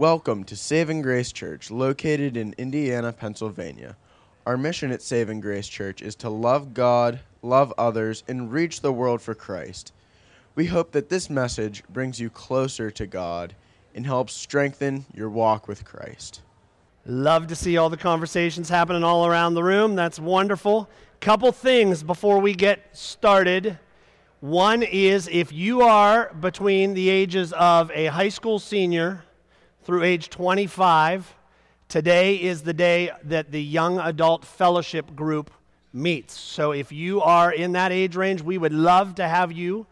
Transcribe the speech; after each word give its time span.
Welcome 0.00 0.44
to 0.44 0.56
Saving 0.56 1.02
Grace 1.02 1.30
Church, 1.30 1.70
located 1.70 2.34
in 2.34 2.54
Indiana, 2.56 3.12
Pennsylvania. 3.12 3.98
Our 4.46 4.56
mission 4.56 4.92
at 4.92 5.02
Saving 5.02 5.42
Grace 5.42 5.68
Church 5.68 6.00
is 6.00 6.14
to 6.14 6.30
love 6.30 6.72
God, 6.72 7.20
love 7.42 7.74
others, 7.76 8.24
and 8.26 8.50
reach 8.50 8.80
the 8.80 8.94
world 8.94 9.20
for 9.20 9.34
Christ. 9.34 9.92
We 10.54 10.64
hope 10.64 10.92
that 10.92 11.10
this 11.10 11.28
message 11.28 11.84
brings 11.90 12.18
you 12.18 12.30
closer 12.30 12.90
to 12.90 13.06
God 13.06 13.54
and 13.94 14.06
helps 14.06 14.32
strengthen 14.32 15.04
your 15.12 15.28
walk 15.28 15.68
with 15.68 15.84
Christ. 15.84 16.40
Love 17.04 17.46
to 17.48 17.54
see 17.54 17.76
all 17.76 17.90
the 17.90 17.98
conversations 17.98 18.70
happening 18.70 19.04
all 19.04 19.26
around 19.26 19.52
the 19.52 19.62
room. 19.62 19.96
That's 19.96 20.18
wonderful. 20.18 20.88
Couple 21.20 21.52
things 21.52 22.02
before 22.02 22.38
we 22.38 22.54
get 22.54 22.96
started. 22.96 23.78
One 24.40 24.82
is 24.82 25.28
if 25.28 25.52
you 25.52 25.82
are 25.82 26.32
between 26.40 26.94
the 26.94 27.10
ages 27.10 27.52
of 27.52 27.90
a 27.90 28.06
high 28.06 28.30
school 28.30 28.58
senior 28.58 29.24
through 29.82 30.02
age 30.02 30.28
25, 30.28 31.34
today 31.88 32.36
is 32.36 32.62
the 32.62 32.74
day 32.74 33.10
that 33.24 33.50
the 33.50 33.62
Young 33.62 33.98
Adult 33.98 34.44
Fellowship 34.44 35.16
Group 35.16 35.50
meets. 35.92 36.38
So 36.38 36.72
if 36.72 36.92
you 36.92 37.22
are 37.22 37.50
in 37.50 37.72
that 37.72 37.90
age 37.90 38.14
range, 38.14 38.42
we 38.42 38.58
would 38.58 38.74
love 38.74 39.14
to 39.14 39.26
have 39.26 39.52
you 39.52 39.86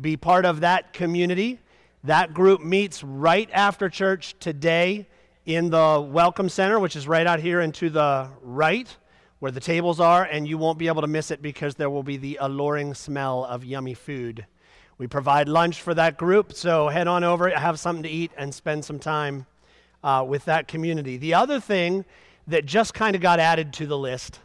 be 0.00 0.16
part 0.16 0.46
of 0.46 0.60
that 0.60 0.94
community. 0.94 1.60
That 2.04 2.32
group 2.32 2.62
meets 2.62 3.04
right 3.04 3.48
after 3.52 3.90
church 3.90 4.34
today 4.40 5.06
in 5.44 5.68
the 5.68 6.00
Welcome 6.00 6.48
Center, 6.48 6.80
which 6.80 6.96
is 6.96 7.06
right 7.06 7.26
out 7.26 7.38
here 7.38 7.60
and 7.60 7.74
to 7.74 7.90
the 7.90 8.30
right 8.40 8.96
where 9.40 9.52
the 9.52 9.60
tables 9.60 10.00
are, 10.00 10.24
and 10.24 10.48
you 10.48 10.56
won't 10.56 10.78
be 10.78 10.86
able 10.86 11.02
to 11.02 11.06
miss 11.06 11.30
it 11.30 11.42
because 11.42 11.74
there 11.74 11.90
will 11.90 12.02
be 12.02 12.16
the 12.16 12.38
alluring 12.40 12.94
smell 12.94 13.44
of 13.44 13.62
yummy 13.62 13.92
food 13.92 14.46
we 15.04 15.08
provide 15.08 15.50
lunch 15.50 15.82
for 15.82 15.92
that 15.92 16.16
group, 16.16 16.54
so 16.54 16.88
head 16.88 17.06
on 17.06 17.24
over, 17.24 17.50
have 17.50 17.78
something 17.78 18.04
to 18.04 18.08
eat, 18.08 18.30
and 18.38 18.54
spend 18.54 18.82
some 18.86 18.98
time 18.98 19.44
uh, 20.02 20.24
with 20.26 20.46
that 20.46 20.66
community. 20.66 21.18
The 21.18 21.34
other 21.34 21.60
thing 21.60 22.06
that 22.46 22.64
just 22.64 22.94
kind 22.94 23.14
of 23.14 23.20
got 23.20 23.38
added 23.38 23.74
to 23.74 23.86
the 23.86 23.98
list 23.98 24.40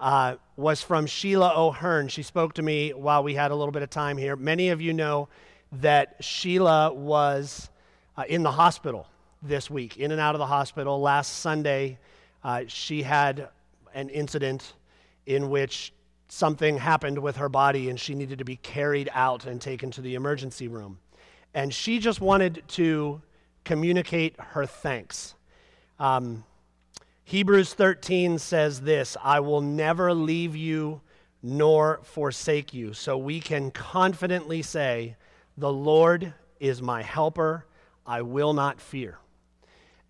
uh, 0.00 0.34
was 0.56 0.82
from 0.82 1.06
Sheila 1.06 1.52
O'Hearn. 1.54 2.08
She 2.08 2.24
spoke 2.24 2.54
to 2.54 2.62
me 2.62 2.90
while 2.92 3.22
we 3.22 3.34
had 3.34 3.52
a 3.52 3.54
little 3.54 3.70
bit 3.70 3.82
of 3.84 3.90
time 3.90 4.16
here. 4.16 4.34
Many 4.34 4.70
of 4.70 4.80
you 4.80 4.92
know 4.92 5.28
that 5.70 6.16
Sheila 6.18 6.92
was 6.92 7.70
uh, 8.16 8.24
in 8.28 8.42
the 8.42 8.50
hospital 8.50 9.06
this 9.44 9.70
week, 9.70 9.96
in 9.96 10.10
and 10.10 10.20
out 10.20 10.34
of 10.34 10.40
the 10.40 10.46
hospital. 10.46 11.00
Last 11.00 11.38
Sunday, 11.38 12.00
uh, 12.42 12.64
she 12.66 13.04
had 13.04 13.48
an 13.94 14.08
incident 14.08 14.72
in 15.26 15.50
which 15.50 15.92
something 16.30 16.78
happened 16.78 17.18
with 17.18 17.36
her 17.36 17.48
body 17.48 17.90
and 17.90 17.98
she 17.98 18.14
needed 18.14 18.38
to 18.38 18.44
be 18.44 18.56
carried 18.56 19.10
out 19.12 19.46
and 19.46 19.60
taken 19.60 19.90
to 19.90 20.00
the 20.00 20.14
emergency 20.14 20.68
room. 20.68 20.98
And 21.52 21.74
she 21.74 21.98
just 21.98 22.20
wanted 22.20 22.62
to 22.68 23.20
communicate 23.64 24.36
her 24.38 24.64
thanks. 24.64 25.34
Um, 25.98 26.44
Hebrews 27.24 27.74
13 27.74 28.38
says 28.38 28.80
this 28.80 29.16
I 29.22 29.40
will 29.40 29.60
never 29.60 30.14
leave 30.14 30.54
you 30.54 31.00
nor 31.42 32.00
forsake 32.04 32.72
you. 32.72 32.92
So 32.92 33.18
we 33.18 33.40
can 33.40 33.72
confidently 33.72 34.62
say, 34.62 35.16
The 35.58 35.72
Lord 35.72 36.32
is 36.60 36.80
my 36.80 37.02
helper. 37.02 37.66
I 38.06 38.22
will 38.22 38.52
not 38.52 38.80
fear. 38.80 39.18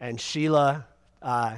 And 0.00 0.20
Sheila 0.20 0.86
uh, 1.22 1.56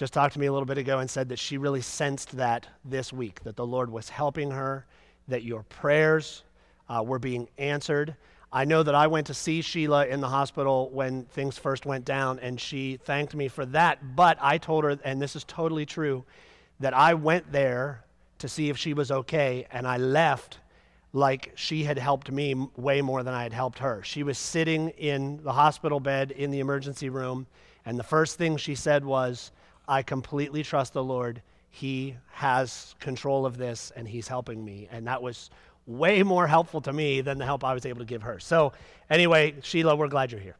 just 0.00 0.14
talked 0.14 0.32
to 0.32 0.40
me 0.40 0.46
a 0.46 0.52
little 0.52 0.64
bit 0.64 0.78
ago 0.78 1.00
and 1.00 1.10
said 1.10 1.28
that 1.28 1.38
she 1.38 1.58
really 1.58 1.82
sensed 1.82 2.34
that 2.38 2.66
this 2.86 3.12
week, 3.12 3.38
that 3.44 3.54
the 3.54 3.66
Lord 3.66 3.92
was 3.92 4.08
helping 4.08 4.50
her, 4.50 4.86
that 5.28 5.42
your 5.42 5.62
prayers 5.64 6.42
uh, 6.88 7.02
were 7.06 7.18
being 7.18 7.46
answered. 7.58 8.16
I 8.50 8.64
know 8.64 8.82
that 8.82 8.94
I 8.94 9.08
went 9.08 9.26
to 9.26 9.34
see 9.34 9.60
Sheila 9.60 10.06
in 10.06 10.22
the 10.22 10.28
hospital 10.30 10.88
when 10.88 11.26
things 11.26 11.58
first 11.58 11.84
went 11.84 12.06
down, 12.06 12.38
and 12.38 12.58
she 12.58 12.96
thanked 12.96 13.34
me 13.34 13.48
for 13.48 13.66
that. 13.66 14.16
But 14.16 14.38
I 14.40 14.56
told 14.56 14.84
her, 14.84 14.98
and 15.04 15.20
this 15.20 15.36
is 15.36 15.44
totally 15.44 15.84
true, 15.84 16.24
that 16.80 16.94
I 16.94 17.12
went 17.12 17.52
there 17.52 18.02
to 18.38 18.48
see 18.48 18.70
if 18.70 18.78
she 18.78 18.94
was 18.94 19.10
okay, 19.10 19.66
and 19.70 19.86
I 19.86 19.98
left 19.98 20.60
like 21.12 21.52
she 21.56 21.84
had 21.84 21.98
helped 21.98 22.30
me 22.30 22.54
way 22.74 23.02
more 23.02 23.22
than 23.22 23.34
I 23.34 23.42
had 23.42 23.52
helped 23.52 23.80
her. 23.80 24.02
She 24.02 24.22
was 24.22 24.38
sitting 24.38 24.88
in 24.96 25.42
the 25.42 25.52
hospital 25.52 26.00
bed 26.00 26.30
in 26.30 26.50
the 26.50 26.60
emergency 26.60 27.10
room, 27.10 27.46
and 27.84 27.98
the 27.98 28.02
first 28.02 28.38
thing 28.38 28.56
she 28.56 28.74
said 28.74 29.04
was, 29.04 29.52
I 29.90 30.04
completely 30.04 30.62
trust 30.62 30.92
the 30.92 31.02
Lord. 31.02 31.42
He 31.68 32.14
has 32.30 32.94
control 33.00 33.44
of 33.44 33.56
this 33.56 33.90
and 33.96 34.06
He's 34.06 34.28
helping 34.28 34.64
me. 34.64 34.86
And 34.88 35.04
that 35.08 35.20
was 35.20 35.50
way 35.84 36.22
more 36.22 36.46
helpful 36.46 36.80
to 36.82 36.92
me 36.92 37.22
than 37.22 37.38
the 37.38 37.44
help 37.44 37.64
I 37.64 37.74
was 37.74 37.84
able 37.84 37.98
to 37.98 38.04
give 38.04 38.22
her. 38.22 38.38
So, 38.38 38.72
anyway, 39.10 39.56
Sheila, 39.62 39.96
we're 39.96 40.06
glad 40.06 40.30
you're 40.30 40.40
here. 40.40 40.54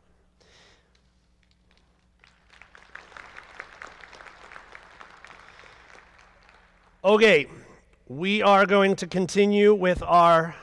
Okay, 7.05 7.47
we 8.09 8.43
are 8.43 8.67
going 8.67 8.97
to 8.97 9.07
continue 9.07 9.73
with 9.73 10.03
our 10.03 10.57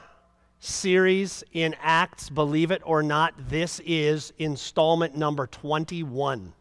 series 0.60 1.42
in 1.54 1.74
Acts, 1.82 2.30
believe 2.30 2.72
it 2.72 2.82
or 2.84 3.02
not. 3.02 3.34
This 3.48 3.80
is 3.86 4.34
installment 4.38 5.16
number 5.16 5.48
21 5.48 6.52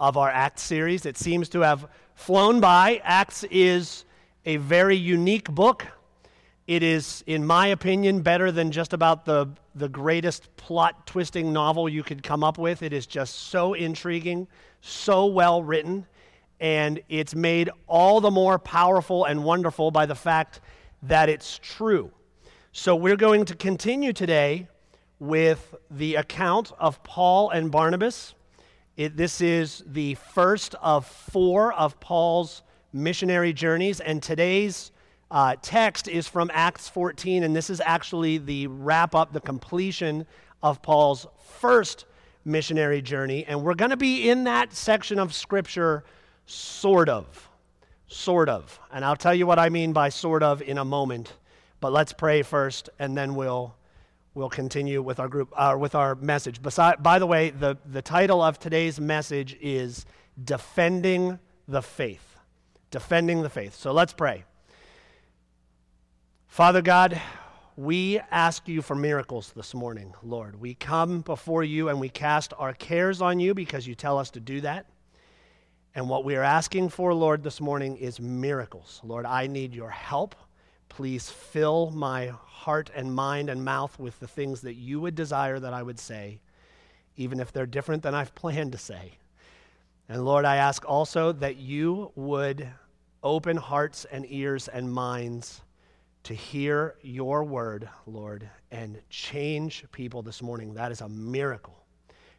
of 0.00 0.16
our 0.16 0.30
Acts 0.30 0.62
series. 0.62 1.06
It 1.06 1.16
seems 1.16 1.48
to 1.50 1.60
have 1.60 1.88
flown 2.14 2.60
by. 2.60 3.00
Acts 3.04 3.44
is 3.50 4.04
a 4.44 4.56
very 4.56 4.96
unique 4.96 5.50
book. 5.50 5.86
It 6.66 6.82
is, 6.82 7.22
in 7.26 7.46
my 7.46 7.68
opinion, 7.68 8.22
better 8.22 8.50
than 8.50 8.72
just 8.72 8.92
about 8.92 9.26
the, 9.26 9.48
the 9.74 9.88
greatest 9.88 10.54
plot 10.56 11.06
twisting 11.06 11.52
novel 11.52 11.88
you 11.88 12.02
could 12.02 12.22
come 12.22 12.42
up 12.42 12.56
with. 12.56 12.82
It 12.82 12.92
is 12.92 13.06
just 13.06 13.34
so 13.34 13.74
intriguing, 13.74 14.48
so 14.80 15.26
well 15.26 15.62
written, 15.62 16.06
and 16.60 17.00
it's 17.08 17.34
made 17.34 17.68
all 17.86 18.20
the 18.20 18.30
more 18.30 18.58
powerful 18.58 19.24
and 19.24 19.44
wonderful 19.44 19.90
by 19.90 20.06
the 20.06 20.14
fact 20.14 20.60
that 21.02 21.28
it's 21.28 21.58
true. 21.62 22.10
So, 22.72 22.96
we're 22.96 23.16
going 23.16 23.44
to 23.44 23.54
continue 23.54 24.12
today 24.12 24.68
with 25.18 25.74
the 25.90 26.16
account 26.16 26.72
of 26.78 27.02
Paul 27.04 27.50
and 27.50 27.70
Barnabas. 27.70 28.34
It, 28.96 29.16
this 29.16 29.40
is 29.40 29.82
the 29.86 30.14
first 30.14 30.76
of 30.80 31.04
four 31.04 31.72
of 31.72 31.98
Paul's 31.98 32.62
missionary 32.92 33.52
journeys, 33.52 33.98
and 33.98 34.22
today's 34.22 34.92
uh, 35.32 35.56
text 35.60 36.06
is 36.06 36.28
from 36.28 36.48
Acts 36.54 36.88
14, 36.88 37.42
and 37.42 37.56
this 37.56 37.70
is 37.70 37.80
actually 37.84 38.38
the 38.38 38.68
wrap 38.68 39.16
up, 39.16 39.32
the 39.32 39.40
completion 39.40 40.24
of 40.62 40.80
Paul's 40.80 41.26
first 41.58 42.04
missionary 42.44 43.02
journey. 43.02 43.44
And 43.44 43.64
we're 43.64 43.74
going 43.74 43.90
to 43.90 43.96
be 43.96 44.30
in 44.30 44.44
that 44.44 44.72
section 44.72 45.18
of 45.18 45.34
Scripture, 45.34 46.04
sort 46.46 47.08
of. 47.08 47.48
Sort 48.06 48.48
of. 48.48 48.78
And 48.92 49.04
I'll 49.04 49.16
tell 49.16 49.34
you 49.34 49.44
what 49.44 49.58
I 49.58 49.70
mean 49.70 49.92
by 49.92 50.08
sort 50.08 50.44
of 50.44 50.62
in 50.62 50.78
a 50.78 50.84
moment. 50.84 51.32
But 51.80 51.92
let's 51.92 52.12
pray 52.12 52.42
first, 52.42 52.90
and 53.00 53.16
then 53.16 53.34
we'll 53.34 53.74
we'll 54.34 54.50
continue 54.50 55.00
with 55.00 55.20
our 55.20 55.28
group 55.28 55.52
uh, 55.56 55.76
with 55.78 55.94
our 55.94 56.14
message. 56.16 56.60
By 56.62 57.18
the 57.18 57.26
way, 57.26 57.50
the, 57.50 57.78
the 57.86 58.02
title 58.02 58.42
of 58.42 58.58
today's 58.58 59.00
message 59.00 59.56
is 59.60 60.06
Defending 60.42 61.38
the 61.68 61.82
Faith. 61.82 62.36
Defending 62.90 63.42
the 63.42 63.50
Faith. 63.50 63.74
So 63.74 63.92
let's 63.92 64.12
pray. 64.12 64.44
Father 66.48 66.82
God, 66.82 67.20
we 67.76 68.20
ask 68.30 68.68
you 68.68 68.82
for 68.82 68.94
miracles 68.94 69.52
this 69.56 69.74
morning, 69.74 70.14
Lord. 70.22 70.60
We 70.60 70.74
come 70.74 71.20
before 71.20 71.64
you 71.64 71.88
and 71.88 71.98
we 71.98 72.08
cast 72.08 72.52
our 72.58 72.72
cares 72.72 73.20
on 73.20 73.40
you 73.40 73.54
because 73.54 73.86
you 73.86 73.94
tell 73.94 74.18
us 74.18 74.30
to 74.30 74.40
do 74.40 74.60
that. 74.60 74.86
And 75.96 76.08
what 76.08 76.24
we 76.24 76.36
are 76.36 76.42
asking 76.42 76.88
for, 76.88 77.14
Lord, 77.14 77.42
this 77.42 77.60
morning 77.60 77.96
is 77.96 78.20
miracles. 78.20 79.00
Lord, 79.04 79.26
I 79.26 79.46
need 79.46 79.74
your 79.74 79.90
help. 79.90 80.34
Please 80.96 81.28
fill 81.28 81.90
my 81.90 82.28
heart 82.46 82.88
and 82.94 83.12
mind 83.12 83.50
and 83.50 83.64
mouth 83.64 83.98
with 83.98 84.20
the 84.20 84.28
things 84.28 84.60
that 84.60 84.74
you 84.74 85.00
would 85.00 85.16
desire 85.16 85.58
that 85.58 85.74
I 85.74 85.82
would 85.82 85.98
say, 85.98 86.38
even 87.16 87.40
if 87.40 87.50
they're 87.50 87.66
different 87.66 88.04
than 88.04 88.14
I've 88.14 88.32
planned 88.36 88.70
to 88.72 88.78
say. 88.78 89.14
And 90.08 90.24
Lord, 90.24 90.44
I 90.44 90.54
ask 90.54 90.88
also 90.88 91.32
that 91.32 91.56
you 91.56 92.12
would 92.14 92.68
open 93.24 93.56
hearts 93.56 94.04
and 94.04 94.24
ears 94.28 94.68
and 94.68 94.92
minds 94.92 95.62
to 96.22 96.32
hear 96.32 96.94
your 97.02 97.42
word, 97.42 97.88
Lord, 98.06 98.48
and 98.70 99.00
change 99.10 99.84
people 99.90 100.22
this 100.22 100.42
morning. 100.42 100.74
That 100.74 100.92
is 100.92 101.00
a 101.00 101.08
miracle. 101.08 101.74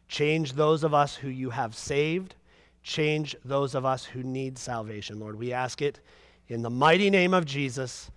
Change 0.08 0.54
those 0.54 0.82
of 0.82 0.94
us 0.94 1.14
who 1.14 1.28
you 1.28 1.50
have 1.50 1.74
saved. 1.74 2.36
Change 2.82 3.36
those 3.44 3.74
of 3.74 3.84
us 3.84 4.06
who 4.06 4.22
need 4.22 4.56
salvation, 4.56 5.20
Lord. 5.20 5.38
We 5.38 5.52
ask 5.52 5.82
it 5.82 6.00
in 6.48 6.62
the 6.62 6.70
mighty 6.70 7.10
name 7.10 7.34
of 7.34 7.44
Jesus. 7.44 8.10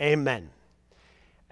Amen. 0.00 0.50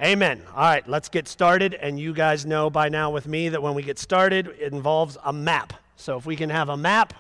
Amen. 0.03 0.43
All 0.55 0.63
right, 0.63 0.87
let's 0.89 1.09
get 1.09 1.29
started. 1.29 1.75
And 1.75 1.99
you 1.99 2.13
guys 2.13 2.45
know 2.45 2.69
by 2.69 2.89
now 2.89 3.11
with 3.11 3.27
me 3.27 3.49
that 3.51 3.63
when 3.63 3.75
we 3.75 3.83
get 3.83 3.99
started, 3.99 4.49
it 4.59 4.73
involves 4.73 5.17
a 5.25 5.33
map. 5.33 5.73
So 5.97 6.17
if 6.19 6.27
we 6.27 6.37
can 6.37 6.51
have 6.51 6.69
a 6.69 6.77
map, 6.77 7.15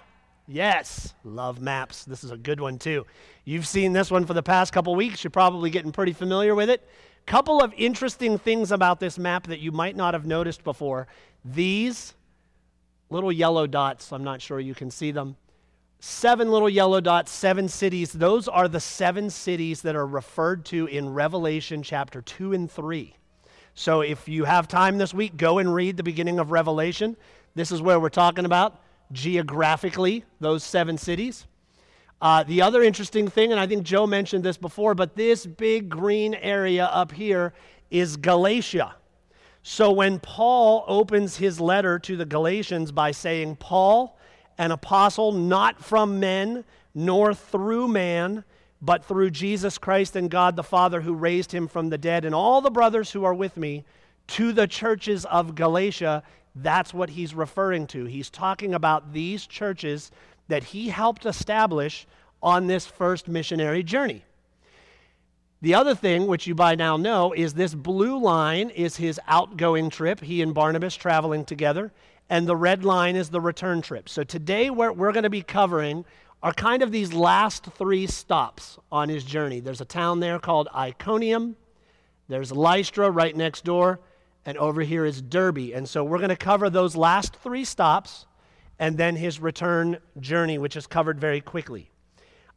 yes, 0.48 1.14
love 1.24 1.60
maps. 1.60 2.04
This 2.04 2.24
is 2.24 2.30
a 2.30 2.36
good 2.36 2.60
one 2.60 2.78
too. 2.78 3.06
You've 3.44 3.66
seen 3.66 3.92
this 3.92 4.10
one 4.10 4.26
for 4.26 4.34
the 4.34 4.42
past 4.42 4.72
couple 4.72 4.94
weeks. 4.94 5.22
You're 5.22 5.30
probably 5.30 5.70
getting 5.70 5.92
pretty 5.92 6.12
familiar 6.12 6.54
with 6.54 6.68
it. 6.68 6.86
Couple 7.26 7.62
of 7.62 7.72
interesting 7.76 8.36
things 8.36 8.70
about 8.70 9.00
this 9.00 9.18
map 9.18 9.46
that 9.46 9.60
you 9.60 9.72
might 9.72 9.96
not 9.96 10.12
have 10.12 10.26
noticed 10.26 10.62
before. 10.62 11.06
These 11.44 12.12
little 13.08 13.32
yellow 13.32 13.66
dots. 13.66 14.12
I'm 14.12 14.24
not 14.24 14.42
sure 14.42 14.60
you 14.60 14.74
can 14.74 14.90
see 14.90 15.10
them. 15.10 15.36
Seven 16.00 16.50
little 16.50 16.68
yellow 16.68 17.00
dots, 17.00 17.32
seven 17.32 17.68
cities. 17.68 18.12
Those 18.12 18.46
are 18.48 18.68
the 18.68 18.80
seven 18.80 19.30
cities 19.30 19.82
that 19.82 19.96
are 19.96 20.06
referred 20.06 20.64
to 20.66 20.86
in 20.86 21.08
Revelation 21.14 21.82
chapter 21.82 22.20
2 22.20 22.52
and 22.52 22.70
3. 22.70 23.14
So 23.74 24.02
if 24.02 24.28
you 24.28 24.44
have 24.44 24.68
time 24.68 24.98
this 24.98 25.12
week, 25.12 25.36
go 25.36 25.58
and 25.58 25.74
read 25.74 25.96
the 25.96 26.02
beginning 26.02 26.38
of 26.38 26.50
Revelation. 26.50 27.16
This 27.54 27.72
is 27.72 27.82
where 27.82 27.98
we're 27.98 28.08
talking 28.08 28.44
about 28.44 28.80
geographically 29.12 30.24
those 30.40 30.62
seven 30.62 30.98
cities. 30.98 31.46
Uh, 32.20 32.42
the 32.42 32.62
other 32.62 32.82
interesting 32.82 33.28
thing, 33.28 33.50
and 33.50 33.60
I 33.60 33.66
think 33.66 33.82
Joe 33.82 34.06
mentioned 34.06 34.44
this 34.44 34.56
before, 34.56 34.94
but 34.94 35.14
this 35.14 35.44
big 35.44 35.88
green 35.88 36.34
area 36.34 36.86
up 36.86 37.12
here 37.12 37.52
is 37.90 38.16
Galatia. 38.16 38.94
So 39.62 39.90
when 39.90 40.20
Paul 40.20 40.84
opens 40.86 41.36
his 41.36 41.60
letter 41.60 41.98
to 42.00 42.16
the 42.16 42.24
Galatians 42.24 42.92
by 42.92 43.10
saying, 43.10 43.56
Paul, 43.56 44.18
an 44.58 44.70
apostle 44.70 45.32
not 45.32 45.82
from 45.82 46.20
men, 46.20 46.64
nor 46.94 47.34
through 47.34 47.88
man, 47.88 48.44
but 48.80 49.04
through 49.04 49.30
Jesus 49.30 49.78
Christ 49.78 50.14
and 50.16 50.30
God 50.30 50.56
the 50.56 50.62
Father 50.62 51.00
who 51.00 51.14
raised 51.14 51.52
him 51.52 51.68
from 51.68 51.88
the 51.88 51.98
dead, 51.98 52.24
and 52.24 52.34
all 52.34 52.60
the 52.60 52.70
brothers 52.70 53.12
who 53.12 53.24
are 53.24 53.34
with 53.34 53.56
me, 53.56 53.84
to 54.26 54.52
the 54.52 54.66
churches 54.66 55.24
of 55.26 55.54
Galatia, 55.54 56.22
that's 56.54 56.94
what 56.94 57.10
he's 57.10 57.34
referring 57.34 57.86
to. 57.88 58.04
He's 58.04 58.30
talking 58.30 58.74
about 58.74 59.12
these 59.12 59.46
churches 59.46 60.10
that 60.48 60.64
he 60.64 60.88
helped 60.88 61.26
establish 61.26 62.06
on 62.42 62.66
this 62.66 62.86
first 62.86 63.28
missionary 63.28 63.82
journey. 63.82 64.24
The 65.62 65.74
other 65.74 65.94
thing, 65.94 66.26
which 66.26 66.46
you 66.46 66.54
by 66.54 66.74
now 66.74 66.98
know, 66.98 67.32
is 67.32 67.54
this 67.54 67.74
blue 67.74 68.18
line 68.18 68.68
is 68.68 68.96
his 68.96 69.18
outgoing 69.26 69.88
trip, 69.88 70.20
he 70.20 70.42
and 70.42 70.52
Barnabas 70.52 70.94
traveling 70.94 71.46
together, 71.46 71.90
and 72.30 72.46
the 72.46 72.56
red 72.56 72.84
line 72.84 73.16
is 73.16 73.30
the 73.30 73.40
return 73.40 73.82
trip. 73.82 74.08
So 74.08 74.24
today, 74.24 74.70
what 74.70 74.96
we're 74.96 75.12
going 75.12 75.24
to 75.24 75.30
be 75.30 75.42
covering 75.42 76.04
are 76.42 76.52
kind 76.52 76.82
of 76.82 76.92
these 76.92 77.12
last 77.12 77.64
three 77.64 78.06
stops 78.06 78.78
on 78.92 79.08
his 79.08 79.24
journey. 79.24 79.60
There's 79.60 79.80
a 79.80 79.86
town 79.86 80.20
there 80.20 80.38
called 80.38 80.68
Iconium, 80.74 81.56
there's 82.28 82.52
Lystra 82.52 83.10
right 83.10 83.36
next 83.36 83.64
door, 83.64 84.00
and 84.46 84.56
over 84.58 84.82
here 84.82 85.04
is 85.04 85.20
Derbe. 85.20 85.72
And 85.74 85.88
so 85.88 86.04
we're 86.04 86.18
going 86.18 86.30
to 86.30 86.36
cover 86.36 86.70
those 86.70 86.96
last 86.96 87.36
three 87.36 87.64
stops 87.64 88.26
and 88.78 88.96
then 88.96 89.16
his 89.16 89.40
return 89.40 89.98
journey, 90.20 90.58
which 90.58 90.76
is 90.76 90.86
covered 90.86 91.20
very 91.20 91.40
quickly. 91.40 91.90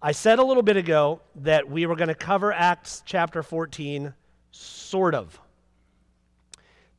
I 0.02 0.12
said 0.12 0.40
a 0.40 0.44
little 0.44 0.64
bit 0.64 0.78
ago 0.78 1.22
that 1.36 1.70
we 1.70 1.86
were 1.86 1.96
going 1.96 2.08
to 2.08 2.16
cover 2.16 2.54
Acts 2.54 3.04
chapter 3.06 3.42
14, 3.44 4.14
sort 4.52 5.16
of. 5.16 5.40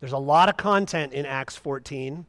There's 0.00 0.12
a 0.12 0.18
lot 0.18 0.48
of 0.48 0.56
content 0.56 1.12
in 1.12 1.26
Acts 1.26 1.56
14, 1.56 2.26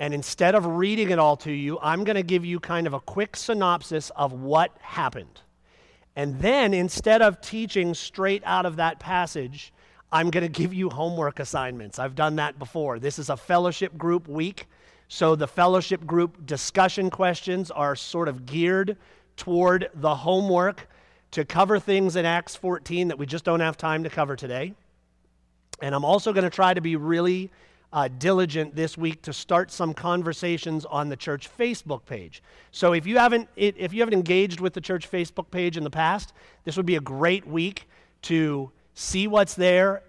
and 0.00 0.14
instead 0.14 0.54
of 0.54 0.64
reading 0.64 1.10
it 1.10 1.18
all 1.18 1.36
to 1.36 1.52
you, 1.52 1.78
I'm 1.82 2.04
going 2.04 2.16
to 2.16 2.22
give 2.22 2.42
you 2.42 2.58
kind 2.58 2.86
of 2.86 2.94
a 2.94 3.00
quick 3.00 3.36
synopsis 3.36 4.10
of 4.16 4.32
what 4.32 4.74
happened. 4.80 5.42
And 6.16 6.40
then 6.40 6.72
instead 6.72 7.20
of 7.20 7.42
teaching 7.42 7.92
straight 7.92 8.42
out 8.46 8.64
of 8.64 8.76
that 8.76 8.98
passage, 8.98 9.74
I'm 10.10 10.30
going 10.30 10.42
to 10.42 10.48
give 10.48 10.72
you 10.72 10.88
homework 10.88 11.38
assignments. 11.38 11.98
I've 11.98 12.14
done 12.14 12.36
that 12.36 12.58
before. 12.58 12.98
This 12.98 13.18
is 13.18 13.28
a 13.28 13.36
fellowship 13.36 13.98
group 13.98 14.26
week. 14.26 14.66
So 15.08 15.36
the 15.36 15.46
fellowship 15.46 16.06
group 16.06 16.46
discussion 16.46 17.10
questions 17.10 17.70
are 17.70 17.94
sort 17.94 18.28
of 18.28 18.46
geared 18.46 18.96
toward 19.36 19.90
the 19.92 20.14
homework 20.14 20.88
to 21.32 21.44
cover 21.44 21.78
things 21.78 22.16
in 22.16 22.24
Acts 22.24 22.56
14 22.56 23.08
that 23.08 23.18
we 23.18 23.26
just 23.26 23.44
don't 23.44 23.60
have 23.60 23.76
time 23.76 24.04
to 24.04 24.10
cover 24.10 24.34
today. 24.34 24.72
And 25.82 25.94
I'm 25.94 26.06
also 26.06 26.32
going 26.32 26.44
to 26.44 26.50
try 26.50 26.72
to 26.72 26.80
be 26.80 26.96
really 26.96 27.50
uh, 27.92 28.08
diligent 28.18 28.74
this 28.76 28.96
week 28.96 29.22
to 29.22 29.32
start 29.32 29.70
some 29.70 29.92
conversations 29.92 30.84
on 30.84 31.08
the 31.08 31.16
church 31.16 31.48
Facebook 31.56 32.04
page. 32.06 32.42
So 32.70 32.92
if 32.92 33.06
you 33.06 33.18
haven't 33.18 33.48
if 33.56 33.92
you 33.92 34.00
haven't 34.00 34.14
engaged 34.14 34.60
with 34.60 34.74
the 34.74 34.80
church 34.80 35.10
Facebook 35.10 35.50
page 35.50 35.76
in 35.76 35.84
the 35.84 35.90
past, 35.90 36.32
this 36.64 36.76
would 36.76 36.86
be 36.86 36.96
a 36.96 37.00
great 37.00 37.46
week 37.46 37.88
to 38.22 38.70
see 38.94 39.26
what's 39.26 39.54
there, 39.54 40.02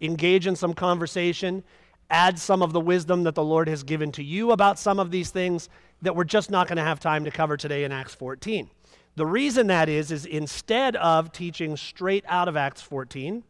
engage 0.00 0.46
in 0.46 0.56
some 0.56 0.74
conversation, 0.74 1.62
add 2.10 2.38
some 2.38 2.62
of 2.62 2.72
the 2.72 2.80
wisdom 2.80 3.22
that 3.24 3.34
the 3.34 3.44
Lord 3.44 3.68
has 3.68 3.82
given 3.82 4.10
to 4.12 4.24
you 4.24 4.52
about 4.52 4.78
some 4.78 4.98
of 4.98 5.10
these 5.10 5.30
things 5.30 5.68
that 6.02 6.14
we're 6.14 6.24
just 6.24 6.50
not 6.50 6.68
going 6.68 6.76
to 6.76 6.84
have 6.84 7.00
time 7.00 7.24
to 7.24 7.30
cover 7.30 7.56
today 7.56 7.84
in 7.84 7.92
Acts 7.92 8.14
14. 8.14 8.70
The 9.16 9.26
reason 9.26 9.66
that 9.66 9.88
is, 9.88 10.12
is 10.12 10.26
instead 10.26 10.94
of 10.96 11.32
teaching 11.32 11.76
straight 11.76 12.24
out 12.28 12.46
of 12.48 12.56
Acts 12.56 12.80
14, 12.82 13.42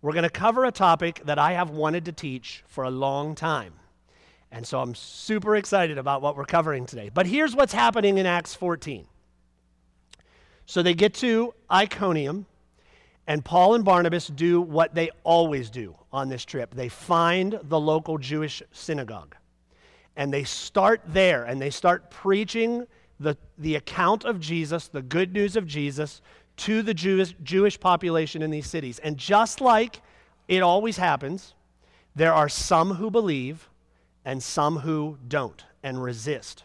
we're 0.00 0.12
going 0.12 0.24
to 0.24 0.30
cover 0.30 0.64
a 0.64 0.72
topic 0.72 1.22
that 1.24 1.38
I 1.38 1.52
have 1.52 1.70
wanted 1.70 2.04
to 2.06 2.12
teach 2.12 2.62
for 2.66 2.84
a 2.84 2.90
long 2.90 3.34
time. 3.34 3.74
And 4.50 4.66
so 4.66 4.80
I'm 4.80 4.94
super 4.94 5.56
excited 5.56 5.98
about 5.98 6.22
what 6.22 6.36
we're 6.36 6.44
covering 6.44 6.86
today. 6.86 7.10
But 7.12 7.26
here's 7.26 7.54
what's 7.54 7.72
happening 7.72 8.18
in 8.18 8.26
Acts 8.26 8.54
14. 8.54 9.06
So 10.66 10.82
they 10.82 10.94
get 10.94 11.14
to 11.14 11.54
Iconium, 11.70 12.46
and 13.26 13.44
Paul 13.44 13.74
and 13.74 13.84
Barnabas 13.84 14.28
do 14.28 14.60
what 14.60 14.94
they 14.94 15.10
always 15.24 15.70
do 15.70 15.94
on 16.10 16.30
this 16.30 16.44
trip 16.46 16.74
they 16.74 16.88
find 16.88 17.58
the 17.64 17.78
local 17.78 18.16
Jewish 18.16 18.62
synagogue. 18.72 19.36
And 20.16 20.32
they 20.32 20.44
start 20.44 21.02
there 21.06 21.44
and 21.44 21.60
they 21.60 21.70
start 21.70 22.10
preaching 22.10 22.86
the, 23.20 23.36
the 23.58 23.76
account 23.76 24.24
of 24.24 24.40
Jesus, 24.40 24.88
the 24.88 25.02
good 25.02 25.32
news 25.32 25.56
of 25.56 25.66
Jesus, 25.66 26.22
to 26.58 26.82
the 26.82 26.94
Jewish, 26.94 27.34
Jewish 27.42 27.78
population 27.78 28.42
in 28.42 28.50
these 28.50 28.66
cities. 28.66 28.98
And 28.98 29.16
just 29.16 29.60
like 29.60 30.00
it 30.46 30.62
always 30.62 30.96
happens, 30.96 31.54
there 32.14 32.34
are 32.34 32.48
some 32.48 32.94
who 32.94 33.10
believe 33.10 33.68
and 34.24 34.42
some 34.42 34.78
who 34.78 35.18
don't 35.26 35.64
and 35.82 36.02
resist. 36.02 36.64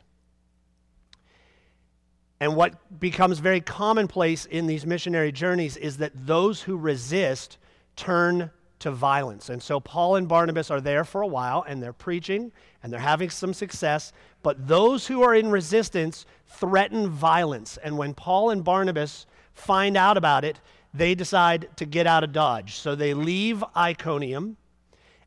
And 2.40 2.56
what 2.56 3.00
becomes 3.00 3.40
very 3.40 3.62
commonplace 3.62 4.45
in 4.45 4.68
these 4.68 4.86
missionary 4.86 5.31
journeys 5.31 5.78
is 5.78 5.98
that 5.98 6.12
those 6.13 6.62
who 6.62 6.75
resist 6.75 7.57
turn 7.96 8.51
to 8.80 8.92
violence. 8.92 9.50
And 9.50 9.63
so 9.63 9.80
Paul 9.80 10.18
and 10.18 10.28
Barnabas 10.28 10.69
are 10.69 10.81
there 10.81 11.06
for 11.06 11.22
a 11.22 11.28
while 11.28 11.63
and 11.66 11.81
they're 11.81 11.94
preaching 11.94 12.51
and 12.81 12.92
they're 12.92 13.00
having 13.00 13.30
some 13.30 13.54
success, 13.54 14.12
but 14.42 14.68
those 14.68 15.07
who 15.07 15.22
are 15.22 15.34
in 15.34 15.51
resistance 15.51 16.25
threaten 16.48 17.07
violence. 17.07 17.78
And 17.81 17.98
when 17.98 18.13
Paul 18.13 18.50
and 18.50 18.62
Barnabas 18.62 19.25
find 19.53 19.97
out 19.97 20.17
about 20.17 20.44
it, 20.44 20.59
they 20.94 21.15
decide 21.15 21.69
to 21.77 21.85
get 21.85 22.05
out 22.05 22.23
of 22.23 22.31
Dodge. 22.31 22.75
So 22.75 22.95
they 22.95 23.13
leave 23.13 23.63
Iconium 23.75 24.57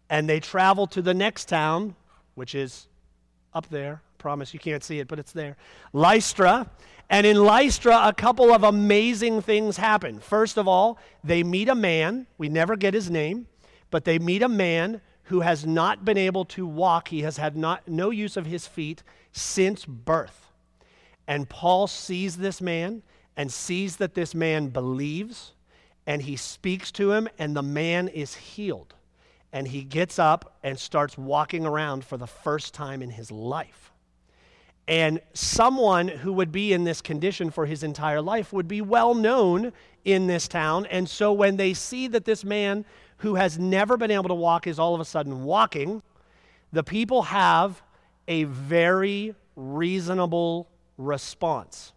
and 0.08 0.28
they 0.28 0.40
travel 0.40 0.86
to 0.88 1.02
the 1.02 1.14
next 1.14 1.48
town, 1.48 1.96
which 2.34 2.54
is 2.54 2.88
up 3.52 3.68
there. 3.68 4.02
promise 4.18 4.52
you 4.52 4.60
can't 4.60 4.82
see 4.82 4.98
it, 4.98 5.08
but 5.08 5.18
it's 5.18 5.32
there. 5.32 5.56
Lystra. 5.92 6.70
And 7.08 7.26
in 7.26 7.44
Lystra, 7.44 8.00
a 8.02 8.12
couple 8.12 8.52
of 8.52 8.64
amazing 8.64 9.40
things 9.42 9.76
happen. 9.76 10.18
First 10.18 10.56
of 10.56 10.66
all, 10.66 10.98
they 11.22 11.42
meet 11.44 11.68
a 11.68 11.74
man. 11.74 12.26
We 12.36 12.48
never 12.48 12.76
get 12.76 12.94
his 12.94 13.10
name, 13.10 13.46
but 13.90 14.04
they 14.04 14.18
meet 14.18 14.42
a 14.42 14.48
man 14.48 15.00
who 15.24 15.40
has 15.40 15.64
not 15.64 16.04
been 16.04 16.18
able 16.18 16.44
to 16.44 16.66
walk. 16.66 17.08
He 17.08 17.22
has 17.22 17.36
had 17.36 17.56
not, 17.56 17.86
no 17.88 18.10
use 18.10 18.36
of 18.36 18.46
his 18.46 18.66
feet 18.66 19.02
since 19.32 19.84
birth. 19.84 20.52
And 21.28 21.48
Paul 21.48 21.86
sees 21.86 22.36
this 22.36 22.60
man 22.60 23.02
and 23.36 23.52
sees 23.52 23.96
that 23.96 24.14
this 24.14 24.34
man 24.34 24.68
believes, 24.68 25.52
and 26.06 26.22
he 26.22 26.36
speaks 26.36 26.90
to 26.92 27.12
him, 27.12 27.28
and 27.38 27.54
the 27.54 27.62
man 27.62 28.08
is 28.08 28.34
healed. 28.34 28.94
And 29.52 29.68
he 29.68 29.82
gets 29.84 30.18
up 30.18 30.58
and 30.62 30.78
starts 30.78 31.16
walking 31.16 31.64
around 31.64 32.04
for 32.04 32.16
the 32.16 32.26
first 32.26 32.74
time 32.74 33.02
in 33.02 33.10
his 33.10 33.30
life. 33.30 33.92
And 34.88 35.20
someone 35.32 36.08
who 36.08 36.32
would 36.34 36.52
be 36.52 36.72
in 36.72 36.84
this 36.84 37.00
condition 37.00 37.50
for 37.50 37.66
his 37.66 37.82
entire 37.82 38.22
life 38.22 38.52
would 38.52 38.68
be 38.68 38.80
well 38.80 39.14
known 39.14 39.72
in 40.04 40.26
this 40.28 40.46
town. 40.46 40.86
And 40.86 41.08
so 41.08 41.32
when 41.32 41.56
they 41.56 41.74
see 41.74 42.06
that 42.08 42.24
this 42.24 42.44
man 42.44 42.84
who 43.18 43.34
has 43.34 43.58
never 43.58 43.96
been 43.96 44.10
able 44.10 44.28
to 44.28 44.34
walk 44.34 44.66
is 44.66 44.78
all 44.78 44.94
of 44.94 45.00
a 45.00 45.04
sudden 45.04 45.44
walking, 45.44 46.02
the 46.72 46.84
people 46.84 47.22
have 47.22 47.82
a 48.28 48.44
very 48.44 49.34
reasonable 49.56 50.68
response. 50.98 51.92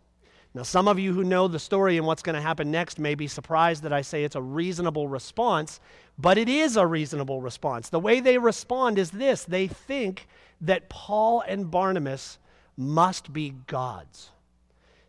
Now, 0.54 0.64
some 0.64 0.88
of 0.88 0.98
you 0.98 1.14
who 1.14 1.24
know 1.24 1.48
the 1.48 1.60
story 1.60 1.98
and 1.98 2.08
what's 2.08 2.24
going 2.24 2.36
to 2.36 2.42
happen 2.42 2.72
next 2.72 2.98
may 2.98 3.14
be 3.14 3.28
surprised 3.28 3.84
that 3.84 3.94
I 3.94 4.02
say 4.02 4.24
it's 4.24 4.36
a 4.36 4.42
reasonable 4.42 5.08
response, 5.08 5.80
but 6.18 6.38
it 6.38 6.50
is 6.50 6.76
a 6.76 6.88
reasonable 6.88 7.40
response. 7.40 7.90
The 7.90 8.00
way 8.00 8.20
they 8.20 8.38
respond 8.38 8.98
is 8.98 9.12
this 9.12 9.44
they 9.44 9.68
think 9.68 10.28
that 10.62 10.90
Paul 10.90 11.42
and 11.48 11.70
Barnabas 11.70 12.40
must 12.76 13.32
be 13.32 13.54
gods. 13.68 14.32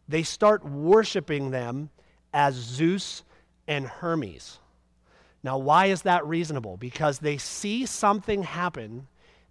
They 0.09 0.23
start 0.25 0.64
worshiping 0.64 1.50
them 1.50 1.90
as 2.35 2.54
Zeus 2.54 3.23
and 3.66 3.87
Hermes. 3.87 4.59
Now, 5.42 5.56
why 5.56 5.87
is 5.87 6.02
that 6.02 6.26
reasonable? 6.26 6.76
Because 6.76 7.20
they 7.20 7.38
see 7.38 7.87
something 7.87 8.42
happen 8.42 9.06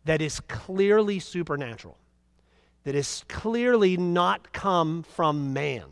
that 0.05 0.21
is 0.21 0.39
clearly 0.41 1.19
supernatural, 1.19 1.97
that 2.83 2.95
is 2.95 3.23
clearly 3.27 3.97
not 3.97 4.51
come 4.51 5.03
from 5.03 5.53
man. 5.53 5.85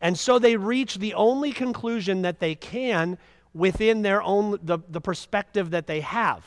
And 0.00 0.18
so 0.18 0.38
they 0.38 0.56
reach 0.56 0.96
the 0.96 1.14
only 1.14 1.52
conclusion 1.52 2.22
that 2.22 2.40
they 2.40 2.54
can 2.54 3.18
within 3.54 4.02
their 4.02 4.22
own 4.22 4.58
the, 4.62 4.78
the 4.88 5.00
perspective 5.00 5.70
that 5.70 5.86
they 5.86 6.00
have. 6.00 6.44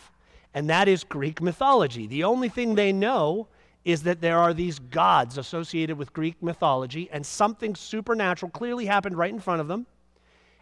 And 0.53 0.69
that 0.69 0.87
is 0.87 1.03
Greek 1.03 1.41
mythology. 1.41 2.07
The 2.07 2.23
only 2.23 2.49
thing 2.49 2.75
they 2.75 2.91
know 2.91 3.47
is 3.85 4.03
that 4.03 4.21
there 4.21 4.37
are 4.37 4.53
these 4.53 4.79
gods 4.79 5.37
associated 5.37 5.97
with 5.97 6.13
Greek 6.13 6.41
mythology, 6.43 7.09
and 7.11 7.25
something 7.25 7.75
supernatural 7.75 8.51
clearly 8.51 8.85
happened 8.85 9.17
right 9.17 9.33
in 9.33 9.39
front 9.39 9.61
of 9.61 9.67
them. 9.67 9.85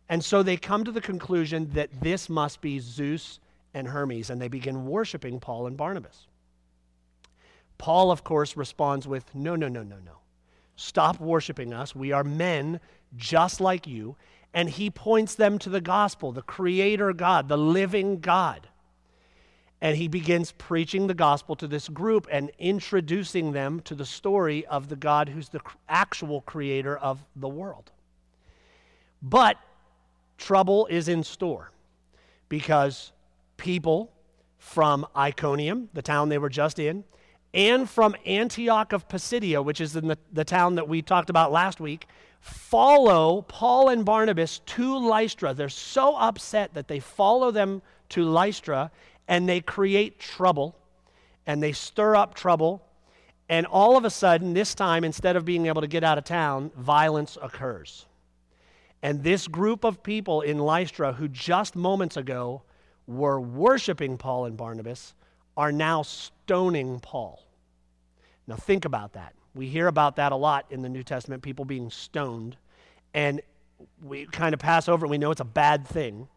And 0.07 0.23
so 0.23 0.43
they 0.43 0.55
come 0.55 0.83
to 0.85 0.91
the 0.91 1.01
conclusion 1.01 1.69
that 1.73 1.89
this 2.01 2.29
must 2.29 2.61
be 2.61 2.79
Zeus 2.79 3.39
and 3.73 3.87
Hermes, 3.87 4.29
and 4.29 4.41
they 4.41 4.47
begin 4.47 4.85
worshiping 4.85 5.39
Paul 5.39 5.67
and 5.67 5.75
Barnabas. 5.75 6.27
Paul, 7.77 8.11
of 8.11 8.23
course, 8.23 8.57
responds 8.57 9.07
with, 9.07 9.33
No, 9.35 9.55
no, 9.55 9.67
no, 9.67 9.83
no, 9.83 9.97
no. 10.05 10.17
Stop 10.75 11.19
worshiping 11.19 11.73
us. 11.73 11.95
We 11.95 12.11
are 12.11 12.23
men 12.23 12.79
just 13.15 13.59
like 13.59 13.87
you. 13.87 14.15
And 14.53 14.69
he 14.69 14.89
points 14.89 15.35
them 15.35 15.59
to 15.59 15.69
the 15.69 15.81
gospel, 15.81 16.31
the 16.31 16.41
creator 16.41 17.13
God, 17.13 17.47
the 17.47 17.57
living 17.57 18.19
God. 18.19 18.67
And 19.81 19.95
he 19.95 20.07
begins 20.07 20.53
preaching 20.53 21.05
the 21.05 21.13
gospel 21.13 21.55
to 21.57 21.67
this 21.67 21.87
group 21.87 22.27
and 22.31 22.51
introducing 22.57 23.51
them 23.51 23.79
to 23.81 23.93
the 23.93 24.05
story 24.05 24.65
of 24.65 24.89
the 24.89 24.95
God 24.95 25.29
who's 25.29 25.49
the 25.49 25.61
actual 25.87 26.41
creator 26.41 26.97
of 26.97 27.23
the 27.35 27.49
world. 27.49 27.91
But 29.21 29.57
trouble 30.37 30.87
is 30.87 31.07
in 31.07 31.23
store 31.23 31.71
because 32.49 33.11
people 33.57 34.11
from 34.57 35.05
Iconium, 35.15 35.89
the 35.93 36.01
town 36.01 36.29
they 36.29 36.37
were 36.37 36.49
just 36.49 36.79
in, 36.79 37.03
and 37.53 37.89
from 37.89 38.15
Antioch 38.25 38.93
of 38.93 39.07
Pisidia, 39.07 39.61
which 39.61 39.81
is 39.81 39.95
in 39.95 40.07
the, 40.07 40.17
the 40.31 40.45
town 40.45 40.75
that 40.75 40.87
we 40.87 41.01
talked 41.01 41.29
about 41.29 41.51
last 41.51 41.79
week, 41.79 42.07
follow 42.39 43.41
Paul 43.43 43.89
and 43.89 44.05
Barnabas 44.05 44.59
to 44.59 44.97
Lystra. 44.97 45.53
They're 45.53 45.69
so 45.69 46.15
upset 46.15 46.73
that 46.73 46.87
they 46.87 46.99
follow 46.99 47.51
them 47.51 47.81
to 48.09 48.23
Lystra 48.23 48.91
and 49.27 49.47
they 49.47 49.61
create 49.61 50.19
trouble 50.19 50.75
and 51.45 51.63
they 51.63 51.71
stir 51.71 52.15
up 52.15 52.35
trouble. 52.35 52.83
And 53.49 53.65
all 53.65 53.95
of 53.95 54.03
a 54.03 54.09
sudden, 54.09 54.53
this 54.53 54.75
time, 54.75 55.03
instead 55.03 55.35
of 55.37 55.45
being 55.45 55.67
able 55.67 55.81
to 55.81 55.87
get 55.87 56.03
out 56.03 56.17
of 56.17 56.25
town, 56.25 56.71
violence 56.75 57.37
occurs. 57.41 58.05
And 59.01 59.23
this 59.23 59.47
group 59.47 59.83
of 59.85 60.03
people 60.03 60.41
in 60.41 60.57
Lystra, 60.57 61.13
who 61.13 61.27
just 61.27 61.75
moments 61.75 62.17
ago 62.17 62.63
were 63.05 63.39
worshiping 63.39 64.17
Paul 64.17 64.45
and 64.45 64.57
Barnabas, 64.57 65.13
are 65.57 65.71
now 65.71 66.03
stoning 66.03 66.99
Paul. 66.99 67.43
Now, 68.45 68.55
think 68.55 68.85
about 68.85 69.13
that. 69.13 69.33
We 69.55 69.67
hear 69.67 69.87
about 69.87 70.15
that 70.17 70.31
a 70.31 70.35
lot 70.35 70.67
in 70.69 70.83
the 70.83 70.89
New 70.89 71.03
Testament, 71.03 71.41
people 71.41 71.65
being 71.65 71.89
stoned. 71.89 72.55
And 73.13 73.41
we 74.03 74.27
kind 74.27 74.53
of 74.53 74.59
pass 74.59 74.87
over 74.87 75.05
it. 75.05 75.09
We 75.09 75.17
know 75.17 75.31
it's 75.31 75.41
a 75.41 75.45
bad 75.45 75.85
thing. 75.87 76.27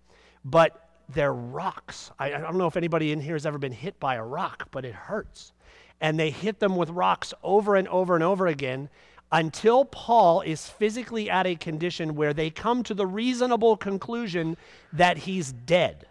But 0.44 0.88
they're 1.10 1.34
rocks. 1.34 2.10
I, 2.18 2.32
I 2.32 2.38
don't 2.38 2.56
know 2.56 2.66
if 2.66 2.76
anybody 2.76 3.12
in 3.12 3.20
here 3.20 3.34
has 3.34 3.44
ever 3.44 3.58
been 3.58 3.72
hit 3.72 4.00
by 4.00 4.14
a 4.14 4.24
rock, 4.24 4.68
but 4.70 4.84
it 4.84 4.94
hurts. 4.94 5.52
And 6.00 6.18
they 6.18 6.30
hit 6.30 6.58
them 6.58 6.76
with 6.76 6.88
rocks 6.88 7.34
over 7.42 7.76
and 7.76 7.86
over 7.88 8.14
and 8.14 8.24
over 8.24 8.46
again 8.46 8.88
until 9.32 9.84
Paul 9.84 10.40
is 10.40 10.66
physically 10.66 11.30
at 11.30 11.46
a 11.46 11.54
condition 11.54 12.14
where 12.16 12.32
they 12.32 12.50
come 12.50 12.82
to 12.84 12.94
the 12.94 13.06
reasonable 13.06 13.76
conclusion 13.76 14.56
that 14.92 15.18
he's 15.18 15.52
dead. 15.52 16.06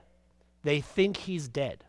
They 0.64 0.80
think 0.80 1.18
he's 1.18 1.48
dead. 1.48 1.84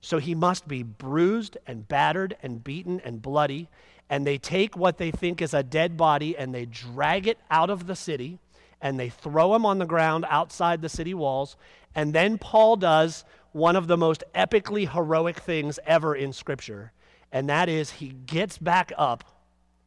So 0.00 0.18
he 0.18 0.34
must 0.34 0.66
be 0.66 0.82
bruised 0.82 1.58
and 1.66 1.86
battered 1.86 2.36
and 2.42 2.64
beaten 2.64 3.00
and 3.00 3.20
bloody. 3.20 3.68
And 4.08 4.26
they 4.26 4.38
take 4.38 4.76
what 4.76 4.98
they 4.98 5.10
think 5.10 5.40
is 5.40 5.54
a 5.54 5.62
dead 5.62 5.96
body 5.96 6.36
and 6.36 6.54
they 6.54 6.66
drag 6.66 7.26
it 7.26 7.38
out 7.50 7.70
of 7.70 7.86
the 7.86 7.96
city 7.96 8.38
and 8.80 8.98
they 8.98 9.10
throw 9.10 9.54
him 9.54 9.66
on 9.66 9.78
the 9.78 9.86
ground 9.86 10.24
outside 10.28 10.80
the 10.80 10.88
city 10.88 11.14
walls. 11.14 11.56
And 11.94 12.14
then 12.14 12.38
Paul 12.38 12.76
does 12.76 13.24
one 13.52 13.76
of 13.76 13.86
the 13.88 13.96
most 13.96 14.24
epically 14.34 14.90
heroic 14.90 15.36
things 15.36 15.78
ever 15.86 16.14
in 16.14 16.32
Scripture, 16.32 16.92
and 17.32 17.48
that 17.48 17.68
is 17.68 17.90
he 17.90 18.08
gets 18.08 18.58
back 18.58 18.92
up 18.96 19.24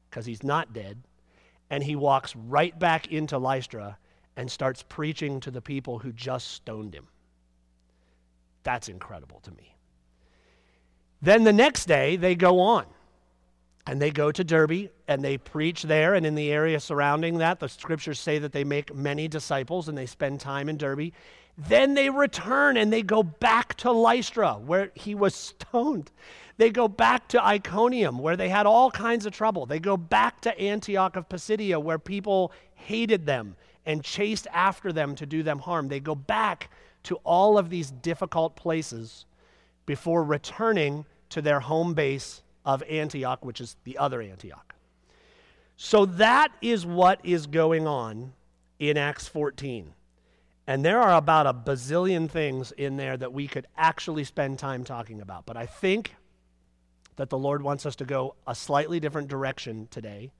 because 0.09 0.25
he's 0.25 0.43
not 0.43 0.73
dead, 0.73 0.97
and 1.69 1.83
he 1.83 1.95
walks 1.95 2.35
right 2.35 2.77
back 2.77 3.11
into 3.11 3.37
Lystra 3.37 3.97
and 4.35 4.51
starts 4.51 4.83
preaching 4.83 5.39
to 5.39 5.51
the 5.51 5.61
people 5.61 5.99
who 5.99 6.11
just 6.11 6.51
stoned 6.51 6.93
him. 6.93 7.07
That's 8.63 8.89
incredible 8.89 9.39
to 9.41 9.51
me. 9.51 9.72
Then 11.23 11.45
the 11.45 11.53
next 11.53 11.85
day, 11.85 12.17
they 12.17 12.35
go 12.35 12.59
on 12.59 12.85
and 13.87 14.01
they 14.01 14.11
go 14.11 14.29
to 14.29 14.43
Derbe 14.43 14.89
and 15.07 15.23
they 15.23 15.37
preach 15.37 15.83
there 15.83 16.15
and 16.15 16.25
in 16.25 16.35
the 16.35 16.51
area 16.51 16.81
surrounding 16.81 17.37
that. 17.37 17.61
The 17.61 17.69
scriptures 17.69 18.19
say 18.19 18.39
that 18.39 18.51
they 18.51 18.65
make 18.65 18.93
many 18.93 19.29
disciples 19.29 19.87
and 19.87 19.97
they 19.97 20.05
spend 20.05 20.41
time 20.41 20.67
in 20.67 20.75
Derbe. 20.75 21.13
Then 21.57 21.93
they 21.93 22.09
return 22.09 22.75
and 22.75 22.91
they 22.91 23.03
go 23.03 23.23
back 23.23 23.75
to 23.75 23.91
Lystra, 23.91 24.55
where 24.55 24.91
he 24.95 25.15
was 25.15 25.33
stoned. 25.33 26.11
They 26.57 26.71
go 26.71 26.89
back 26.89 27.29
to 27.29 27.41
Iconium, 27.41 28.19
where 28.19 28.35
they 28.35 28.49
had 28.49 28.65
all 28.65 28.91
kinds 28.91 29.25
of 29.25 29.31
trouble. 29.31 29.65
They 29.65 29.79
go 29.79 29.95
back 29.95 30.41
to 30.41 30.59
Antioch 30.59 31.15
of 31.15 31.29
Pisidia, 31.29 31.79
where 31.79 31.99
people 31.99 32.51
hated 32.75 33.25
them 33.25 33.55
and 33.85 34.03
chased 34.03 34.47
after 34.51 34.91
them 34.91 35.15
to 35.15 35.25
do 35.25 35.41
them 35.41 35.59
harm. 35.59 35.87
They 35.87 36.01
go 36.01 36.15
back 36.15 36.69
to 37.03 37.15
all 37.23 37.57
of 37.57 37.69
these 37.69 37.91
difficult 37.91 38.57
places 38.57 39.25
before 39.85 40.25
returning 40.25 41.05
to 41.33 41.41
their 41.41 41.59
home 41.59 41.93
base 41.93 42.41
of 42.65 42.81
Antioch, 42.83 43.43
which 43.43 43.59
is 43.59 43.75
the 43.83 43.97
other 43.97 44.21
Antioch. 44.21 44.75
So 45.75 46.05
that 46.05 46.51
is 46.61 46.85
what 46.85 47.19
is 47.23 47.47
going 47.47 47.87
on 47.87 48.33
in 48.79 48.97
Acts 48.97 49.27
14. 49.27 49.93
And 50.67 50.85
there 50.85 51.01
are 51.01 51.17
about 51.17 51.47
a 51.47 51.53
bazillion 51.53 52.29
things 52.29 52.71
in 52.71 52.95
there 52.97 53.17
that 53.17 53.33
we 53.33 53.47
could 53.47 53.67
actually 53.75 54.23
spend 54.23 54.59
time 54.59 54.83
talking 54.83 55.21
about. 55.21 55.45
But 55.45 55.57
I 55.57 55.65
think 55.65 56.15
that 57.15 57.29
the 57.29 57.37
Lord 57.37 57.61
wants 57.61 57.85
us 57.85 57.95
to 57.97 58.05
go 58.05 58.35
a 58.47 58.55
slightly 58.55 58.99
different 58.99 59.27
direction 59.27 59.87
today 59.91 60.31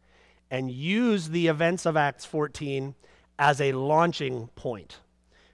and 0.49 0.71
use 0.71 1.29
the 1.29 1.47
events 1.47 1.85
of 1.85 1.97
Acts 1.97 2.25
14 2.25 2.95
as 3.37 3.59
a 3.59 3.73
launching 3.73 4.47
point 4.55 4.99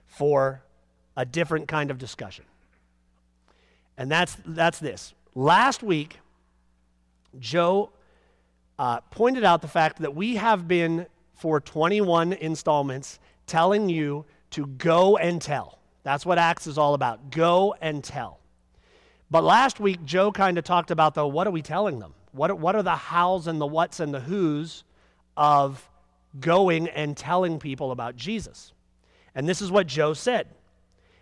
for 0.06 0.62
a 1.16 1.24
different 1.24 1.66
kind 1.66 1.90
of 1.90 1.98
discussion. 1.98 2.44
And 3.96 4.10
that's, 4.10 4.36
that's 4.46 4.78
this. 4.78 5.14
Last 5.34 5.82
week, 5.82 6.18
Joe 7.38 7.90
uh, 8.78 9.00
pointed 9.10 9.44
out 9.44 9.62
the 9.62 9.68
fact 9.68 9.98
that 9.98 10.14
we 10.14 10.36
have 10.36 10.66
been, 10.66 11.06
for 11.34 11.60
21 11.60 12.32
installments, 12.34 13.18
telling 13.46 13.88
you 13.88 14.24
to 14.50 14.66
go 14.66 15.16
and 15.16 15.40
tell. 15.40 15.78
That's 16.02 16.26
what 16.26 16.38
Acts 16.38 16.66
is 16.66 16.78
all 16.78 16.94
about 16.94 17.30
go 17.30 17.74
and 17.80 18.02
tell. 18.02 18.40
But 19.30 19.44
last 19.44 19.78
week, 19.78 20.04
Joe 20.04 20.32
kind 20.32 20.58
of 20.58 20.64
talked 20.64 20.90
about, 20.90 21.14
though, 21.14 21.28
what 21.28 21.46
are 21.46 21.52
we 21.52 21.62
telling 21.62 22.00
them? 22.00 22.14
What, 22.32 22.58
what 22.58 22.74
are 22.74 22.82
the 22.82 22.96
hows 22.96 23.46
and 23.46 23.60
the 23.60 23.66
whats 23.66 24.00
and 24.00 24.12
the 24.12 24.20
whos 24.20 24.82
of 25.36 25.88
going 26.40 26.88
and 26.88 27.16
telling 27.16 27.58
people 27.58 27.92
about 27.92 28.16
Jesus? 28.16 28.72
And 29.34 29.48
this 29.48 29.62
is 29.62 29.70
what 29.70 29.86
Joe 29.86 30.14
said. 30.14 30.48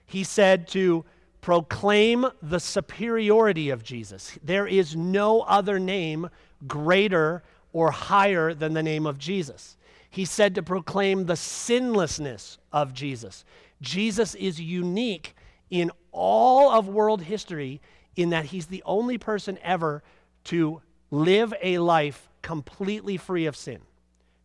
He 0.07 0.25
said 0.25 0.69
to 0.69 1.05
proclaim 1.40 2.26
the 2.42 2.61
superiority 2.61 3.71
of 3.71 3.83
Jesus. 3.83 4.38
There 4.42 4.66
is 4.66 4.97
no 4.97 5.42
other 5.42 5.78
name 5.78 6.28
greater 6.66 7.42
or 7.73 7.90
higher 7.90 8.54
than 8.54 8.75
the 8.75 8.83
name 8.83 9.07
of 9.07 9.18
Jesus. 9.18 9.76
He 10.11 10.25
said 10.25 10.54
to 10.54 10.62
proclaim 10.62 11.26
the 11.26 11.37
sinlessness 11.37 12.59
of 12.73 12.95
Jesus. 12.95 13.45
Jesus 13.80 14.35
is 14.35 14.61
unique 14.61 15.37
in 15.71 15.90
all 16.12 16.71
of 16.71 16.88
world 16.88 17.23
history 17.23 17.80
in 18.16 18.30
that 18.30 18.47
he's 18.47 18.66
the 18.66 18.83
only 18.85 19.18
person 19.18 19.59
ever 19.62 20.02
to 20.45 20.83
live 21.11 21.54
a 21.62 21.78
life 21.78 22.28
completely 22.42 23.16
free 23.16 23.47
of 23.47 23.57
sin. 23.57 23.80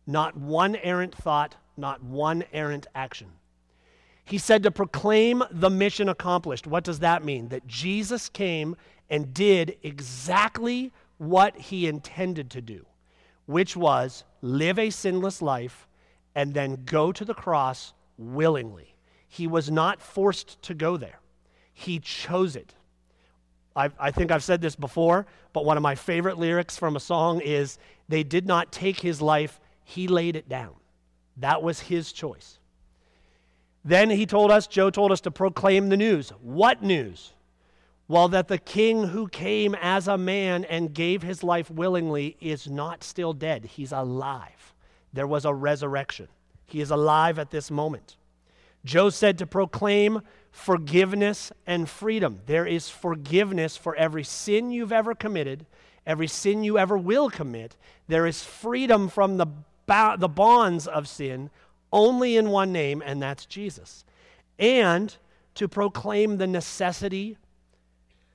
Not 0.06 0.36
one 0.36 0.76
errant 0.76 1.14
thought, 1.14 1.56
not 1.76 2.02
one 2.02 2.44
errant 2.52 2.86
action. 2.94 3.28
He 4.24 4.38
said 4.38 4.62
to 4.62 4.70
proclaim 4.70 5.42
the 5.50 5.70
mission 5.70 6.08
accomplished. 6.08 6.66
What 6.66 6.84
does 6.84 7.00
that 7.00 7.24
mean? 7.24 7.48
That 7.48 7.66
Jesus 7.66 8.28
came 8.28 8.76
and 9.10 9.34
did 9.34 9.76
exactly 9.82 10.92
what 11.18 11.56
he 11.56 11.86
intended 11.86 12.50
to 12.50 12.62
do, 12.62 12.86
which 13.46 13.76
was 13.76 14.24
live 14.40 14.78
a 14.78 14.90
sinless 14.90 15.42
life 15.42 15.86
and 16.34 16.54
then 16.54 16.84
go 16.84 17.12
to 17.12 17.24
the 17.24 17.34
cross 17.34 17.92
willingly. 18.16 18.94
He 19.28 19.46
was 19.46 19.70
not 19.70 20.00
forced 20.00 20.60
to 20.62 20.74
go 20.74 20.96
there, 20.96 21.20
he 21.72 21.98
chose 21.98 22.56
it. 22.56 22.74
i 23.76 23.90
I 23.98 24.10
think 24.10 24.30
I've 24.30 24.44
said 24.44 24.60
this 24.60 24.76
before, 24.76 25.26
but 25.52 25.64
one 25.64 25.76
of 25.76 25.82
my 25.82 25.94
favorite 25.94 26.38
lyrics 26.38 26.78
from 26.78 26.96
a 26.96 27.00
song 27.00 27.40
is 27.40 27.78
They 28.08 28.22
did 28.22 28.46
not 28.46 28.72
take 28.72 29.00
his 29.00 29.20
life, 29.20 29.60
he 29.84 30.08
laid 30.08 30.36
it 30.36 30.48
down. 30.48 30.74
That 31.36 31.62
was 31.62 31.80
his 31.80 32.12
choice. 32.12 32.58
Then 33.84 34.10
he 34.10 34.26
told 34.26 34.50
us, 34.50 34.66
Joe 34.66 34.90
told 34.90 35.12
us 35.12 35.20
to 35.22 35.30
proclaim 35.30 35.88
the 35.88 35.96
news. 35.96 36.30
What 36.40 36.82
news? 36.82 37.32
Well, 38.08 38.28
that 38.28 38.48
the 38.48 38.58
king 38.58 39.08
who 39.08 39.28
came 39.28 39.74
as 39.74 40.08
a 40.08 40.18
man 40.18 40.64
and 40.64 40.94
gave 40.94 41.22
his 41.22 41.42
life 41.42 41.70
willingly 41.70 42.36
is 42.40 42.68
not 42.68 43.04
still 43.04 43.32
dead. 43.32 43.64
He's 43.64 43.92
alive. 43.92 44.74
There 45.12 45.26
was 45.26 45.44
a 45.44 45.54
resurrection. 45.54 46.28
He 46.66 46.80
is 46.80 46.90
alive 46.90 47.38
at 47.38 47.50
this 47.50 47.70
moment. 47.70 48.16
Joe 48.84 49.10
said 49.10 49.38
to 49.38 49.46
proclaim 49.46 50.22
forgiveness 50.50 51.52
and 51.66 51.88
freedom. 51.88 52.40
There 52.46 52.66
is 52.66 52.88
forgiveness 52.88 53.76
for 53.76 53.94
every 53.96 54.24
sin 54.24 54.70
you've 54.70 54.92
ever 54.92 55.14
committed 55.14 55.66
every 56.06 56.26
sin 56.26 56.64
you 56.64 56.78
ever 56.78 56.96
will 56.96 57.30
commit. 57.30 57.76
There 58.08 58.26
is 58.26 58.44
freedom 58.44 59.08
from 59.08 59.36
the, 59.36 59.46
ba- 59.86 60.16
the 60.18 60.28
bonds 60.28 60.86
of 60.86 61.08
sin 61.08 61.50
only 61.94 62.36
in 62.36 62.50
one 62.50 62.72
name, 62.72 63.02
and 63.06 63.22
that's 63.22 63.46
Jesus. 63.46 64.04
And 64.58 65.16
to 65.54 65.68
proclaim 65.68 66.36
the 66.36 66.46
necessity 66.46 67.38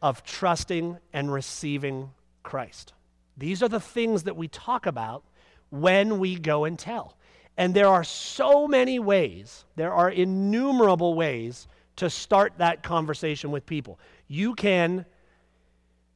of 0.01 0.23
trusting 0.23 0.97
and 1.13 1.31
receiving 1.31 2.11
Christ. 2.41 2.93
These 3.37 3.61
are 3.61 3.67
the 3.67 3.79
things 3.79 4.23
that 4.23 4.37
we 4.37 4.47
talk 4.47 4.85
about 4.85 5.23
when 5.69 6.19
we 6.19 6.35
go 6.35 6.63
and 6.63 6.79
tell. 6.79 7.17
And 7.57 7.73
there 7.73 7.87
are 7.87 8.05
so 8.05 8.67
many 8.67 8.97
ways, 8.99 9.65
there 9.75 9.93
are 9.93 10.09
innumerable 10.09 11.13
ways 11.13 11.67
to 11.97 12.09
start 12.09 12.53
that 12.57 12.81
conversation 12.81 13.51
with 13.51 13.65
people. 13.65 13.99
You 14.29 14.55
can 14.55 15.05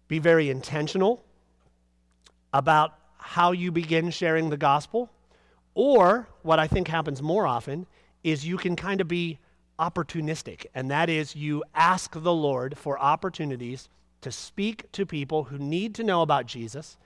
be 0.08 0.20
very 0.20 0.50
intentional 0.50 1.26
about 2.54 2.98
how 3.18 3.52
you 3.52 3.72
begin 3.72 4.10
sharing 4.10 4.50
the 4.50 4.58
gospel, 4.58 5.12
or 5.76 6.28
what 6.42 6.60
I 6.60 6.68
think 6.68 6.88
happens 6.88 7.22
more 7.22 7.48
often 7.48 7.86
is 8.24 8.46
you 8.46 8.58
can 8.58 8.76
kind 8.76 9.02
of 9.02 9.08
be 9.08 9.40
opportunistic, 9.80 10.66
and 10.76 10.92
that 10.92 11.10
is 11.10 11.36
you 11.36 11.64
ask 11.74 12.14
the 12.14 12.34
Lord 12.34 12.78
for 12.78 13.00
opportunities 13.00 13.90
to 14.22 14.32
speak 14.32 14.92
to 14.94 15.06
people 15.06 15.44
who 15.44 15.58
need 15.58 15.96
to 15.96 16.04
know 16.04 16.22
about 16.22 16.46
Jesus. 16.46 16.98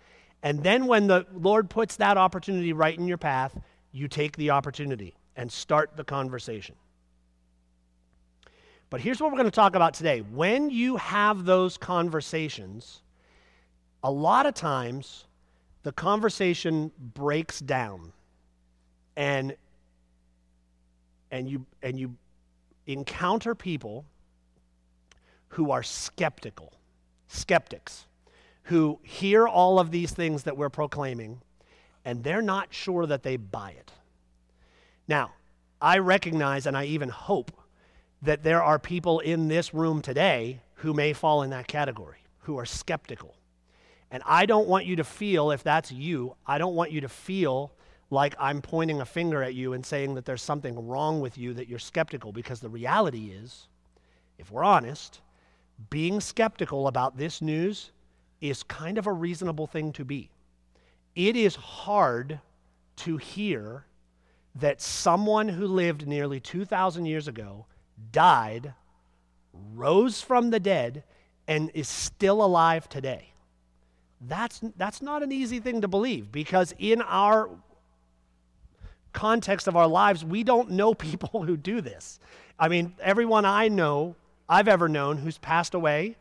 And 0.43 0.63
then 0.63 0.85
when 0.85 1.07
the 1.07 1.25
Lord 1.33 1.69
puts 1.69 1.95
that 1.95 2.17
opportunity 2.17 2.73
right 2.73 2.97
in 2.97 3.07
your 3.07 3.17
path, 3.17 3.59
you 3.91 4.07
take 4.07 4.37
the 4.37 4.51
opportunity 4.51 5.15
and 5.35 5.51
start 5.51 5.95
the 5.95 6.03
conversation. 6.03 6.75
But 8.89 9.01
here's 9.01 9.19
what 9.19 9.31
we're 9.31 9.37
going 9.37 9.49
to 9.49 9.51
talk 9.51 9.75
about 9.75 9.93
today. 9.93 10.19
When 10.19 10.69
you 10.69 10.97
have 10.97 11.45
those 11.45 11.77
conversations, 11.77 13.01
a 14.03 14.11
lot 14.11 14.45
of 14.45 14.53
times 14.53 15.25
the 15.83 15.91
conversation 15.91 16.91
breaks 17.13 17.59
down 17.59 18.13
and 19.17 19.55
and 21.31 21.49
you 21.49 21.65
and 21.83 21.99
you 21.99 22.15
encounter 22.85 23.53
people 23.53 24.05
who 25.49 25.71
are 25.71 25.83
skeptical, 25.83 26.71
skeptics, 27.27 28.05
who 28.63 28.99
hear 29.03 29.45
all 29.47 29.79
of 29.79 29.91
these 29.91 30.11
things 30.11 30.43
that 30.43 30.55
we're 30.55 30.69
proclaiming, 30.69 31.41
and 32.05 32.23
they're 32.23 32.41
not 32.41 32.73
sure 32.73 33.05
that 33.05 33.23
they 33.23 33.35
buy 33.35 33.71
it. 33.71 33.91
Now, 35.07 35.33
I 35.81 35.97
recognize 35.97 36.65
and 36.65 36.77
I 36.77 36.85
even 36.85 37.09
hope 37.09 37.51
that 38.21 38.43
there 38.43 38.63
are 38.63 38.79
people 38.79 39.19
in 39.19 39.47
this 39.47 39.73
room 39.73 40.01
today 40.01 40.61
who 40.75 40.93
may 40.93 41.13
fall 41.13 41.43
in 41.43 41.49
that 41.49 41.67
category, 41.67 42.19
who 42.39 42.57
are 42.57 42.65
skeptical. 42.65 43.35
And 44.11 44.23
I 44.25 44.45
don't 44.45 44.67
want 44.67 44.85
you 44.85 44.95
to 44.97 45.03
feel, 45.03 45.51
if 45.51 45.63
that's 45.63 45.91
you, 45.91 46.35
I 46.45 46.57
don't 46.57 46.75
want 46.75 46.91
you 46.91 47.01
to 47.01 47.09
feel 47.09 47.71
like 48.09 48.35
I'm 48.39 48.61
pointing 48.61 49.01
a 49.01 49.05
finger 49.05 49.43
at 49.43 49.53
you 49.53 49.73
and 49.73 49.85
saying 49.85 50.15
that 50.15 50.25
there's 50.25 50.41
something 50.41 50.87
wrong 50.87 51.19
with 51.19 51.37
you, 51.37 51.53
that 51.53 51.67
you're 51.67 51.79
skeptical, 51.79 52.31
because 52.31 52.59
the 52.59 52.69
reality 52.69 53.31
is, 53.31 53.67
if 54.37 54.51
we're 54.51 54.63
honest, 54.63 55.21
being 55.89 56.21
skeptical 56.21 56.87
about 56.87 57.17
this 57.17 57.41
news 57.41 57.91
is 58.41 58.63
kind 58.63 58.97
of 58.97 59.07
a 59.07 59.11
reasonable 59.11 59.67
thing 59.67 59.91
to 59.93 60.05
be. 60.05 60.29
It 61.15 61.35
is 61.35 61.55
hard 61.55 62.39
to 62.97 63.17
hear 63.17 63.85
that 64.55 64.81
someone 64.81 65.49
who 65.49 65.67
lived 65.67 66.07
nearly 66.07 66.39
2,000 66.39 67.05
years 67.05 67.27
ago 67.27 67.65
died, 68.11 68.73
rose 69.73 70.21
from 70.21 70.49
the 70.49 70.59
dead, 70.59 71.03
and 71.47 71.71
is 71.73 71.87
still 71.87 72.43
alive 72.43 72.89
today. 72.89 73.33
That's, 74.21 74.61
that's 74.77 75.01
not 75.01 75.23
an 75.23 75.31
easy 75.31 75.59
thing 75.59 75.81
to 75.81 75.87
believe 75.87 76.31
because 76.31 76.73
in 76.79 77.01
our 77.03 77.49
context 79.13 79.67
of 79.67 79.75
our 79.75 79.87
lives, 79.87 80.23
we 80.23 80.43
don't 80.43 80.71
know 80.71 80.93
people 81.09 81.43
who 81.43 81.57
do 81.57 81.81
this. 81.81 82.19
I 82.59 82.67
mean, 82.67 82.93
everyone 83.01 83.45
I 83.45 83.67
know, 83.67 84.15
I've 84.49 84.67
ever 84.67 84.87
known 84.87 85.17
who's 85.17 85.37
passed 85.37 85.73
away 85.73 86.17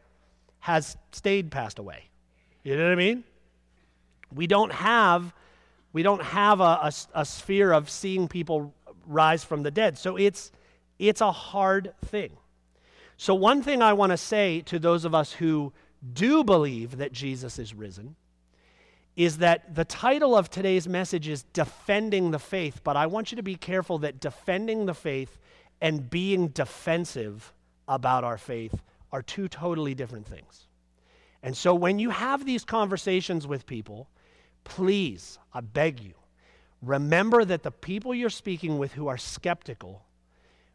has 0.60 0.96
stayed 1.12 1.50
passed 1.50 1.78
away. 1.78 2.08
You 2.64 2.76
know 2.76 2.84
what 2.84 2.92
I 2.92 2.96
mean? 2.96 3.24
We 4.34 4.46
don't 4.46 4.72
have 4.72 5.32
we 5.92 6.02
don't 6.02 6.22
have 6.22 6.60
a, 6.60 6.64
a, 6.64 6.92
a 7.14 7.24
sphere 7.24 7.72
of 7.72 7.88
seeing 7.88 8.28
people 8.28 8.74
rise 9.06 9.44
from 9.44 9.62
the 9.62 9.70
dead. 9.70 9.96
So 9.96 10.16
it's 10.16 10.50
it's 10.98 11.20
a 11.20 11.32
hard 11.32 11.94
thing. 12.04 12.32
So 13.16 13.34
one 13.34 13.62
thing 13.62 13.80
I 13.80 13.92
want 13.94 14.10
to 14.10 14.16
say 14.16 14.60
to 14.62 14.78
those 14.78 15.04
of 15.04 15.14
us 15.14 15.32
who 15.32 15.72
do 16.12 16.44
believe 16.44 16.98
that 16.98 17.12
Jesus 17.12 17.58
is 17.58 17.72
risen 17.72 18.16
is 19.16 19.38
that 19.38 19.74
the 19.74 19.84
title 19.84 20.36
of 20.36 20.50
today's 20.50 20.86
message 20.86 21.26
is 21.26 21.42
Defending 21.54 22.30
the 22.30 22.38
Faith, 22.38 22.82
but 22.84 22.96
I 22.96 23.06
want 23.06 23.32
you 23.32 23.36
to 23.36 23.42
be 23.42 23.56
careful 23.56 23.98
that 23.98 24.20
defending 24.20 24.84
the 24.84 24.94
faith 24.94 25.38
and 25.80 26.08
being 26.10 26.48
defensive 26.48 27.52
about 27.88 28.24
our 28.24 28.36
faith 28.36 28.82
are 29.12 29.22
two 29.22 29.48
totally 29.48 29.94
different 29.94 30.26
things. 30.26 30.66
And 31.42 31.56
so 31.56 31.74
when 31.74 31.98
you 31.98 32.10
have 32.10 32.44
these 32.44 32.64
conversations 32.64 33.46
with 33.46 33.66
people, 33.66 34.08
please, 34.64 35.38
I 35.54 35.60
beg 35.60 36.00
you, 36.00 36.12
remember 36.82 37.44
that 37.44 37.62
the 37.62 37.70
people 37.70 38.14
you're 38.14 38.28
speaking 38.28 38.78
with 38.78 38.92
who 38.92 39.08
are 39.08 39.16
skeptical 39.16 40.02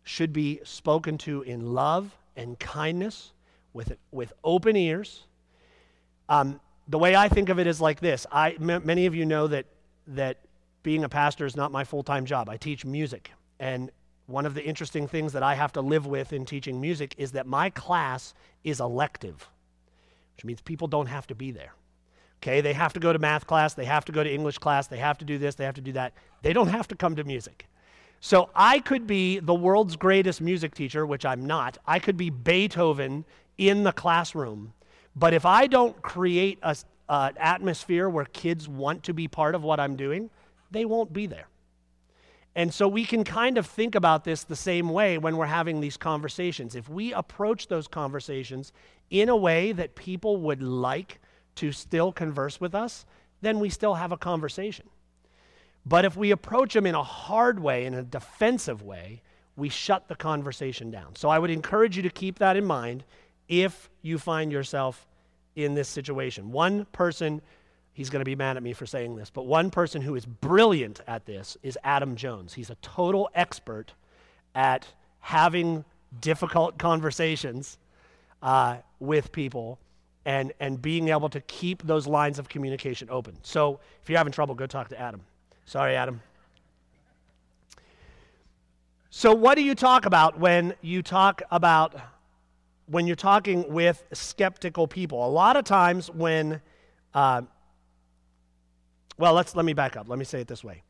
should 0.03 0.33
be 0.33 0.61
spoken 0.63 1.17
to 1.19 1.43
in 1.43 1.73
love 1.73 2.17
and 2.35 2.57
kindness 2.57 3.33
with, 3.73 3.97
with 4.11 4.33
open 4.43 4.75
ears. 4.75 5.25
Um, 6.27 6.59
the 6.91 6.99
way 6.99 7.15
I 7.15 7.29
think 7.29 7.49
of 7.49 7.57
it 7.57 7.67
is 7.67 7.79
like 7.79 8.01
this. 8.01 8.27
I, 8.31 8.51
m- 8.51 8.85
many 8.85 9.05
of 9.05 9.15
you 9.15 9.25
know 9.25 9.47
that, 9.47 9.65
that 10.07 10.39
being 10.83 11.03
a 11.05 11.09
pastor 11.09 11.45
is 11.45 11.55
not 11.55 11.71
my 11.71 11.85
full 11.85 12.03
time 12.03 12.25
job. 12.25 12.49
I 12.49 12.57
teach 12.57 12.83
music. 12.83 13.31
And 13.59 13.91
one 14.27 14.45
of 14.45 14.53
the 14.53 14.63
interesting 14.63 15.07
things 15.07 15.33
that 15.33 15.41
I 15.41 15.55
have 15.55 15.71
to 15.73 15.81
live 15.81 16.05
with 16.05 16.33
in 16.33 16.45
teaching 16.45 16.81
music 16.81 17.15
is 17.17 17.31
that 17.31 17.47
my 17.47 17.69
class 17.69 18.33
is 18.65 18.81
elective, 18.81 19.49
which 20.35 20.43
means 20.43 20.61
people 20.61 20.87
don't 20.87 21.07
have 21.07 21.27
to 21.27 21.35
be 21.35 21.51
there. 21.51 21.73
Okay, 22.41 22.59
they 22.59 22.73
have 22.73 22.91
to 22.93 22.99
go 22.99 23.13
to 23.13 23.19
math 23.19 23.45
class, 23.45 23.73
they 23.75 23.85
have 23.85 24.03
to 24.05 24.11
go 24.11 24.23
to 24.23 24.33
English 24.33 24.57
class, 24.57 24.87
they 24.87 24.97
have 24.97 25.17
to 25.19 25.25
do 25.25 25.37
this, 25.37 25.55
they 25.55 25.63
have 25.63 25.75
to 25.75 25.81
do 25.81 25.91
that. 25.93 26.13
They 26.41 26.53
don't 26.53 26.69
have 26.69 26.87
to 26.89 26.95
come 26.95 27.15
to 27.15 27.23
music. 27.23 27.67
So 28.19 28.49
I 28.55 28.79
could 28.79 29.07
be 29.07 29.39
the 29.39 29.53
world's 29.53 29.95
greatest 29.95 30.41
music 30.41 30.75
teacher, 30.75 31.05
which 31.05 31.25
I'm 31.25 31.45
not. 31.45 31.77
I 31.85 31.99
could 31.99 32.17
be 32.17 32.31
Beethoven 32.31 33.25
in 33.57 33.83
the 33.83 33.91
classroom. 33.91 34.73
But 35.15 35.33
if 35.33 35.45
I 35.45 35.67
don't 35.67 36.01
create 36.01 36.59
an 36.61 36.75
atmosphere 37.09 38.09
where 38.09 38.25
kids 38.25 38.67
want 38.67 39.03
to 39.03 39.13
be 39.13 39.27
part 39.27 39.55
of 39.55 39.63
what 39.63 39.79
I'm 39.79 39.95
doing, 39.95 40.29
they 40.71 40.85
won't 40.85 41.11
be 41.11 41.25
there. 41.25 41.47
And 42.53 42.73
so 42.73 42.87
we 42.87 43.05
can 43.05 43.23
kind 43.23 43.57
of 43.57 43.65
think 43.65 43.95
about 43.95 44.25
this 44.25 44.43
the 44.43 44.55
same 44.57 44.89
way 44.89 45.17
when 45.17 45.37
we're 45.37 45.45
having 45.45 45.79
these 45.79 45.95
conversations. 45.95 46.75
If 46.75 46.89
we 46.89 47.13
approach 47.13 47.67
those 47.67 47.87
conversations 47.87 48.73
in 49.09 49.29
a 49.29 49.35
way 49.35 49.71
that 49.71 49.95
people 49.95 50.37
would 50.37 50.61
like 50.61 51.19
to 51.55 51.71
still 51.71 52.11
converse 52.11 52.59
with 52.59 52.75
us, 52.75 53.05
then 53.41 53.59
we 53.59 53.69
still 53.69 53.95
have 53.95 54.11
a 54.11 54.17
conversation. 54.17 54.87
But 55.85 56.05
if 56.05 56.15
we 56.15 56.31
approach 56.31 56.73
them 56.73 56.85
in 56.85 56.95
a 56.95 57.03
hard 57.03 57.59
way, 57.59 57.85
in 57.85 57.93
a 57.93 58.03
defensive 58.03 58.83
way, 58.83 59.21
we 59.55 59.69
shut 59.69 60.07
the 60.07 60.15
conversation 60.15 60.91
down. 60.91 61.15
So 61.15 61.29
I 61.29 61.39
would 61.39 61.49
encourage 61.49 61.97
you 61.97 62.03
to 62.03 62.09
keep 62.09 62.39
that 62.39 62.55
in 62.55 62.65
mind 62.65 63.03
if 63.51 63.89
you 64.01 64.17
find 64.17 64.51
yourself 64.51 65.05
in 65.57 65.75
this 65.75 65.89
situation. 65.89 66.51
One 66.51 66.85
person, 66.93 67.41
he's 67.93 68.09
going 68.09 68.21
to 68.21 68.25
be 68.25 68.35
mad 68.35 68.55
at 68.55 68.63
me 68.63 68.71
for 68.71 68.85
saying 68.85 69.17
this, 69.17 69.29
but 69.29 69.45
one 69.45 69.69
person 69.69 70.01
who 70.01 70.15
is 70.15 70.25
brilliant 70.25 71.01
at 71.05 71.25
this 71.25 71.57
is 71.61 71.77
Adam 71.83 72.15
Jones. 72.15 72.53
He's 72.53 72.69
a 72.69 72.75
total 72.75 73.29
expert 73.35 73.91
at 74.55 74.87
having 75.19 75.83
difficult 76.21 76.77
conversations 76.77 77.77
uh, 78.41 78.77
with 79.01 79.33
people 79.33 79.77
and, 80.23 80.53
and 80.61 80.81
being 80.81 81.09
able 81.09 81.27
to 81.29 81.41
keep 81.41 81.83
those 81.83 82.07
lines 82.07 82.39
of 82.39 82.47
communication 82.47 83.09
open. 83.11 83.35
So 83.43 83.81
if 84.01 84.09
you're 84.09 84.17
having 84.17 84.31
trouble, 84.31 84.55
go 84.55 84.65
talk 84.65 84.87
to 84.89 84.99
Adam. 84.99 85.21
Sorry, 85.65 85.95
Adam. 85.97 86.21
So, 89.13 89.33
what 89.33 89.55
do 89.55 89.61
you 89.61 89.75
talk 89.75 90.05
about 90.05 90.39
when 90.39 90.73
you 90.81 91.01
talk 91.01 91.41
about 91.51 91.95
when 92.91 93.07
you're 93.07 93.15
talking 93.15 93.71
with 93.71 94.03
skeptical 94.13 94.87
people? 94.87 95.25
A 95.25 95.29
lot 95.29 95.55
of 95.55 95.63
times, 95.63 96.11
when 96.11 96.61
uh, 97.13 97.41
well, 99.17 99.33
let's 99.33 99.55
let 99.55 99.65
me 99.65 99.73
back 99.73 99.95
up. 99.95 100.09
Let 100.09 100.17
me 100.17 100.25
say 100.25 100.41
it 100.41 100.47
this 100.47 100.63
way. 100.63 100.83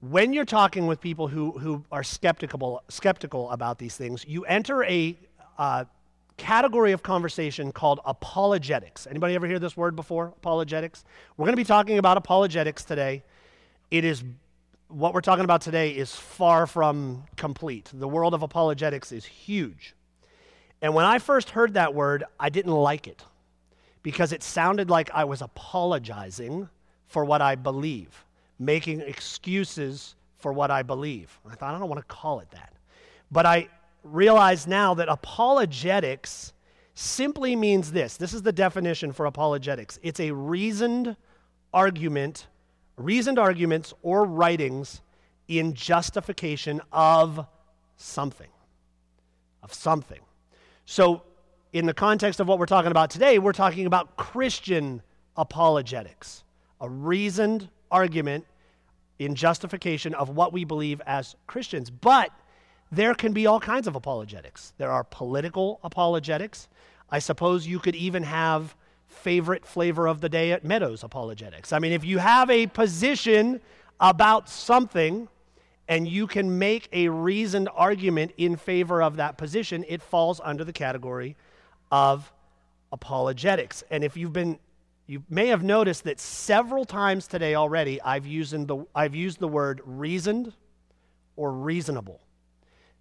When 0.00 0.32
you're 0.32 0.44
talking 0.44 0.86
with 0.86 1.00
people 1.00 1.26
who, 1.26 1.50
who 1.58 1.84
are 1.90 2.04
skeptical, 2.04 2.82
skeptical 2.88 3.50
about 3.50 3.78
these 3.78 3.96
things, 3.96 4.24
you 4.24 4.44
enter 4.44 4.84
a 4.84 5.18
uh, 5.58 5.84
category 6.36 6.92
of 6.92 7.02
conversation 7.02 7.72
called 7.72 7.98
apologetics. 8.04 9.08
Anybody 9.08 9.34
ever 9.34 9.48
hear 9.48 9.58
this 9.58 9.76
word 9.76 9.96
before? 9.96 10.26
Apologetics? 10.26 11.04
We're 11.36 11.46
going 11.46 11.54
to 11.54 11.60
be 11.60 11.64
talking 11.64 11.98
about 11.98 12.16
apologetics 12.16 12.84
today. 12.84 13.24
It 13.90 14.04
is 14.04 14.22
what 14.86 15.12
we're 15.12 15.20
talking 15.20 15.44
about 15.44 15.60
today 15.60 15.90
is 15.90 16.14
far 16.14 16.68
from 16.68 17.24
complete. 17.36 17.90
The 17.92 18.08
world 18.08 18.32
of 18.32 18.42
apologetics 18.42 19.10
is 19.10 19.24
huge. 19.24 19.94
And 20.80 20.94
when 20.94 21.04
I 21.04 21.18
first 21.18 21.50
heard 21.50 21.74
that 21.74 21.94
word, 21.94 22.24
I 22.38 22.48
didn't 22.50 22.72
like 22.72 23.06
it 23.06 23.24
because 24.02 24.32
it 24.32 24.42
sounded 24.42 24.90
like 24.90 25.10
I 25.12 25.24
was 25.24 25.42
apologizing 25.42 26.68
for 27.06 27.24
what 27.24 27.42
I 27.42 27.56
believe, 27.56 28.24
making 28.58 29.00
excuses 29.00 30.14
for 30.38 30.52
what 30.52 30.70
I 30.70 30.82
believe. 30.82 31.38
I 31.50 31.54
thought, 31.54 31.74
I 31.74 31.78
don't 31.78 31.88
want 31.88 32.00
to 32.00 32.14
call 32.14 32.40
it 32.40 32.50
that. 32.52 32.72
But 33.30 33.44
I 33.46 33.68
realize 34.04 34.66
now 34.66 34.94
that 34.94 35.08
apologetics 35.08 36.52
simply 36.94 37.54
means 37.54 37.92
this 37.92 38.16
this 38.16 38.32
is 38.32 38.42
the 38.42 38.50
definition 38.50 39.12
for 39.12 39.26
apologetics 39.26 40.00
it's 40.02 40.18
a 40.18 40.32
reasoned 40.32 41.16
argument, 41.72 42.46
reasoned 42.96 43.38
arguments 43.38 43.94
or 44.02 44.24
writings 44.24 45.00
in 45.48 45.74
justification 45.74 46.80
of 46.92 47.46
something. 47.96 48.48
Of 49.62 49.72
something. 49.72 50.20
So, 50.90 51.20
in 51.74 51.84
the 51.84 51.92
context 51.92 52.40
of 52.40 52.48
what 52.48 52.58
we're 52.58 52.64
talking 52.64 52.90
about 52.90 53.10
today, 53.10 53.38
we're 53.38 53.52
talking 53.52 53.84
about 53.84 54.16
Christian 54.16 55.02
apologetics, 55.36 56.44
a 56.80 56.88
reasoned 56.88 57.68
argument 57.90 58.46
in 59.18 59.34
justification 59.34 60.14
of 60.14 60.30
what 60.30 60.50
we 60.54 60.64
believe 60.64 61.02
as 61.04 61.36
Christians. 61.46 61.90
But 61.90 62.30
there 62.90 63.14
can 63.14 63.34
be 63.34 63.46
all 63.46 63.60
kinds 63.60 63.86
of 63.86 63.96
apologetics. 63.96 64.72
There 64.78 64.90
are 64.90 65.04
political 65.04 65.78
apologetics. 65.84 66.68
I 67.10 67.18
suppose 67.18 67.66
you 67.66 67.80
could 67.80 67.94
even 67.94 68.22
have 68.22 68.74
favorite 69.08 69.66
flavor 69.66 70.06
of 70.06 70.22
the 70.22 70.30
day 70.30 70.52
at 70.52 70.64
Meadows 70.64 71.04
apologetics. 71.04 71.70
I 71.70 71.80
mean, 71.80 71.92
if 71.92 72.02
you 72.02 72.16
have 72.16 72.48
a 72.48 72.66
position 72.66 73.60
about 74.00 74.48
something 74.48 75.28
and 75.88 76.06
you 76.06 76.26
can 76.26 76.58
make 76.58 76.88
a 76.92 77.08
reasoned 77.08 77.68
argument 77.74 78.32
in 78.36 78.56
favor 78.56 79.02
of 79.02 79.16
that 79.16 79.38
position, 79.38 79.84
it 79.88 80.02
falls 80.02 80.40
under 80.44 80.64
the 80.64 80.72
category 80.72 81.36
of 81.90 82.30
apologetics. 82.92 83.82
And 83.90 84.04
if 84.04 84.16
you've 84.16 84.32
been 84.32 84.58
you 85.08 85.22
may 85.30 85.46
have 85.46 85.62
noticed 85.64 86.04
that 86.04 86.20
several 86.20 86.84
times 86.84 87.26
today 87.26 87.54
already 87.54 88.00
I've 88.02 88.26
used 88.26 88.52
the, 88.52 88.84
I've 88.94 89.14
used 89.14 89.40
the 89.40 89.48
word 89.48 89.80
reasoned 89.86 90.52
or 91.34 91.50
reasonable. 91.50 92.20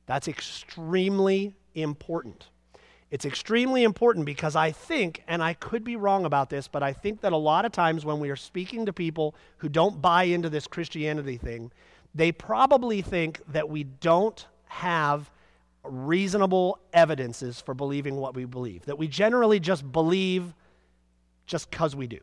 That's 0.05 0.29
extremely 0.29 1.53
important. 1.75 2.47
It's 3.11 3.25
extremely 3.25 3.83
important 3.83 4.25
because 4.25 4.55
I 4.55 4.71
think, 4.71 5.21
and 5.27 5.43
I 5.43 5.53
could 5.53 5.83
be 5.83 5.97
wrong 5.97 6.23
about 6.23 6.49
this, 6.49 6.69
but 6.69 6.81
I 6.81 6.93
think 6.93 7.21
that 7.21 7.33
a 7.33 7.37
lot 7.37 7.65
of 7.65 7.73
times 7.73 8.05
when 8.05 8.21
we 8.21 8.29
are 8.29 8.37
speaking 8.37 8.85
to 8.85 8.93
people 8.93 9.35
who 9.57 9.67
don't 9.67 10.01
buy 10.01 10.23
into 10.23 10.49
this 10.49 10.65
Christianity 10.65 11.37
thing, 11.37 11.71
they 12.17 12.31
probably 12.31 13.01
think 13.01 13.41
that 13.51 13.69
we 13.69 13.83
don't 13.83 14.45
have 14.65 15.29
reasonable 15.83 16.79
evidences 16.91 17.61
for 17.61 17.73
believing 17.73 18.17
what 18.17 18.35
we 18.35 18.43
believe, 18.43 18.85
that 18.85 18.97
we 18.97 19.07
generally 19.07 19.59
just 19.59 19.89
believe 19.91 20.53
just 21.45 21.69
because 21.69 21.95
we 21.95 22.07
do. 22.07 22.19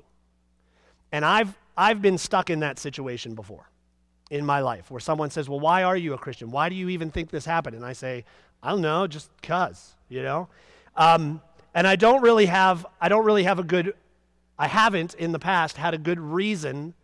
And 1.12 1.24
I've, 1.24 1.56
I've 1.76 2.02
been 2.02 2.18
stuck 2.18 2.50
in 2.50 2.60
that 2.60 2.78
situation 2.78 3.34
before 3.34 3.70
in 4.30 4.44
my 4.44 4.60
life 4.60 4.90
where 4.90 5.00
someone 5.00 5.30
says, 5.30 5.48
Well, 5.48 5.60
why 5.60 5.84
are 5.84 5.96
you 5.96 6.12
a 6.12 6.18
Christian? 6.18 6.50
Why 6.50 6.68
do 6.68 6.74
you 6.74 6.88
even 6.88 7.10
think 7.10 7.30
this 7.30 7.44
happened? 7.44 7.76
And 7.76 7.84
I 7.84 7.92
say, 7.92 8.24
I 8.62 8.70
don't 8.70 8.80
know, 8.80 9.06
just 9.06 9.30
because, 9.40 9.94
you 10.08 10.22
know? 10.22 10.48
Um, 10.96 11.40
and 11.72 11.86
I 11.86 11.94
don't 11.94 12.20
really 12.20 12.46
have 12.46 12.84
I 13.00 13.08
don't 13.08 13.24
really 13.24 13.44
have 13.44 13.60
a 13.60 13.64
good 13.64 13.94
I 14.58 14.66
haven't 14.66 15.14
in 15.14 15.30
the 15.32 15.38
past 15.38 15.76
had 15.76 15.94
a 15.94 15.98
good 15.98 16.18
reason 16.18 16.94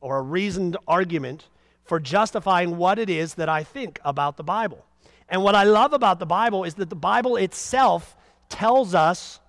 or 0.00 0.18
a 0.18 0.22
reasoned 0.22 0.76
argument 0.88 1.46
for 1.84 2.00
justifying 2.00 2.76
what 2.76 2.98
it 2.98 3.10
is 3.10 3.34
that 3.34 3.48
I 3.48 3.62
think 3.62 4.00
about 4.04 4.36
the 4.36 4.42
Bible. 4.42 4.84
And 5.28 5.42
what 5.42 5.54
I 5.54 5.64
love 5.64 5.92
about 5.92 6.18
the 6.18 6.26
Bible 6.26 6.64
is 6.64 6.74
that 6.74 6.90
the 6.90 6.96
Bible 6.96 7.36
itself 7.36 8.16
tells 8.48 8.94
us 8.94 9.40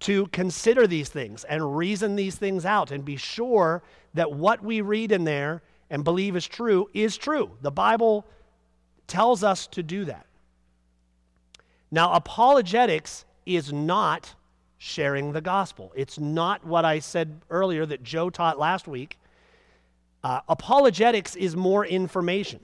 to 0.00 0.26
consider 0.28 0.86
these 0.86 1.08
things 1.08 1.44
and 1.44 1.76
reason 1.76 2.16
these 2.16 2.36
things 2.36 2.66
out 2.66 2.90
and 2.90 3.04
be 3.04 3.16
sure 3.16 3.82
that 4.14 4.32
what 4.32 4.62
we 4.62 4.80
read 4.80 5.12
in 5.12 5.24
there 5.24 5.62
and 5.90 6.04
believe 6.04 6.36
is 6.36 6.46
true 6.46 6.88
is 6.92 7.16
true. 7.16 7.50
The 7.62 7.70
Bible 7.70 8.26
tells 9.06 9.44
us 9.44 9.66
to 9.68 9.82
do 9.82 10.04
that. 10.06 10.26
Now, 11.90 12.12
apologetics 12.12 13.24
is 13.46 13.72
not 13.72 14.34
sharing 14.78 15.32
the 15.32 15.40
gospel. 15.40 15.92
It's 15.94 16.18
not 16.18 16.64
what 16.66 16.84
I 16.84 16.98
said 16.98 17.40
earlier 17.50 17.86
that 17.86 18.02
Joe 18.02 18.30
taught 18.30 18.58
last 18.58 18.88
week. 18.88 19.18
Uh, 20.24 20.40
apologetics 20.48 21.36
is 21.36 21.54
more 21.54 21.84
information. 21.84 22.58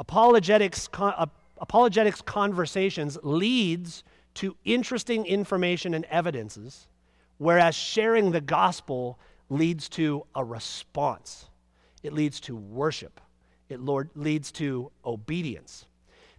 Apologetics, 0.00 0.88
con- 0.88 1.14
uh, 1.16 1.26
apologetics 1.58 2.20
conversations 2.20 3.16
leads 3.22 4.02
to 4.34 4.56
interesting 4.64 5.24
information 5.24 5.94
and 5.94 6.04
evidences, 6.06 6.88
whereas 7.38 7.76
sharing 7.76 8.32
the 8.32 8.40
gospel 8.40 9.20
leads 9.50 9.88
to 9.88 10.26
a 10.34 10.44
response. 10.44 11.46
It 12.02 12.12
leads 12.12 12.40
to 12.40 12.56
worship. 12.56 13.20
It 13.68 13.80
Lord, 13.80 14.10
leads 14.16 14.50
to 14.52 14.90
obedience. 15.04 15.86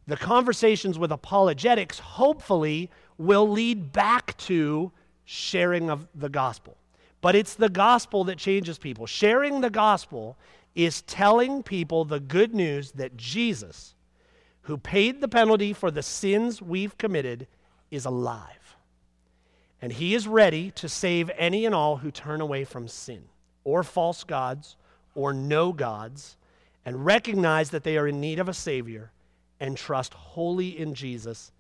The 0.06 0.18
conversations 0.18 1.00
with 1.00 1.14
apologetics 1.14 1.98
hopefully 1.98 2.92
will 3.18 3.50
lead 3.50 3.94
back 3.94 4.38
to 4.40 4.92
sharing 5.24 5.90
of 5.90 6.08
the 6.14 6.30
gospel. 6.30 6.78
But 7.22 7.36
it's 7.36 7.56
the 7.56 7.70
gospel 7.70 8.24
that 8.26 8.38
changes 8.38 8.78
people. 8.78 9.06
Sharing 9.06 9.62
the 9.62 9.70
gospel 9.70 10.38
is 10.76 11.02
telling 11.02 11.64
people 11.64 12.06
the 12.06 12.20
good 12.20 12.54
news 12.54 12.92
that 12.94 13.18
Jesus, 13.18 13.96
who 14.64 14.78
paid 14.78 15.22
the 15.22 15.28
penalty 15.28 15.74
for 15.74 15.90
the 15.90 16.04
sins 16.04 16.62
we've 16.62 16.98
committed, 16.98 17.48
is 17.90 18.06
alive. 18.06 18.76
And 19.82 19.92
he 19.92 20.16
is 20.16 20.28
ready 20.28 20.72
to 20.72 20.90
save 20.90 21.32
any 21.38 21.66
and 21.66 21.74
all 21.74 21.98
who 21.98 22.12
turn 22.12 22.42
away 22.42 22.64
from 22.64 22.88
sin 22.88 23.24
or 23.64 23.84
false 23.84 24.24
gods 24.24 24.76
or 25.16 25.34
no 25.34 25.74
gods 25.74 26.38
and 26.86 27.06
recognize 27.06 27.72
that 27.72 27.84
they 27.84 27.98
are 27.98 28.08
in 28.08 28.22
need 28.22 28.40
of 28.40 28.48
a 28.48 28.54
Savior 28.54 29.12
and 29.60 29.76
trust 29.76 30.14
wholly 30.14 30.78
in 30.78 30.94
Jesus 30.94 31.52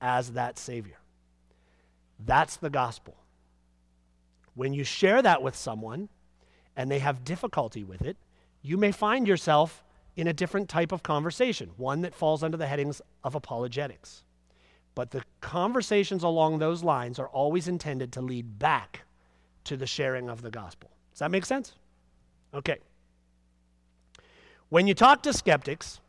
as 0.00 0.32
that 0.32 0.58
Savior. 0.58 0.98
That's 2.24 2.56
the 2.56 2.70
gospel. 2.70 3.16
When 4.56 4.72
you 4.72 4.82
share 4.82 5.22
that 5.22 5.42
with 5.42 5.54
someone 5.54 6.08
and 6.74 6.90
they 6.90 6.98
have 6.98 7.24
difficulty 7.24 7.84
with 7.84 8.02
it, 8.02 8.16
you 8.62 8.76
may 8.76 8.90
find 8.90 9.28
yourself 9.28 9.84
in 10.16 10.26
a 10.26 10.32
different 10.32 10.68
type 10.68 10.92
of 10.92 11.02
conversation, 11.02 11.70
one 11.76 12.00
that 12.00 12.14
falls 12.14 12.42
under 12.42 12.56
the 12.56 12.66
headings 12.66 13.02
of 13.22 13.34
apologetics. 13.34 14.24
But 14.94 15.10
the 15.10 15.22
conversations 15.42 16.22
along 16.22 16.58
those 16.58 16.82
lines 16.82 17.18
are 17.18 17.28
always 17.28 17.68
intended 17.68 18.12
to 18.12 18.22
lead 18.22 18.58
back 18.58 19.02
to 19.64 19.76
the 19.76 19.86
sharing 19.86 20.30
of 20.30 20.40
the 20.40 20.50
gospel. 20.50 20.90
Does 21.12 21.18
that 21.18 21.30
make 21.30 21.44
sense? 21.44 21.74
Okay. 22.54 22.78
When 24.70 24.86
you 24.86 24.94
talk 24.94 25.22
to 25.24 25.34
skeptics, 25.34 26.00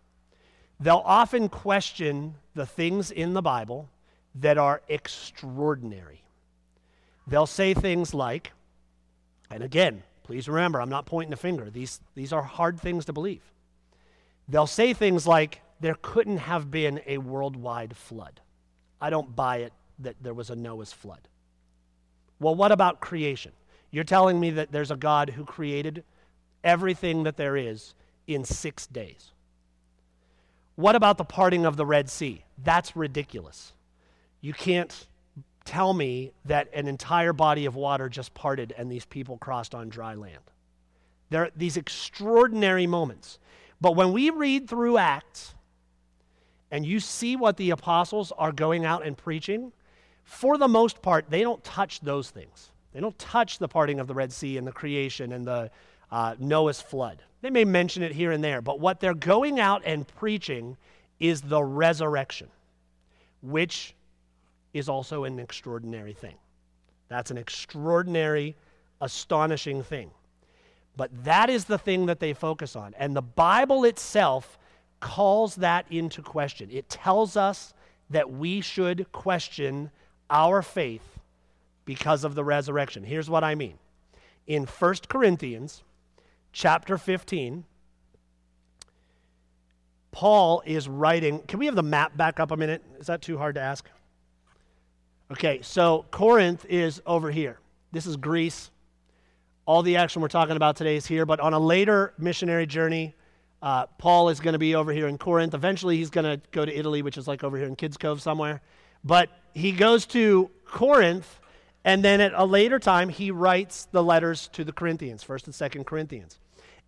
they'll 0.79 1.03
often 1.05 1.49
question 1.49 2.35
the 2.55 2.65
things 2.65 3.11
in 3.11 3.33
the 3.33 3.41
Bible 3.41 3.89
that 4.35 4.57
are 4.57 4.81
extraordinary. 4.87 6.23
They'll 7.27 7.45
say 7.45 7.73
things 7.73 8.13
like, 8.13 8.53
and 9.49 9.61
again, 9.61 10.03
please 10.23 10.47
remember, 10.47 10.81
I'm 10.81 10.89
not 10.89 11.05
pointing 11.05 11.33
a 11.33 11.37
finger. 11.37 11.69
These, 11.69 11.99
these 12.15 12.33
are 12.33 12.41
hard 12.41 12.79
things 12.79 13.05
to 13.05 13.13
believe. 13.13 13.43
They'll 14.47 14.67
say 14.67 14.93
things 14.93 15.27
like, 15.27 15.61
there 15.79 15.97
couldn't 16.01 16.37
have 16.37 16.71
been 16.71 17.01
a 17.05 17.17
worldwide 17.17 17.95
flood. 17.95 18.39
I 18.99 19.09
don't 19.09 19.35
buy 19.35 19.57
it 19.57 19.73
that 19.99 20.15
there 20.21 20.33
was 20.33 20.49
a 20.49 20.55
Noah's 20.55 20.93
flood. 20.93 21.27
Well, 22.39 22.55
what 22.55 22.71
about 22.71 22.99
creation? 22.99 23.51
You're 23.91 24.03
telling 24.03 24.39
me 24.39 24.51
that 24.51 24.71
there's 24.71 24.91
a 24.91 24.95
God 24.95 25.31
who 25.31 25.43
created 25.43 26.03
everything 26.63 27.23
that 27.23 27.37
there 27.37 27.57
is 27.57 27.93
in 28.25 28.43
six 28.43 28.87
days. 28.87 29.31
What 30.75 30.95
about 30.95 31.17
the 31.17 31.25
parting 31.25 31.65
of 31.65 31.77
the 31.77 31.85
Red 31.85 32.09
Sea? 32.09 32.43
That's 32.63 32.95
ridiculous. 32.95 33.73
You 34.41 34.53
can't 34.53 35.07
tell 35.67 35.93
me 35.93 36.31
that 36.45 36.69
an 36.73 36.87
entire 36.87 37.33
body 37.33 37.65
of 37.65 37.75
water 37.75 38.07
just 38.07 38.33
parted 38.33 38.73
and 38.77 38.89
these 38.89 39.05
people 39.05 39.37
crossed 39.37 39.75
on 39.75 39.89
dry 39.89 40.15
land. 40.15 40.39
There 41.29 41.43
are 41.43 41.51
these 41.55 41.75
extraordinary 41.75 42.87
moments. 42.87 43.37
But 43.81 43.95
when 43.95 44.13
we 44.13 44.29
read 44.29 44.69
through 44.69 44.97
Acts 44.97 45.53
and 46.71 46.85
you 46.85 46.99
see 46.99 47.35
what 47.35 47.57
the 47.57 47.71
apostles 47.71 48.31
are 48.37 48.51
going 48.51 48.85
out 48.85 49.05
and 49.05 49.17
preaching, 49.17 49.73
for 50.23 50.57
the 50.57 50.69
most 50.69 51.01
part, 51.01 51.29
they 51.29 51.41
don't 51.41 51.63
touch 51.63 51.99
those 51.99 52.29
things. 52.29 52.71
They 52.93 53.01
don't 53.01 53.17
touch 53.19 53.59
the 53.59 53.67
parting 53.67 53.99
of 53.99 54.07
the 54.07 54.13
Red 54.13 54.31
Sea 54.31 54.57
and 54.57 54.65
the 54.65 54.71
creation 54.71 55.33
and 55.33 55.45
the 55.45 55.69
uh, 56.11 56.35
Noah's 56.39 56.81
flood. 56.81 57.21
They 57.41 57.49
may 57.49 57.65
mention 57.65 58.03
it 58.03 58.13
here 58.13 58.31
and 58.31 58.43
there, 58.43 58.61
but 58.61 58.79
what 58.79 58.99
they're 58.99 59.13
going 59.13 59.59
out 59.59 59.83
and 59.85 60.07
preaching 60.07 60.77
is 61.19 61.41
the 61.41 61.61
resurrection, 61.61 62.47
which 63.41 63.93
is 64.77 64.89
also 64.89 65.23
an 65.23 65.39
extraordinary 65.39 66.13
thing. 66.13 66.35
That's 67.09 67.31
an 67.31 67.37
extraordinary, 67.37 68.55
astonishing 69.01 69.83
thing. 69.83 70.11
But 70.95 71.11
that 71.23 71.49
is 71.49 71.65
the 71.65 71.77
thing 71.77 72.07
that 72.07 72.19
they 72.19 72.33
focus 72.33 72.75
on. 72.75 72.93
And 72.97 73.15
the 73.15 73.21
Bible 73.21 73.83
itself 73.83 74.57
calls 74.99 75.55
that 75.55 75.85
into 75.91 76.21
question. 76.21 76.69
It 76.71 76.89
tells 76.89 77.37
us 77.37 77.73
that 78.09 78.31
we 78.31 78.61
should 78.61 79.11
question 79.11 79.91
our 80.29 80.61
faith 80.61 81.19
because 81.85 82.23
of 82.23 82.35
the 82.35 82.43
resurrection. 82.43 83.03
Here's 83.03 83.29
what 83.29 83.43
I 83.43 83.55
mean. 83.55 83.75
In 84.47 84.65
1 84.65 84.95
Corinthians 85.07 85.83
chapter 86.51 86.97
15, 86.97 87.63
Paul 90.11 90.63
is 90.65 90.89
writing. 90.89 91.39
Can 91.47 91.59
we 91.59 91.67
have 91.67 91.75
the 91.75 91.83
map 91.83 92.17
back 92.17 92.39
up 92.39 92.49
a 92.51 92.57
minute? 92.57 92.83
Is 92.99 93.07
that 93.07 93.21
too 93.21 93.37
hard 93.37 93.55
to 93.55 93.61
ask? 93.61 93.87
Okay, 95.29 95.61
so 95.61 96.05
Corinth 96.09 96.65
is 96.69 97.01
over 97.05 97.29
here. 97.29 97.59
This 97.91 98.05
is 98.05 98.15
Greece. 98.15 98.71
All 99.65 99.83
the 99.83 99.97
action 99.97 100.21
we're 100.21 100.29
talking 100.29 100.55
about 100.55 100.77
today 100.77 100.95
is 100.95 101.05
here, 101.05 101.25
but 101.25 101.41
on 101.41 101.51
a 101.51 101.59
later 101.59 102.13
missionary 102.17 102.65
journey, 102.65 103.13
uh, 103.61 103.87
Paul 103.97 104.29
is 104.29 104.39
going 104.39 104.53
to 104.53 104.59
be 104.59 104.73
over 104.73 104.93
here 104.93 105.09
in 105.09 105.17
Corinth. 105.17 105.53
Eventually, 105.53 105.97
he's 105.97 106.09
going 106.09 106.23
to 106.23 106.41
go 106.51 106.63
to 106.63 106.73
Italy, 106.73 107.01
which 107.01 107.17
is 107.17 107.27
like 107.27 107.43
over 107.43 107.57
here 107.57 107.67
in 107.67 107.75
Kids 107.75 107.97
Cove 107.97 108.21
somewhere. 108.21 108.61
But 109.03 109.29
he 109.53 109.73
goes 109.73 110.05
to 110.07 110.49
Corinth, 110.63 111.41
and 111.83 112.05
then 112.05 112.21
at 112.21 112.31
a 112.33 112.45
later 112.45 112.79
time, 112.79 113.09
he 113.09 113.29
writes 113.29 113.89
the 113.91 114.01
letters 114.01 114.47
to 114.53 114.63
the 114.63 114.71
Corinthians, 114.71 115.25
1st 115.25 115.45
and 115.47 115.53
2nd 115.53 115.85
Corinthians. 115.85 116.39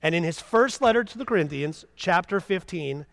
And 0.02 0.16
in 0.16 0.24
his 0.24 0.40
first 0.40 0.82
letter 0.82 1.04
to 1.04 1.18
the 1.18 1.26
Corinthians, 1.26 1.84
chapter 1.98 2.40
15, 2.40 3.06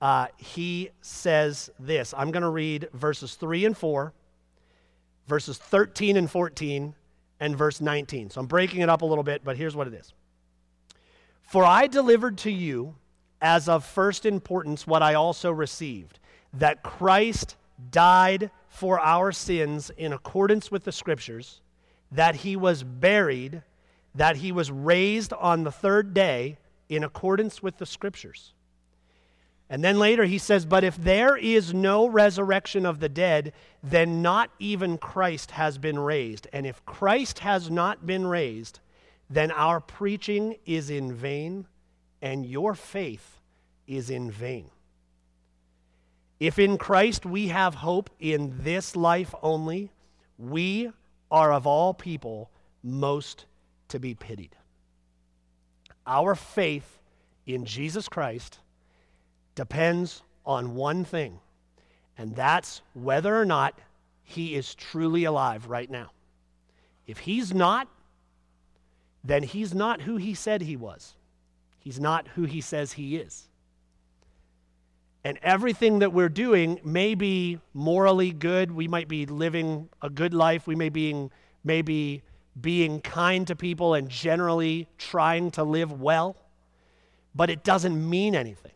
uh, 0.00 0.28
he 0.36 0.90
says 1.00 1.70
this. 1.80 2.14
I'm 2.16 2.30
going 2.30 2.44
to 2.44 2.50
read 2.50 2.88
verses 2.92 3.34
3 3.34 3.64
and 3.64 3.76
4, 3.76 4.12
verses 5.30 5.56
13 5.56 6.18
and 6.18 6.30
14, 6.30 6.94
and 7.40 7.56
verse 7.56 7.80
19. 7.80 8.30
So 8.30 8.40
I'm 8.40 8.46
breaking 8.46 8.82
it 8.82 8.88
up 8.90 9.00
a 9.00 9.06
little 9.06 9.24
bit, 9.24 9.42
but 9.42 9.56
here's 9.56 9.74
what 9.74 9.86
it 9.86 9.94
is. 9.94 10.12
For 11.40 11.64
I 11.64 11.86
delivered 11.86 12.36
to 12.38 12.50
you 12.50 12.96
as 13.40 13.68
of 13.68 13.84
first 13.84 14.26
importance 14.26 14.86
what 14.86 15.02
I 15.02 15.14
also 15.14 15.50
received 15.50 16.18
that 16.52 16.82
Christ 16.82 17.56
died 17.90 18.50
for 18.68 19.00
our 19.00 19.32
sins 19.32 19.90
in 19.96 20.12
accordance 20.12 20.70
with 20.70 20.84
the 20.84 20.92
Scriptures, 20.92 21.60
that 22.12 22.34
he 22.36 22.56
was 22.56 22.82
buried, 22.82 23.62
that 24.14 24.36
he 24.36 24.52
was 24.52 24.70
raised 24.70 25.32
on 25.32 25.62
the 25.62 25.72
third 25.72 26.12
day 26.12 26.58
in 26.88 27.04
accordance 27.04 27.62
with 27.62 27.78
the 27.78 27.86
Scriptures. 27.86 28.52
And 29.72 29.84
then 29.84 30.00
later 30.00 30.24
he 30.24 30.38
says, 30.38 30.66
But 30.66 30.82
if 30.82 30.96
there 30.96 31.36
is 31.36 31.72
no 31.72 32.08
resurrection 32.08 32.84
of 32.84 32.98
the 32.98 33.08
dead, 33.08 33.52
then 33.84 34.20
not 34.20 34.50
even 34.58 34.98
Christ 34.98 35.52
has 35.52 35.78
been 35.78 35.98
raised. 35.98 36.48
And 36.52 36.66
if 36.66 36.84
Christ 36.84 37.38
has 37.38 37.70
not 37.70 38.04
been 38.04 38.26
raised, 38.26 38.80
then 39.30 39.52
our 39.52 39.80
preaching 39.80 40.56
is 40.66 40.90
in 40.90 41.14
vain 41.14 41.66
and 42.20 42.44
your 42.44 42.74
faith 42.74 43.38
is 43.86 44.10
in 44.10 44.28
vain. 44.28 44.70
If 46.40 46.58
in 46.58 46.76
Christ 46.76 47.24
we 47.24 47.48
have 47.48 47.76
hope 47.76 48.10
in 48.18 48.56
this 48.62 48.96
life 48.96 49.32
only, 49.40 49.92
we 50.36 50.90
are 51.30 51.52
of 51.52 51.66
all 51.66 51.94
people 51.94 52.50
most 52.82 53.44
to 53.88 54.00
be 54.00 54.14
pitied. 54.14 54.56
Our 56.06 56.34
faith 56.34 56.98
in 57.46 57.64
Jesus 57.66 58.08
Christ 58.08 58.58
depends 59.60 60.22
on 60.46 60.74
one 60.74 61.04
thing, 61.04 61.38
and 62.16 62.34
that's 62.34 62.80
whether 62.94 63.38
or 63.38 63.44
not 63.44 63.78
he 64.22 64.54
is 64.54 64.74
truly 64.74 65.24
alive 65.24 65.66
right 65.66 65.90
now. 65.90 66.12
If 67.06 67.18
he's 67.18 67.52
not, 67.52 67.86
then 69.22 69.42
he's 69.42 69.74
not 69.74 70.00
who 70.00 70.16
he 70.16 70.32
said 70.32 70.62
he 70.62 70.76
was. 70.76 71.14
He's 71.78 72.00
not 72.00 72.26
who 72.28 72.44
he 72.44 72.62
says 72.62 72.92
he 72.92 73.16
is. 73.16 73.48
And 75.24 75.38
everything 75.42 75.98
that 75.98 76.14
we're 76.14 76.30
doing 76.30 76.80
may 76.82 77.14
be 77.14 77.58
morally 77.74 78.32
good. 78.32 78.72
We 78.72 78.88
might 78.88 79.08
be 79.08 79.26
living 79.26 79.90
a 80.00 80.08
good 80.08 80.32
life. 80.32 80.66
We 80.66 80.74
may 80.74 80.88
be, 80.88 81.28
maybe 81.64 82.22
being 82.58 83.02
kind 83.02 83.46
to 83.48 83.54
people 83.54 83.92
and 83.92 84.08
generally 84.08 84.88
trying 84.96 85.50
to 85.50 85.64
live 85.64 86.00
well. 86.00 86.34
But 87.34 87.50
it 87.50 87.62
doesn't 87.62 88.08
mean 88.08 88.34
anything. 88.34 88.72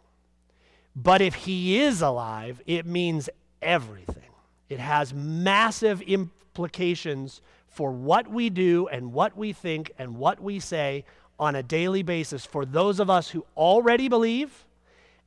But 0.97 1.21
if 1.21 1.35
he 1.35 1.81
is 1.81 2.03
alive, 2.03 2.63
it 2.67 2.87
means 2.87 3.29
everything. 3.61 4.23
It 4.69 4.79
has 4.79 5.13
massive 5.13 6.01
implications 6.03 7.41
for 7.67 7.91
what 7.91 8.31
we 8.31 8.51
do 8.51 8.87
and 8.89 9.13
what 9.13 9.37
we 9.37 9.53
think 9.53 9.91
and 9.99 10.17
what 10.17 10.41
we 10.41 10.61
say 10.61 11.05
on 11.39 11.57
a 11.57 11.63
daily 11.63 12.03
basis 12.03 12.47
for 12.47 12.65
those 12.65 13.01
of 13.01 13.11
us 13.11 13.31
who 13.31 13.45
already 13.57 14.09
believe 14.09 14.65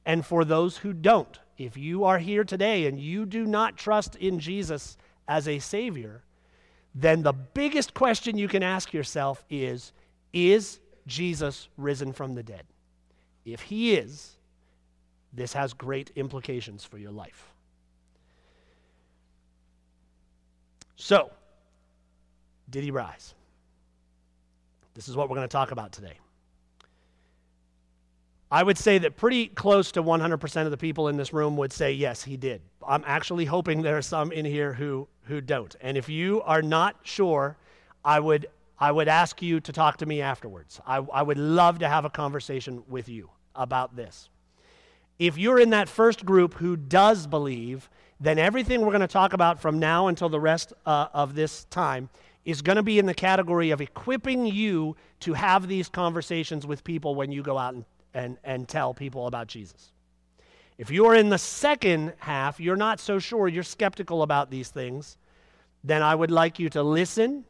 and 0.05 0.25
for 0.25 0.45
those 0.45 0.77
who 0.77 0.93
don't. 0.93 1.39
If 1.57 1.75
you 1.75 2.05
are 2.05 2.19
here 2.19 2.45
today 2.45 2.85
and 2.85 2.99
you 2.99 3.25
do 3.25 3.45
not 3.45 3.75
trust 3.75 4.15
in 4.15 4.39
Jesus 4.39 4.97
as 5.27 5.47
a 5.47 5.59
Savior, 5.59 6.23
then 6.95 7.23
the 7.23 7.33
biggest 7.33 7.93
question 7.93 8.37
you 8.37 8.47
can 8.47 8.63
ask 8.63 8.93
yourself 8.93 9.43
is 9.49 9.91
Is 10.31 10.79
Jesus 11.05 11.67
risen 11.77 12.13
from 12.13 12.35
the 12.35 12.43
dead? 12.43 12.63
If 13.43 13.61
He 13.61 13.95
is, 13.95 14.36
this 15.37 15.53
has 15.53 15.71
great 15.71 16.11
implications 16.15 16.83
for 16.83 16.97
your 16.97 17.11
life. 17.11 17.53
So, 20.95 21.31
did 22.69 22.83
He 22.83 22.89
rise? 22.89 23.35
This 24.95 25.07
is 25.07 25.15
what 25.15 25.29
we're 25.29 25.35
going 25.35 25.47
to 25.47 25.51
talk 25.51 25.71
about 25.71 25.91
today. 25.91 26.17
I 28.49 28.63
would 28.63 28.79
say 28.79 28.97
that 28.97 29.15
pretty 29.15 29.47
close 29.47 29.91
to 29.91 30.01
100% 30.01 30.65
of 30.65 30.71
the 30.71 30.77
people 30.77 31.07
in 31.09 31.17
this 31.17 31.33
room 31.33 31.55
would 31.57 31.71
say, 31.71 31.91
yes, 31.91 32.23
he 32.23 32.35
did. 32.35 32.61
I'm 32.87 33.03
actually 33.05 33.45
hoping 33.45 33.83
there 33.83 33.97
are 33.97 34.01
some 34.01 34.31
in 34.31 34.43
here 34.43 34.73
who, 34.73 35.07
who 35.23 35.39
don't. 35.39 35.75
And 35.81 35.97
if 35.97 36.09
you 36.09 36.41
are 36.43 36.61
not 36.63 36.95
sure, 37.03 37.57
I 38.03 38.19
would, 38.19 38.47
I 38.79 38.91
would 38.91 39.09
ask 39.09 39.41
you 39.41 39.59
to 39.59 39.71
talk 39.71 39.97
to 39.97 40.05
me 40.05 40.21
afterwards. 40.21 40.81
I, 40.87 40.97
I 40.97 41.21
would 41.21 41.37
love 41.37 41.79
to 41.79 41.89
have 41.89 42.05
a 42.05 42.09
conversation 42.09 42.83
with 42.87 43.07
you 43.07 43.29
about 43.53 43.95
this. 43.95 44.29
If 45.19 45.37
you're 45.37 45.59
in 45.59 45.71
that 45.71 45.89
first 45.89 46.25
group 46.25 46.55
who 46.55 46.75
does 46.75 47.27
believe, 47.27 47.89
then 48.19 48.37
everything 48.37 48.81
we're 48.81 48.91
going 48.91 49.01
to 49.01 49.07
talk 49.07 49.33
about 49.33 49.59
from 49.59 49.79
now 49.79 50.07
until 50.07 50.29
the 50.29 50.39
rest 50.39 50.73
uh, 50.85 51.07
of 51.13 51.35
this 51.35 51.65
time 51.65 52.09
is 52.45 52.61
going 52.61 52.77
to 52.77 52.83
be 52.83 52.99
in 52.99 53.05
the 53.05 53.13
category 53.13 53.71
of 53.71 53.81
equipping 53.81 54.45
you 54.45 54.95
to 55.19 55.33
have 55.33 55.67
these 55.67 55.89
conversations 55.89 56.65
with 56.65 56.83
people 56.83 57.15
when 57.15 57.31
you 57.31 57.41
go 57.41 57.57
out 57.57 57.73
and 57.73 57.85
and, 58.17 58.37
and 58.43 58.67
tell 58.67 58.93
people 58.93 59.27
about 59.27 59.47
Jesus. 59.47 59.91
If 60.77 60.91
you're 60.91 61.15
in 61.15 61.29
the 61.29 61.37
second 61.37 62.13
half, 62.17 62.59
you're 62.59 62.75
not 62.75 62.99
so 62.99 63.19
sure, 63.19 63.47
you're 63.47 63.63
skeptical 63.63 64.23
about 64.23 64.49
these 64.49 64.69
things, 64.69 65.17
then 65.83 66.01
I 66.01 66.15
would 66.15 66.31
like 66.31 66.59
you 66.59 66.69
to 66.71 66.83
listen 66.83 67.45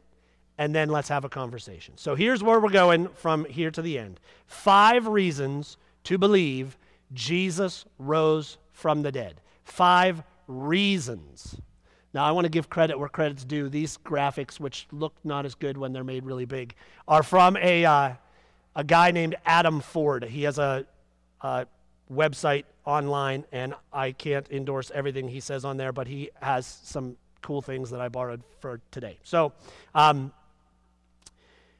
and 0.58 0.74
then 0.74 0.88
let's 0.88 1.08
have 1.08 1.24
a 1.24 1.28
conversation. 1.28 1.96
So 1.96 2.14
here's 2.14 2.42
where 2.42 2.60
we're 2.60 2.70
going 2.70 3.08
from 3.08 3.44
here 3.46 3.70
to 3.70 3.82
the 3.82 3.98
end 3.98 4.20
five 4.46 5.06
reasons 5.06 5.76
to 6.04 6.18
believe 6.18 6.78
Jesus 7.12 7.84
rose 7.98 8.58
from 8.72 9.02
the 9.02 9.12
dead. 9.12 9.40
Five 9.64 10.22
reasons. 10.46 11.60
Now, 12.14 12.24
I 12.24 12.30
want 12.30 12.44
to 12.46 12.50
give 12.50 12.70
credit 12.70 12.98
where 12.98 13.08
credit's 13.08 13.44
due. 13.44 13.68
These 13.68 13.98
graphics, 13.98 14.58
which 14.58 14.86
look 14.92 15.14
not 15.24 15.44
as 15.44 15.54
good 15.54 15.76
when 15.76 15.92
they're 15.92 16.04
made 16.04 16.24
really 16.24 16.46
big, 16.46 16.74
are 17.06 17.22
from 17.22 17.56
a. 17.56 17.84
Uh, 17.84 18.12
a 18.78 18.84
guy 18.84 19.10
named 19.10 19.34
Adam 19.44 19.80
Ford. 19.80 20.22
He 20.22 20.44
has 20.44 20.56
a, 20.56 20.86
a 21.40 21.66
website 22.10 22.64
online, 22.84 23.44
and 23.50 23.74
I 23.92 24.12
can't 24.12 24.48
endorse 24.52 24.92
everything 24.94 25.26
he 25.26 25.40
says 25.40 25.64
on 25.64 25.76
there, 25.76 25.92
but 25.92 26.06
he 26.06 26.30
has 26.40 26.78
some 26.84 27.16
cool 27.42 27.60
things 27.60 27.90
that 27.90 28.00
I 28.00 28.08
borrowed 28.08 28.40
for 28.60 28.80
today. 28.92 29.18
So, 29.24 29.52
um, 29.96 30.32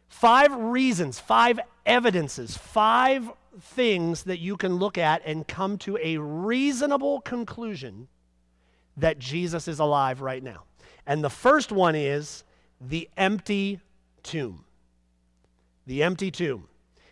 five 0.09 0.53
reasons, 0.53 1.21
five 1.21 1.61
evidences, 1.87 2.57
five 2.57 3.31
things 3.61 4.25
that 4.25 4.39
you 4.39 4.57
can 4.57 4.77
look 4.77 4.99
at 4.99 5.23
and 5.25 5.47
come 5.47 5.79
to 5.79 5.99
a 6.03 6.19
reasonable 6.19 7.21
conclusion 7.21 8.09
that 8.97 9.19
Jesus 9.19 9.69
is 9.69 9.79
alive 9.79 10.21
right 10.21 10.43
now. 10.43 10.65
And 11.07 11.23
the 11.23 11.31
first 11.31 11.73
one 11.73 11.95
is 11.95 12.45
the 12.81 13.09
empty 13.17 13.81
tomb. 14.23 14.65
The 15.87 16.03
empty 16.03 16.31
tomb. 16.31 16.69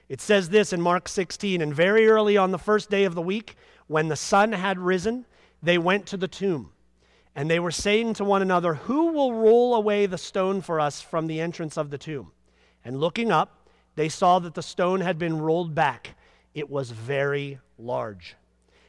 It 0.09 0.21
says 0.21 0.51
this 0.51 0.73
in 0.73 0.81
Mark 0.81 1.09
16 1.09 1.61
And 1.61 1.75
very 1.75 2.07
early 2.09 2.37
on 2.37 2.51
the 2.51 2.59
first 2.59 2.91
day 2.91 3.05
of 3.05 3.15
the 3.15 3.23
week, 3.23 3.57
when 3.87 4.09
the 4.09 4.17
sun 4.17 4.53
had 4.53 4.79
risen, 4.79 5.27
they 5.63 5.79
went 5.79 6.07
to 6.07 6.17
the 6.17 6.29
tomb. 6.29 6.71
And 7.35 7.51
they 7.51 7.61
were 7.61 7.71
saying 7.71 8.15
to 8.15 8.25
one 8.25 8.43
another, 8.43 8.75
Who 8.75 9.13
will 9.13 9.35
roll 9.35 9.75
away 9.75 10.07
the 10.07 10.19
stone 10.19 10.61
for 10.63 10.81
us 10.81 11.01
from 11.01 11.27
the 11.27 11.41
entrance 11.41 11.77
of 11.77 11.91
the 11.91 11.99
tomb? 11.99 12.33
And 12.85 13.01
looking 13.01 13.31
up, 13.31 13.69
they 13.95 14.09
saw 14.09 14.39
that 14.39 14.55
the 14.55 14.63
stone 14.63 15.01
had 15.01 15.19
been 15.19 15.39
rolled 15.39 15.75
back. 15.75 16.17
It 16.57 16.71
was 16.71 16.91
very 16.91 17.59
large. 17.79 18.35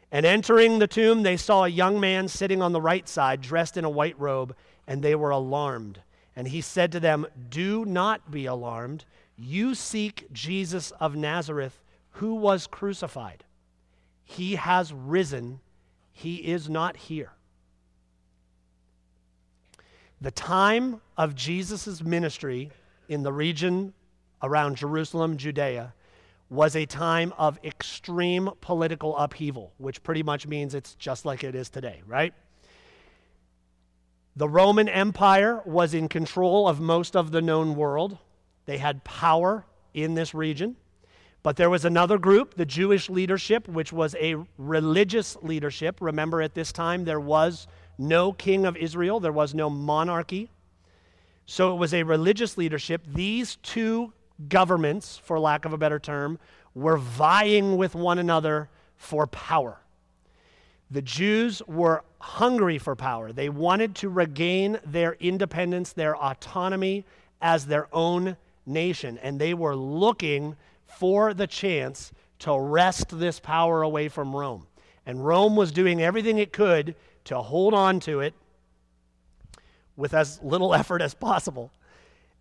And 0.09 0.25
entering 0.25 0.79
the 0.79 0.87
tomb, 0.87 1.23
they 1.23 1.35
saw 1.35 1.65
a 1.65 1.69
young 1.69 1.99
man 1.99 2.29
sitting 2.29 2.61
on 2.61 2.71
the 2.71 2.79
right 2.79 3.07
side, 3.09 3.41
dressed 3.41 3.75
in 3.75 3.83
a 3.83 3.89
white 3.89 4.17
robe, 4.17 4.55
and 4.87 5.03
they 5.03 5.15
were 5.15 5.31
alarmed. 5.31 5.99
And 6.33 6.47
he 6.47 6.61
said 6.61 6.93
to 6.93 7.01
them, 7.01 7.27
Do 7.49 7.83
not 7.83 8.31
be 8.31 8.45
alarmed. 8.45 9.03
You 9.35 9.75
seek 9.75 10.31
Jesus 10.31 10.91
of 10.91 11.17
Nazareth, 11.17 11.83
who 12.11 12.35
was 12.35 12.67
crucified. 12.67 13.43
He 14.23 14.55
has 14.55 14.93
risen, 14.93 15.59
he 16.13 16.35
is 16.35 16.69
not 16.69 16.95
here. 16.95 17.33
The 20.21 20.31
time 20.31 21.01
of 21.17 21.35
Jesus' 21.35 22.01
ministry 22.01 22.71
in 23.09 23.23
the 23.23 23.33
region 23.33 23.93
around 24.41 24.77
Jerusalem, 24.77 25.35
Judea, 25.35 25.93
was 26.49 26.75
a 26.75 26.85
time 26.85 27.33
of 27.37 27.59
extreme 27.63 28.49
political 28.61 29.17
upheaval, 29.17 29.73
which 29.77 30.01
pretty 30.03 30.23
much 30.23 30.47
means 30.47 30.73
it's 30.73 30.95
just 30.95 31.25
like 31.25 31.43
it 31.43 31.55
is 31.55 31.69
today, 31.69 32.01
right? 32.07 32.33
The 34.35 34.47
Roman 34.47 34.87
Empire 34.87 35.61
was 35.65 35.93
in 35.93 36.07
control 36.07 36.67
of 36.67 36.79
most 36.79 37.15
of 37.15 37.31
the 37.31 37.41
known 37.41 37.75
world. 37.75 38.17
They 38.65 38.77
had 38.77 39.03
power 39.03 39.65
in 39.93 40.13
this 40.13 40.33
region. 40.33 40.75
But 41.43 41.55
there 41.55 41.69
was 41.69 41.85
another 41.85 42.17
group, 42.17 42.55
the 42.55 42.65
Jewish 42.65 43.09
leadership, 43.09 43.67
which 43.67 43.91
was 43.91 44.15
a 44.19 44.35
religious 44.57 45.37
leadership. 45.41 46.01
Remember, 46.01 46.41
at 46.41 46.53
this 46.53 46.71
time, 46.71 47.05
there 47.05 47.19
was 47.19 47.67
no 47.97 48.31
king 48.31 48.65
of 48.65 48.77
Israel, 48.77 49.19
there 49.19 49.31
was 49.31 49.55
no 49.55 49.69
monarchy. 49.69 50.49
So 51.45 51.73
it 51.73 51.77
was 51.77 51.93
a 51.93 52.03
religious 52.03 52.57
leadership. 52.57 53.01
These 53.07 53.55
two 53.63 54.13
governments, 54.49 55.17
for 55.17 55.39
lack 55.39 55.65
of 55.65 55.73
a 55.73 55.77
better 55.77 55.99
term, 55.99 56.39
were 56.73 56.97
vying 56.97 57.77
with 57.77 57.95
one 57.95 58.19
another 58.19 58.69
for 58.95 59.27
power. 59.27 59.79
The 60.89 61.01
Jews 61.01 61.61
were 61.67 62.03
hungry 62.19 62.77
for 62.77 62.95
power. 62.95 63.31
They 63.31 63.49
wanted 63.49 63.95
to 63.95 64.09
regain 64.09 64.79
their 64.85 65.13
independence, 65.19 65.93
their 65.93 66.15
autonomy 66.15 67.05
as 67.41 67.65
their 67.65 67.87
own 67.91 68.37
nation. 68.65 69.17
And 69.19 69.39
they 69.39 69.53
were 69.53 69.75
looking 69.75 70.55
for 70.85 71.33
the 71.33 71.47
chance 71.47 72.11
to 72.39 72.57
wrest 72.57 73.19
this 73.19 73.39
power 73.39 73.81
away 73.81 74.07
from 74.07 74.35
Rome. 74.35 74.67
And 75.05 75.25
Rome 75.25 75.55
was 75.55 75.71
doing 75.71 76.01
everything 76.01 76.37
it 76.37 76.53
could 76.53 76.95
to 77.25 77.41
hold 77.41 77.73
on 77.73 77.99
to 78.01 78.21
it 78.21 78.33
with 79.95 80.13
as 80.13 80.41
little 80.41 80.73
effort 80.73 81.01
as 81.01 81.13
possible. 81.13 81.71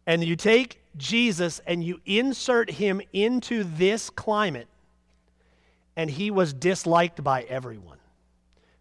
And 0.06 0.22
you 0.22 0.36
take 0.36 0.80
Jesus 0.96 1.60
and 1.66 1.82
you 1.82 2.00
insert 2.06 2.70
him 2.70 3.00
into 3.12 3.64
this 3.64 4.08
climate, 4.10 4.68
and 5.96 6.10
he 6.10 6.30
was 6.30 6.52
disliked 6.52 7.22
by 7.24 7.42
everyone. 7.42 7.98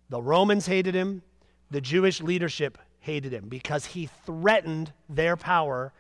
The 0.10 0.22
Romans 0.22 0.68
hated 0.68 0.94
him, 0.94 1.24
the 1.72 1.82
Jewish 1.82 2.22
leadership 2.22 2.78
hated 3.00 3.34
him 3.34 3.48
because 3.48 3.86
he 3.86 4.10
threatened 4.26 4.92
their 5.10 5.36
power 5.36 5.94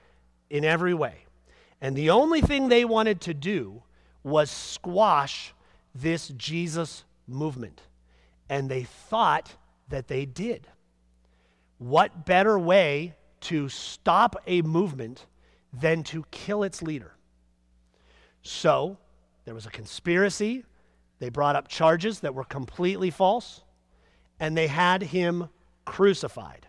in 0.49 0.63
every 0.63 0.93
way. 0.93 1.25
And 1.81 1.95
the 1.95 2.11
only 2.11 2.41
thing 2.41 2.67
they 2.67 2.85
wanted 2.85 3.21
to 3.21 3.33
do 3.33 3.83
was 4.23 4.49
squash 4.49 5.53
this 5.93 6.29
Jesus 6.29 7.03
movement. 7.27 7.81
And 8.49 8.69
they 8.69 8.83
thought 8.83 9.53
that 9.89 10.07
they 10.07 10.25
did. 10.25 10.67
What 11.77 12.25
better 12.25 12.57
way 12.57 13.15
to 13.45 13.69
stop 13.69 14.35
a 14.47 14.61
movement 14.61 15.25
than 15.73 16.03
to 16.03 16.25
kill 16.31 16.63
its 16.63 16.81
leader? 16.81 17.13
So, 18.41 18.97
there 19.45 19.53
was 19.53 19.65
a 19.65 19.71
conspiracy. 19.71 20.65
They 21.19 21.29
brought 21.29 21.55
up 21.55 21.67
charges 21.67 22.19
that 22.21 22.35
were 22.35 22.43
completely 22.43 23.09
false, 23.09 23.61
and 24.39 24.57
they 24.57 24.67
had 24.67 25.01
him 25.01 25.49
crucified. 25.85 26.67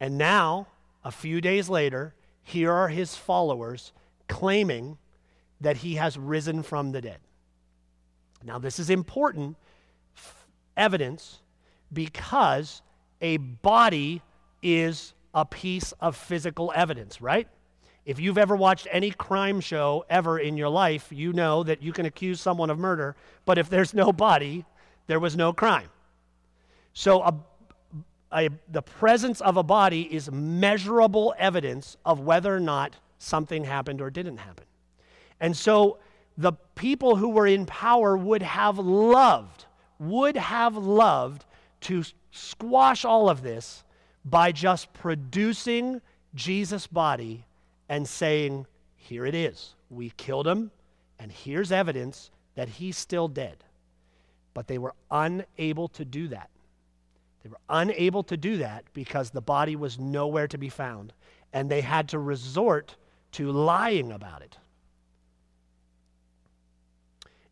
And 0.00 0.16
now, 0.16 0.68
a 1.04 1.10
few 1.10 1.40
days 1.40 1.68
later, 1.68 2.14
here 2.42 2.72
are 2.72 2.88
his 2.88 3.16
followers 3.16 3.92
claiming 4.28 4.98
that 5.60 5.78
he 5.78 5.96
has 5.96 6.16
risen 6.16 6.62
from 6.62 6.92
the 6.92 7.00
dead. 7.00 7.18
Now, 8.42 8.58
this 8.58 8.78
is 8.78 8.88
important 8.88 9.56
evidence 10.76 11.42
because 11.92 12.80
a 13.20 13.36
body 13.36 14.22
is 14.62 15.12
a 15.34 15.44
piece 15.44 15.92
of 16.00 16.16
physical 16.16 16.72
evidence, 16.74 17.20
right? 17.20 17.48
If 18.04 18.18
you've 18.18 18.38
ever 18.38 18.56
watched 18.56 18.88
any 18.90 19.10
crime 19.10 19.60
show 19.60 20.04
ever 20.08 20.38
in 20.38 20.56
your 20.56 20.68
life, 20.68 21.08
you 21.10 21.32
know 21.32 21.62
that 21.62 21.82
you 21.82 21.92
can 21.92 22.06
accuse 22.06 22.40
someone 22.40 22.70
of 22.70 22.78
murder, 22.78 23.14
but 23.44 23.58
if 23.58 23.68
there's 23.68 23.94
no 23.94 24.12
body, 24.12 24.64
there 25.06 25.20
was 25.20 25.36
no 25.36 25.52
crime. 25.52 25.88
So, 26.92 27.22
a, 27.22 27.34
a, 28.32 28.48
the 28.70 28.82
presence 28.82 29.40
of 29.40 29.56
a 29.56 29.62
body 29.62 30.02
is 30.12 30.30
measurable 30.30 31.34
evidence 31.38 31.96
of 32.04 32.20
whether 32.20 32.54
or 32.54 32.60
not 32.60 32.96
something 33.18 33.64
happened 33.64 34.00
or 34.00 34.10
didn't 34.10 34.38
happen. 34.38 34.64
And 35.38 35.56
so, 35.56 35.98
the 36.36 36.52
people 36.74 37.16
who 37.16 37.28
were 37.28 37.46
in 37.46 37.66
power 37.66 38.16
would 38.16 38.42
have 38.42 38.78
loved, 38.78 39.66
would 39.98 40.36
have 40.36 40.76
loved 40.76 41.44
to 41.82 42.02
squash 42.30 43.04
all 43.04 43.28
of 43.28 43.42
this 43.42 43.84
by 44.24 44.52
just 44.52 44.92
producing 44.92 46.00
Jesus' 46.34 46.86
body 46.86 47.44
and 47.88 48.08
saying, 48.08 48.66
Here 48.96 49.26
it 49.26 49.34
is. 49.34 49.74
We 49.88 50.10
killed 50.16 50.46
him, 50.46 50.70
and 51.18 51.32
here's 51.32 51.72
evidence 51.72 52.30
that 52.54 52.68
he's 52.68 52.96
still 52.96 53.28
dead. 53.28 53.64
But 54.54 54.66
they 54.66 54.78
were 54.78 54.94
unable 55.10 55.88
to 55.88 56.04
do 56.04 56.28
that. 56.28 56.50
They 57.42 57.48
were 57.48 57.60
unable 57.68 58.22
to 58.24 58.36
do 58.36 58.58
that 58.58 58.84
because 58.92 59.30
the 59.30 59.40
body 59.40 59.76
was 59.76 59.98
nowhere 59.98 60.46
to 60.48 60.58
be 60.58 60.68
found, 60.68 61.12
and 61.52 61.70
they 61.70 61.80
had 61.80 62.08
to 62.10 62.18
resort 62.18 62.96
to 63.32 63.50
lying 63.50 64.12
about 64.12 64.42
it. 64.42 64.58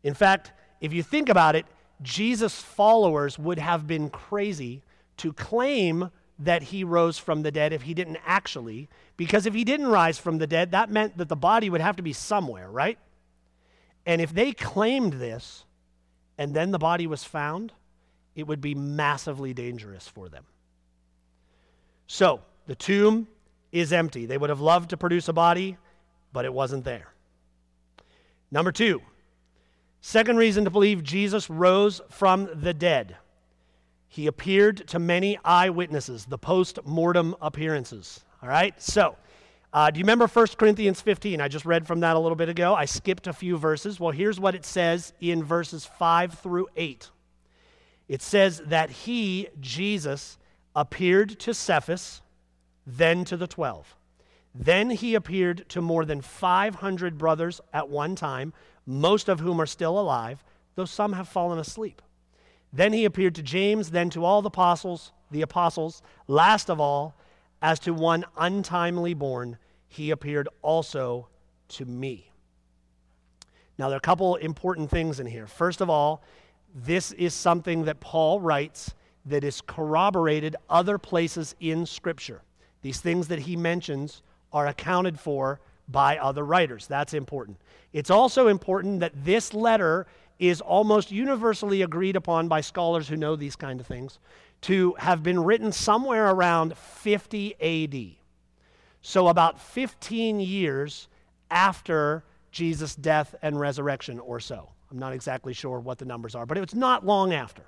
In 0.03 0.13
fact, 0.13 0.51
if 0.79 0.93
you 0.93 1.03
think 1.03 1.29
about 1.29 1.55
it, 1.55 1.65
Jesus' 2.01 2.61
followers 2.61 3.37
would 3.37 3.59
have 3.59 3.87
been 3.87 4.09
crazy 4.09 4.83
to 5.17 5.33
claim 5.33 6.11
that 6.39 6.63
he 6.63 6.83
rose 6.83 7.17
from 7.17 7.43
the 7.43 7.51
dead 7.51 7.73
if 7.73 7.81
he 7.83 7.93
didn't 7.93 8.17
actually, 8.25 8.89
because 9.17 9.45
if 9.45 9.53
he 9.53 9.65
didn't 9.65 9.87
rise 9.87 10.17
from 10.17 10.37
the 10.37 10.47
dead, 10.47 10.71
that 10.71 10.89
meant 10.89 11.17
that 11.17 11.27
the 11.27 11.35
body 11.35 11.69
would 11.69 11.81
have 11.81 11.97
to 11.97 12.03
be 12.03 12.13
somewhere, 12.13 12.69
right? 12.69 12.97
And 14.05 14.21
if 14.21 14.33
they 14.33 14.53
claimed 14.53 15.13
this 15.13 15.65
and 16.37 16.53
then 16.53 16.71
the 16.71 16.79
body 16.79 17.05
was 17.05 17.25
found, 17.25 17.73
it 18.35 18.47
would 18.47 18.61
be 18.61 18.73
massively 18.73 19.53
dangerous 19.53 20.07
for 20.07 20.29
them. 20.29 20.45
So, 22.07 22.41
the 22.65 22.75
tomb 22.75 23.27
is 23.71 23.91
empty. 23.91 24.25
They 24.25 24.37
would 24.37 24.49
have 24.49 24.61
loved 24.61 24.91
to 24.91 24.97
produce 24.97 25.27
a 25.27 25.33
body, 25.33 25.77
but 26.31 26.45
it 26.45 26.53
wasn't 26.53 26.85
there. 26.85 27.13
Number 28.51 28.71
two, 28.71 29.01
second 30.01 30.37
reason 30.37 30.63
to 30.63 30.69
believe 30.69 31.03
Jesus 31.03 31.49
rose 31.49 32.01
from 32.09 32.49
the 32.53 32.73
dead. 32.73 33.17
He 34.11 34.25
appeared 34.25 34.87
to 34.87 34.99
many 34.99 35.37
eyewitnesses, 35.45 36.25
the 36.25 36.37
post 36.37 36.79
mortem 36.83 37.35
appearances. 37.41 38.25
All 38.41 38.49
right? 38.49 38.73
So, 38.81 39.15
uh, 39.71 39.91
do 39.91 39.99
you 39.99 40.03
remember 40.03 40.25
1 40.25 40.47
Corinthians 40.57 40.99
15? 40.99 41.39
I 41.39 41.47
just 41.47 41.63
read 41.63 41.85
from 41.85 41.99
that 41.99 42.15
a 42.15 42.19
little 42.19 42.35
bit 42.35 42.49
ago. 42.49 42.73
I 42.73 42.85
skipped 42.85 43.27
a 43.27 43.33
few 43.33 43.55
verses. 43.55 43.99
Well, 43.99 44.11
here's 44.11 44.39
what 44.39 44.55
it 44.55 44.65
says 44.65 45.13
in 45.21 45.43
verses 45.43 45.85
5 45.85 46.39
through 46.39 46.67
8. 46.75 47.11
It 48.07 48.23
says 48.23 48.63
that 48.65 48.89
he, 48.89 49.47
Jesus, 49.59 50.39
appeared 50.75 51.39
to 51.41 51.53
Cephas, 51.53 52.21
then 52.87 53.23
to 53.25 53.37
the 53.37 53.45
12. 53.45 53.95
Then 54.55 54.89
he 54.89 55.13
appeared 55.13 55.69
to 55.69 55.81
more 55.81 56.03
than 56.03 56.21
500 56.21 57.19
brothers 57.19 57.61
at 57.71 57.89
one 57.89 58.15
time, 58.15 58.53
most 58.87 59.29
of 59.29 59.39
whom 59.39 59.61
are 59.61 59.67
still 59.67 59.99
alive, 59.99 60.43
though 60.73 60.85
some 60.85 61.13
have 61.13 61.27
fallen 61.27 61.59
asleep. 61.59 62.01
Then 62.71 62.93
he 62.93 63.05
appeared 63.05 63.35
to 63.35 63.43
James, 63.43 63.91
then 63.91 64.09
to 64.11 64.23
all 64.23 64.41
the 64.41 64.47
apostles, 64.47 65.11
the 65.31 65.41
apostles. 65.41 66.01
Last 66.27 66.69
of 66.69 66.79
all, 66.79 67.15
as 67.61 67.79
to 67.79 67.93
one 67.93 68.25
untimely 68.37 69.13
born, 69.13 69.57
he 69.87 70.11
appeared 70.11 70.47
also 70.61 71.27
to 71.69 71.85
me. 71.85 72.31
Now, 73.77 73.87
there 73.87 73.95
are 73.95 73.97
a 73.97 74.01
couple 74.01 74.35
important 74.35 74.89
things 74.89 75.19
in 75.19 75.25
here. 75.25 75.47
First 75.47 75.81
of 75.81 75.89
all, 75.89 76.21
this 76.75 77.11
is 77.13 77.33
something 77.33 77.85
that 77.85 77.99
Paul 77.99 78.39
writes 78.39 78.93
that 79.25 79.43
is 79.43 79.61
corroborated 79.61 80.55
other 80.69 80.97
places 80.97 81.55
in 81.59 81.85
Scripture. 81.85 82.41
These 82.81 83.01
things 83.01 83.27
that 83.29 83.39
he 83.39 83.55
mentions 83.55 84.21
are 84.51 84.67
accounted 84.67 85.19
for 85.19 85.59
by 85.87 86.17
other 86.17 86.45
writers. 86.45 86.87
That's 86.87 87.13
important. 87.13 87.57
It's 87.93 88.09
also 88.09 88.47
important 88.47 88.99
that 88.99 89.25
this 89.25 89.53
letter 89.53 90.07
is 90.39 90.61
almost 90.61 91.11
universally 91.11 91.81
agreed 91.81 92.15
upon 92.15 92.47
by 92.47 92.61
scholars 92.61 93.07
who 93.07 93.17
know 93.17 93.35
these 93.35 93.55
kind 93.55 93.79
of 93.79 93.85
things 93.87 94.19
to 94.61 94.95
have 94.99 95.21
been 95.21 95.43
written 95.43 95.71
somewhere 95.71 96.29
around 96.29 96.75
50 96.77 97.55
AD. 97.61 98.15
So, 99.01 99.27
about 99.27 99.59
15 99.61 100.39
years 100.39 101.07
after 101.51 102.23
Jesus' 102.51 102.95
death 102.95 103.35
and 103.41 103.59
resurrection, 103.59 104.19
or 104.19 104.39
so. 104.39 104.69
I'm 104.91 104.99
not 104.99 105.13
exactly 105.13 105.53
sure 105.53 105.79
what 105.79 105.97
the 105.99 106.05
numbers 106.05 106.35
are, 106.35 106.45
but 106.45 106.57
it 106.57 106.61
was 106.61 106.75
not 106.75 107.05
long 107.05 107.33
after. 107.33 107.63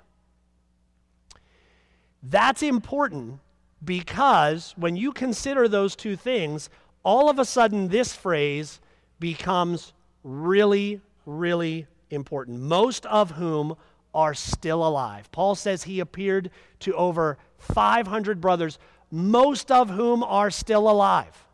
That's 2.22 2.62
important 2.62 3.40
because 3.84 4.74
when 4.76 4.96
you 4.96 5.12
consider 5.12 5.68
those 5.68 5.96
two 5.96 6.16
things, 6.16 6.68
all 7.02 7.28
of 7.30 7.38
a 7.38 7.44
sudden 7.44 7.88
this 7.88 8.14
phrase 8.14 8.80
becomes 9.18 9.92
really, 10.22 11.00
really 11.26 11.86
important, 12.12 12.60
most 12.60 13.06
of 13.06 13.32
whom 13.32 13.76
are 14.14 14.34
still 14.34 14.86
alive. 14.86 15.30
Paul 15.32 15.54
says 15.54 15.84
he 15.84 16.00
appeared 16.00 16.50
to 16.80 16.94
over 16.94 17.38
500 17.58 18.40
brothers, 18.40 18.78
most 19.10 19.70
of 19.70 19.90
whom 19.90 20.22
are 20.22 20.50
still 20.50 20.88
alive. 20.88 21.46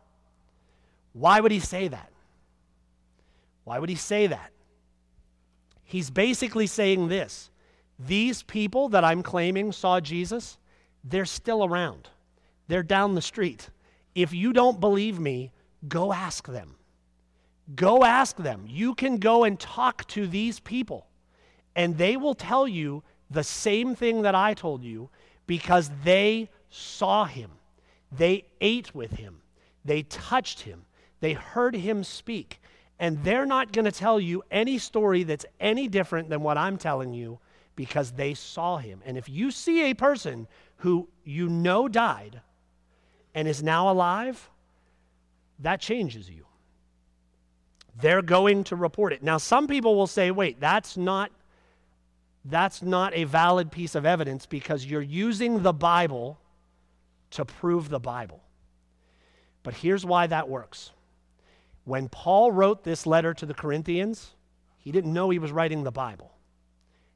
Why 1.13 1.39
would 1.39 1.51
he 1.51 1.59
say 1.59 1.87
that? 1.87 2.11
Why 3.63 3.79
would 3.79 3.89
he 3.89 3.95
say 3.95 4.27
that? 4.27 4.51
He's 5.83 6.09
basically 6.09 6.67
saying 6.67 7.07
this 7.07 7.49
these 7.97 8.43
people 8.43 8.89
that 8.89 9.03
I'm 9.03 9.23
claiming 9.23 9.71
saw 9.71 9.99
Jesus, 9.99 10.57
they're 11.03 11.25
still 11.25 11.65
around. 11.65 12.07
They're 12.67 12.83
down 12.83 13.15
the 13.15 13.21
street. 13.21 13.69
If 14.15 14.33
you 14.33 14.53
don't 14.53 14.79
believe 14.79 15.19
me, 15.19 15.51
go 15.87 16.13
ask 16.13 16.47
them. 16.47 16.75
Go 17.75 18.03
ask 18.03 18.35
them. 18.37 18.65
You 18.67 18.95
can 18.95 19.17
go 19.17 19.43
and 19.43 19.59
talk 19.59 20.07
to 20.07 20.27
these 20.27 20.59
people, 20.59 21.07
and 21.75 21.97
they 21.97 22.17
will 22.17 22.35
tell 22.35 22.67
you 22.67 23.03
the 23.29 23.43
same 23.43 23.95
thing 23.95 24.23
that 24.23 24.35
I 24.35 24.53
told 24.53 24.83
you 24.83 25.09
because 25.45 25.91
they 26.03 26.49
saw 26.69 27.25
him. 27.25 27.51
They 28.11 28.45
ate 28.59 28.93
with 28.95 29.11
him. 29.11 29.41
They 29.85 30.03
touched 30.03 30.61
him. 30.61 30.85
They 31.19 31.33
heard 31.33 31.75
him 31.75 32.03
speak. 32.03 32.59
And 32.99 33.23
they're 33.23 33.45
not 33.45 33.71
going 33.71 33.85
to 33.85 33.91
tell 33.91 34.19
you 34.19 34.43
any 34.51 34.77
story 34.77 35.23
that's 35.23 35.45
any 35.59 35.87
different 35.87 36.29
than 36.29 36.41
what 36.41 36.57
I'm 36.57 36.77
telling 36.77 37.13
you 37.13 37.39
because 37.75 38.11
they 38.11 38.33
saw 38.33 38.77
him. 38.77 39.01
And 39.05 39.17
if 39.17 39.29
you 39.29 39.51
see 39.51 39.89
a 39.89 39.93
person 39.93 40.47
who 40.77 41.07
you 41.23 41.47
know 41.47 41.87
died 41.87 42.41
and 43.33 43.47
is 43.47 43.63
now 43.63 43.89
alive, 43.89 44.49
that 45.59 45.79
changes 45.79 46.29
you. 46.29 46.45
They're 48.01 48.21
going 48.21 48.63
to 48.65 48.75
report 48.75 49.13
it. 49.13 49.23
Now 49.23 49.37
some 49.37 49.67
people 49.67 49.95
will 49.95 50.07
say, 50.07 50.31
"Wait, 50.31 50.59
that's 50.59 50.97
not 50.97 51.31
that's 52.45 52.81
not 52.81 53.13
a 53.13 53.25
valid 53.25 53.71
piece 53.71 53.95
of 53.95 54.05
evidence 54.05 54.45
because 54.45 54.85
you're 54.85 55.01
using 55.01 55.61
the 55.61 55.73
Bible 55.73 56.39
to 57.31 57.45
prove 57.45 57.89
the 57.89 57.99
Bible." 57.99 58.43
But 59.63 59.73
here's 59.73 60.05
why 60.05 60.27
that 60.27 60.47
works. 60.47 60.91
When 61.83 62.07
Paul 62.07 62.51
wrote 62.51 62.83
this 62.83 63.05
letter 63.05 63.33
to 63.33 63.45
the 63.45 63.53
Corinthians, 63.53 64.35
he 64.77 64.91
didn't 64.91 65.13
know 65.13 65.29
he 65.29 65.39
was 65.39 65.51
writing 65.51 65.83
the 65.83 65.91
Bible. 65.91 66.31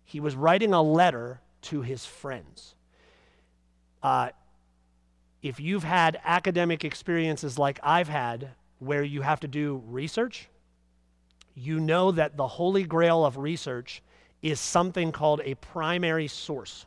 He 0.04 0.20
was 0.20 0.36
writing 0.36 0.74
a 0.74 0.82
letter 0.82 1.42
to 1.64 1.82
his 1.82 2.06
friends. 2.06 2.76
Uh, 4.02 4.30
if 5.42 5.60
you've 5.60 5.84
had 5.84 6.20
academic 6.26 6.84
experiences 6.84 7.58
like 7.58 7.80
I've 7.84 8.10
had, 8.10 8.50
where 8.80 9.04
you 9.04 9.22
have 9.22 9.40
to 9.42 9.48
do 9.48 9.82
research, 9.88 10.50
you 11.56 11.80
know 11.80 12.12
that 12.12 12.38
the 12.38 12.48
holy 12.48 12.84
grail 12.84 13.26
of 13.26 13.38
research 13.38 14.02
is 14.42 14.60
something 14.60 15.12
called 15.12 15.42
a 15.44 15.56
primary 15.56 16.28
source. 16.28 16.86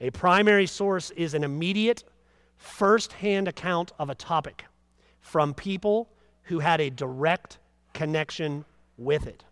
A 0.00 0.10
primary 0.10 0.66
source 0.66 1.10
is 1.12 1.34
an 1.34 1.42
immediate, 1.42 2.04
first 2.56 3.12
hand 3.14 3.48
account 3.48 3.92
of 3.98 4.10
a 4.10 4.14
topic 4.14 4.64
from 5.20 5.54
people 5.54 6.08
who 6.42 6.60
had 6.60 6.80
a 6.80 6.90
direct 6.90 7.58
connection 7.92 8.64
with 8.96 9.26
it. 9.26 9.44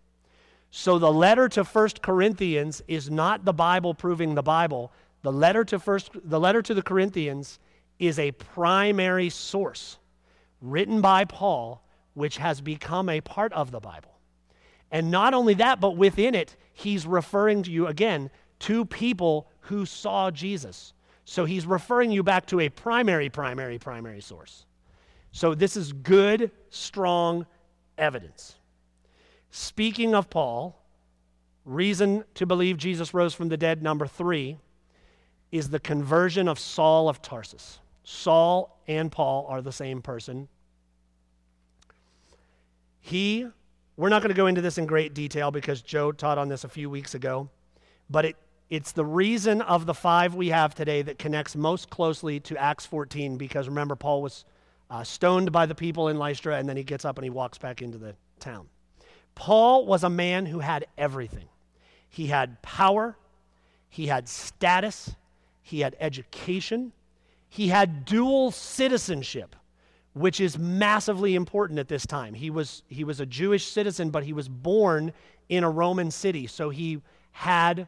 So 0.71 0.99
the 0.99 1.11
letter 1.11 1.49
to 1.49 1.63
First 1.63 2.01
Corinthians 2.01 2.81
is 2.87 3.09
not 3.09 3.45
the 3.45 3.53
Bible 3.53 3.93
proving 3.93 4.35
the 4.35 4.43
Bible. 4.43 4.91
The 5.21 5.31
letter 5.31 5.63
to 5.65 5.79
first 5.79 6.11
the 6.23 6.39
letter 6.39 6.61
to 6.61 6.73
the 6.73 6.81
Corinthians 6.81 7.59
is 7.99 8.19
a 8.19 8.31
primary 8.31 9.29
source 9.29 9.97
written 10.61 11.01
by 11.01 11.25
Paul 11.25 11.81
which 12.13 12.37
has 12.37 12.61
become 12.61 13.09
a 13.09 13.21
part 13.21 13.53
of 13.53 13.71
the 13.71 13.79
Bible. 13.79 14.16
And 14.91 15.11
not 15.11 15.33
only 15.33 15.53
that, 15.55 15.79
but 15.79 15.97
within 15.97 16.35
it, 16.35 16.55
he's 16.73 17.05
referring 17.05 17.63
to 17.63 17.71
you 17.71 17.87
again 17.87 18.29
to 18.59 18.85
people 18.85 19.49
who 19.61 19.85
saw 19.85 20.31
Jesus. 20.31 20.93
So 21.25 21.45
he's 21.45 21.65
referring 21.65 22.11
you 22.11 22.23
back 22.23 22.45
to 22.47 22.61
a 22.61 22.69
primary, 22.69 23.29
primary, 23.29 23.77
primary 23.77 24.21
source. 24.21 24.65
So 25.31 25.53
this 25.53 25.75
is 25.75 25.91
good, 25.91 26.51
strong 26.69 27.45
evidence. 27.97 28.55
Speaking 29.51 30.15
of 30.15 30.29
Paul, 30.29 30.81
reason 31.65 32.23
to 32.35 32.45
believe 32.45 32.77
Jesus 32.77 33.13
rose 33.13 33.33
from 33.33 33.49
the 33.49 33.57
dead, 33.57 33.83
number 33.83 34.07
three, 34.07 34.57
is 35.51 35.69
the 35.69 35.79
conversion 35.79 36.47
of 36.47 36.59
Saul 36.59 37.09
of 37.09 37.21
Tarsus. 37.21 37.79
Saul 38.03 38.79
and 38.87 39.11
Paul 39.11 39.45
are 39.49 39.61
the 39.61 39.71
same 39.71 40.01
person. 40.01 40.47
He, 42.99 43.47
we're 43.97 44.09
not 44.09 44.21
going 44.21 44.29
to 44.29 44.35
go 44.35 44.45
into 44.45 44.61
this 44.61 44.77
in 44.77 44.85
great 44.85 45.13
detail 45.15 45.49
because 45.49 45.81
Joe 45.81 46.11
taught 46.11 46.37
on 46.37 46.47
this 46.47 46.63
a 46.63 46.69
few 46.69 46.89
weeks 46.89 47.15
ago, 47.15 47.49
but 48.09 48.25
it, 48.25 48.35
it's 48.69 48.91
the 48.91 49.03
reason 49.03 49.61
of 49.63 49.87
the 49.87 49.93
five 49.93 50.35
we 50.35 50.49
have 50.49 50.75
today 50.75 51.01
that 51.01 51.17
connects 51.17 51.55
most 51.55 51.89
closely 51.89 52.39
to 52.41 52.55
Acts 52.57 52.85
14 52.85 53.37
because 53.37 53.67
remember, 53.67 53.95
Paul 53.95 54.21
was 54.21 54.45
uh, 54.91 55.03
stoned 55.03 55.51
by 55.51 55.65
the 55.65 55.75
people 55.75 56.09
in 56.09 56.17
Lystra 56.17 56.57
and 56.57 56.69
then 56.69 56.77
he 56.77 56.83
gets 56.83 57.05
up 57.05 57.17
and 57.17 57.23
he 57.23 57.31
walks 57.31 57.57
back 57.57 57.81
into 57.81 57.97
the 57.97 58.15
town. 58.39 58.67
Paul 59.33 59.85
was 59.85 60.03
a 60.03 60.09
man 60.09 60.45
who 60.45 60.59
had 60.59 60.85
everything. 60.97 61.49
He 62.07 62.27
had 62.27 62.61
power, 62.61 63.17
he 63.89 64.07
had 64.07 64.29
status, 64.29 65.15
he 65.63 65.79
had 65.79 65.95
education, 65.99 66.93
he 67.49 67.69
had 67.69 68.05
dual 68.05 68.51
citizenship, 68.51 69.55
which 70.19 70.39
is 70.39 70.57
massively 70.57 71.35
important 71.35 71.79
at 71.79 71.87
this 71.87 72.05
time. 72.05 72.33
He 72.33 72.49
was, 72.49 72.83
he 72.87 73.03
was 73.03 73.19
a 73.19 73.25
Jewish 73.25 73.65
citizen, 73.65 74.09
but 74.09 74.23
he 74.23 74.33
was 74.33 74.49
born 74.49 75.13
in 75.49 75.63
a 75.63 75.69
Roman 75.69 76.11
city, 76.11 76.47
so 76.47 76.69
he 76.69 77.01
had 77.31 77.87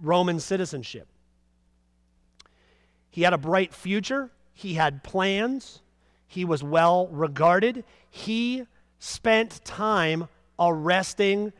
Roman 0.00 0.40
citizenship. 0.40 1.08
He 3.10 3.22
had 3.22 3.32
a 3.32 3.38
bright 3.38 3.74
future, 3.74 4.30
he 4.52 4.74
had 4.74 5.02
plans, 5.02 5.82
he 6.26 6.44
was 6.44 6.62
well 6.62 7.06
regarded. 7.08 7.84
He 8.10 8.66
spent 8.98 9.64
time 9.64 10.28
arresting, 10.58 11.52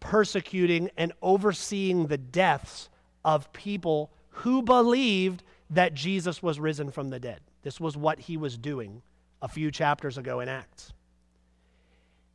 persecuting, 0.00 0.90
and 0.96 1.12
overseeing 1.22 2.06
the 2.06 2.18
deaths 2.18 2.90
of 3.24 3.52
people 3.52 4.10
who 4.28 4.62
believed 4.62 5.42
that 5.70 5.94
Jesus 5.94 6.42
was 6.42 6.60
risen 6.60 6.90
from 6.90 7.10
the 7.10 7.20
dead. 7.20 7.40
This 7.62 7.80
was 7.80 7.96
what 7.96 8.18
he 8.18 8.36
was 8.36 8.58
doing 8.58 9.02
a 9.40 9.48
few 9.48 9.70
chapters 9.70 10.18
ago 10.18 10.40
in 10.40 10.48
Acts. 10.48 10.92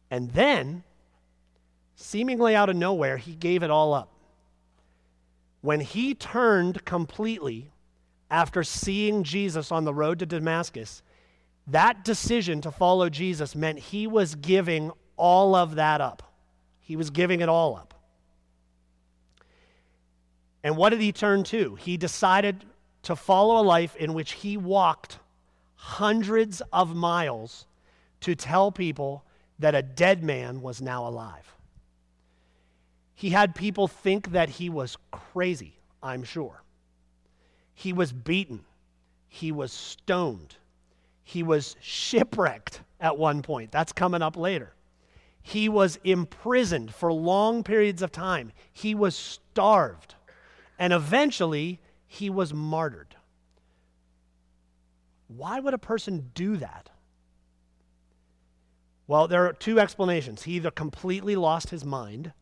And 0.09 0.31
then, 0.31 0.83
seemingly 1.95 2.55
out 2.55 2.69
of 2.69 2.75
nowhere, 2.75 3.17
he 3.17 3.33
gave 3.35 3.63
it 3.63 3.69
all 3.69 3.93
up. 3.93 4.09
When 5.61 5.79
he 5.79 6.13
turned 6.13 6.85
completely 6.85 7.71
after 8.29 8.63
seeing 8.63 9.23
Jesus 9.23 9.71
on 9.71 9.85
the 9.85 9.93
road 9.93 10.19
to 10.19 10.25
Damascus, 10.25 11.01
that 11.67 12.03
decision 12.03 12.61
to 12.61 12.71
follow 12.71 13.09
Jesus 13.09 13.55
meant 13.55 13.79
he 13.79 14.07
was 14.07 14.35
giving 14.35 14.91
all 15.15 15.55
of 15.55 15.75
that 15.75 16.01
up. 16.01 16.23
He 16.79 16.95
was 16.95 17.09
giving 17.09 17.41
it 17.41 17.49
all 17.49 17.75
up. 17.75 17.93
And 20.63 20.77
what 20.77 20.89
did 20.89 21.01
he 21.01 21.11
turn 21.11 21.43
to? 21.45 21.75
He 21.75 21.97
decided 21.97 22.65
to 23.03 23.15
follow 23.15 23.61
a 23.61 23.63
life 23.63 23.95
in 23.95 24.13
which 24.13 24.33
he 24.33 24.57
walked 24.57 25.19
hundreds 25.83 26.61
of 26.71 26.95
miles 26.95 27.65
to 28.21 28.33
tell 28.33 28.71
people 28.71 29.25
that 29.59 29.75
a 29.75 29.81
dead 29.81 30.23
man 30.23 30.61
was 30.61 30.81
now 30.81 31.05
alive. 31.05 31.55
He 33.13 33.31
had 33.31 33.53
people 33.53 33.89
think 33.89 34.31
that 34.31 34.47
he 34.47 34.69
was 34.69 34.97
crazy, 35.11 35.73
I'm 36.01 36.23
sure. 36.23 36.63
He 37.73 37.91
was 37.91 38.13
beaten, 38.13 38.63
he 39.27 39.51
was 39.51 39.73
stoned, 39.73 40.55
he 41.25 41.43
was 41.43 41.75
shipwrecked 41.81 42.79
at 43.01 43.17
one 43.17 43.41
point. 43.41 43.69
That's 43.69 43.91
coming 43.91 44.21
up 44.21 44.37
later. 44.37 44.71
He 45.41 45.67
was 45.67 45.99
imprisoned 46.05 46.93
for 46.95 47.11
long 47.11 47.61
periods 47.61 48.01
of 48.01 48.13
time. 48.13 48.53
He 48.71 48.95
was 48.95 49.17
starved. 49.17 50.15
And 50.79 50.93
eventually, 50.93 51.81
he 52.07 52.29
was 52.29 52.53
martyred. 52.53 53.17
Why 55.37 55.59
would 55.59 55.73
a 55.73 55.79
person 55.79 56.31
do 56.33 56.57
that? 56.57 56.89
Well, 59.07 59.27
there 59.27 59.45
are 59.47 59.53
two 59.53 59.79
explanations. 59.79 60.43
He 60.43 60.53
either 60.53 60.71
completely 60.71 61.35
lost 61.35 61.69
his 61.69 61.83
mind, 61.83 62.33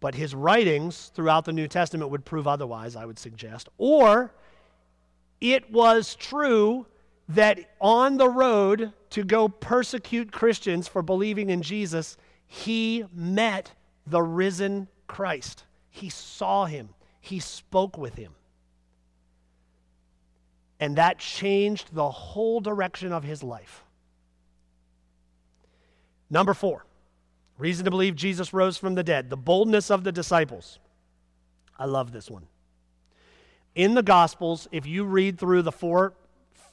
but 0.00 0.14
his 0.14 0.34
writings 0.34 1.12
throughout 1.14 1.44
the 1.44 1.52
New 1.52 1.68
Testament 1.68 2.10
would 2.10 2.24
prove 2.24 2.48
otherwise, 2.48 2.96
I 2.96 3.04
would 3.04 3.18
suggest, 3.18 3.68
or 3.78 4.32
it 5.40 5.70
was 5.70 6.14
true 6.14 6.86
that 7.28 7.58
on 7.80 8.16
the 8.16 8.28
road 8.28 8.92
to 9.10 9.22
go 9.22 9.48
persecute 9.48 10.32
Christians 10.32 10.88
for 10.88 11.02
believing 11.02 11.50
in 11.50 11.62
Jesus, 11.62 12.16
he 12.46 13.04
met 13.12 13.72
the 14.06 14.22
risen 14.22 14.88
Christ. 15.06 15.64
He 15.88 16.08
saw 16.08 16.64
him, 16.64 16.90
he 17.20 17.38
spoke 17.38 17.96
with 17.96 18.16
him. 18.16 18.34
And 20.80 20.96
that 20.96 21.18
changed 21.18 21.94
the 21.94 22.10
whole 22.10 22.60
direction 22.60 23.12
of 23.12 23.22
his 23.22 23.42
life. 23.42 23.84
Number 26.28 26.54
four, 26.54 26.84
reason 27.58 27.84
to 27.84 27.90
believe 27.90 28.16
Jesus 28.16 28.52
rose 28.52 28.76
from 28.76 28.94
the 28.94 29.04
dead, 29.04 29.30
the 29.30 29.36
boldness 29.36 29.90
of 29.90 30.02
the 30.02 30.10
disciples. 30.12 30.78
I 31.78 31.84
love 31.84 32.12
this 32.12 32.28
one. 32.28 32.46
In 33.74 33.94
the 33.94 34.02
Gospels, 34.02 34.66
if 34.72 34.86
you 34.86 35.04
read 35.04 35.38
through 35.38 35.62
the 35.62 35.72
four, 35.72 36.14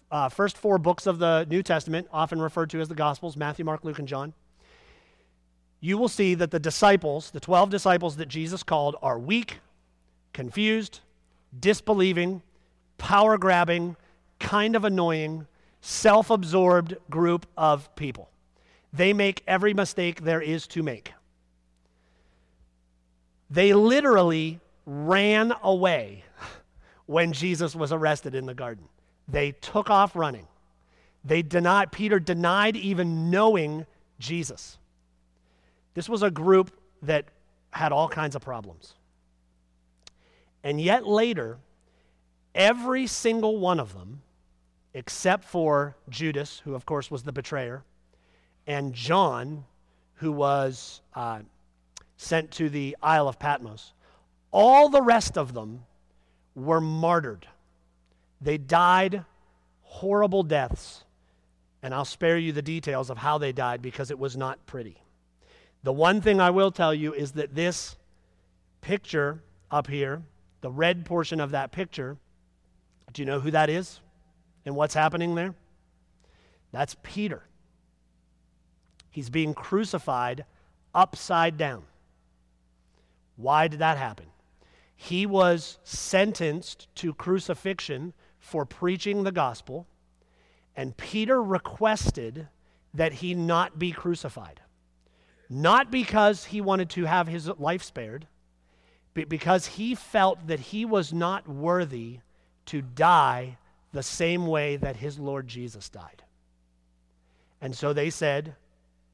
uh, 0.10 0.30
first 0.30 0.58
four 0.58 0.78
books 0.78 1.06
of 1.06 1.20
the 1.20 1.46
New 1.50 1.62
Testament, 1.62 2.08
often 2.12 2.42
referred 2.42 2.70
to 2.72 2.80
as 2.80 2.88
the 2.88 2.96
Gospels 2.96 3.38
Matthew, 3.38 3.66
Mark, 3.66 3.84
Luke, 3.84 4.00
and 4.00 4.08
John 4.08 4.34
you 5.80 5.98
will 5.98 6.08
see 6.08 6.34
that 6.34 6.52
the 6.52 6.60
disciples, 6.60 7.32
the 7.32 7.40
12 7.40 7.70
disciples 7.70 8.16
that 8.18 8.28
Jesus 8.28 8.64
called, 8.64 8.96
are 9.02 9.20
weak, 9.20 9.60
confused, 10.34 11.02
disbelieving, 11.58 12.42
power 12.98 13.38
grabbing, 13.38 13.96
kind 14.40 14.76
of 14.76 14.84
annoying, 14.84 15.48
self 15.82 16.30
absorbed 16.30 16.96
group 17.10 17.46
of 17.58 17.94
people. 17.96 18.30
They 18.94 19.14
make 19.14 19.44
every 19.48 19.74
mistake 19.74 20.22
there 20.24 20.42
is 20.42 20.68
to 20.68 20.84
make. 20.84 21.14
They 23.50 23.74
literally 23.74 24.60
ran 24.86 25.54
away 25.62 26.24
when 27.06 27.34
Jesus 27.34 27.76
was 27.76 27.92
arrested 27.92 28.36
in 28.36 28.46
the 28.46 28.54
garden. 28.54 28.86
They 29.28 29.52
took 29.52 29.90
off 29.90 30.16
running. 30.16 30.48
They 31.24 31.42
denied, 31.42 31.92
Peter 31.92 32.20
denied 32.20 32.78
even 32.78 33.30
knowing 33.30 33.86
Jesus. 34.20 34.78
This 35.94 36.08
was 36.08 36.24
a 36.24 36.32
group 36.32 36.72
that 37.02 37.26
had 37.72 37.92
all 37.92 38.08
kinds 38.08 38.36
of 38.36 38.42
problems. 38.42 38.94
And 40.64 40.80
yet 40.80 41.06
later, 41.06 41.58
every 42.58 43.08
single 43.08 43.60
one 43.60 43.80
of 43.80 43.94
them, 43.94 44.22
except 44.94 45.46
for 45.46 45.96
Judas, 46.10 46.62
who 46.66 46.76
of 46.76 46.86
course 46.86 47.10
was 47.10 47.24
the 47.24 47.32
betrayer, 47.32 47.84
and 48.66 48.94
John, 48.94 49.64
who 50.16 50.34
was 50.34 51.02
uh, 51.16 51.40
sent 52.18 52.52
to 52.52 52.70
the 52.70 52.98
Isle 53.02 53.30
of 53.30 53.40
Patmos, 53.40 53.94
all 54.52 54.90
the 54.90 55.02
rest 55.02 55.38
of 55.38 55.54
them 55.54 55.86
were 56.56 56.82
martyred. 56.82 57.48
They 58.42 58.58
died 58.58 59.24
horrible 59.84 60.44
deaths. 60.44 61.04
And 61.84 61.94
I'll 61.94 62.06
spare 62.06 62.38
you 62.38 62.52
the 62.52 62.62
details 62.62 63.10
of 63.10 63.20
how 63.20 63.38
they 63.38 63.52
died 63.52 63.82
because 63.82 64.12
it 64.12 64.18
was 64.18 64.36
not 64.36 64.66
pretty. 64.66 64.98
The 65.84 65.94
one 65.94 66.22
thing 66.22 66.42
I 66.42 66.50
will 66.50 66.72
tell 66.72 66.94
you 66.94 67.14
is 67.14 67.34
that 67.34 67.56
this 67.56 67.96
picture 68.82 69.42
up 69.70 69.88
here, 69.88 70.24
the 70.62 70.72
red 70.72 71.06
portion 71.06 71.40
of 71.40 71.52
that 71.52 71.72
picture, 71.72 72.18
do 73.18 73.24
you 73.24 73.26
know 73.26 73.40
who 73.40 73.50
that 73.50 73.68
is 73.68 74.00
and 74.64 74.76
what's 74.76 74.94
happening 74.94 75.34
there? 75.34 75.56
That's 76.72 76.96
Peter. 77.02 77.42
He's 79.10 79.32
being 79.32 79.56
crucified 79.56 80.46
upside 80.94 81.58
down. 81.58 81.82
Why 83.36 83.68
did 83.68 83.80
that 83.80 83.98
happen? 83.98 84.28
He 84.96 85.26
was 85.26 85.80
sentenced 85.84 86.94
to 86.98 87.12
crucifixion 87.16 88.14
for 88.38 88.68
preaching 88.68 89.24
the 89.24 89.32
gospel, 89.32 89.88
and 90.76 90.96
Peter 90.96 91.42
requested 91.42 92.50
that 92.94 93.14
he 93.14 93.34
not 93.34 93.80
be 93.80 93.92
crucified 93.92 94.62
not 95.50 95.90
because 95.90 96.46
he 96.46 96.62
wanted 96.62 96.90
to 96.92 97.06
have 97.06 97.28
his 97.28 97.48
life 97.48 97.82
spared, 97.82 98.28
but 99.14 99.30
because 99.30 99.66
he 99.66 99.96
felt 99.96 100.46
that 100.48 100.60
he 100.60 100.86
was 100.86 101.14
not 101.14 101.48
worthy 101.48 102.20
to 102.68 102.82
die 102.82 103.58
the 103.92 104.04
same 104.04 104.48
way 104.48 104.78
that 104.78 104.96
his 104.96 105.20
Lord 105.20 105.48
Jesus 105.48 105.90
died. 105.90 106.24
And 107.62 107.76
so 107.76 107.94
they 107.94 108.10
said, 108.10 108.56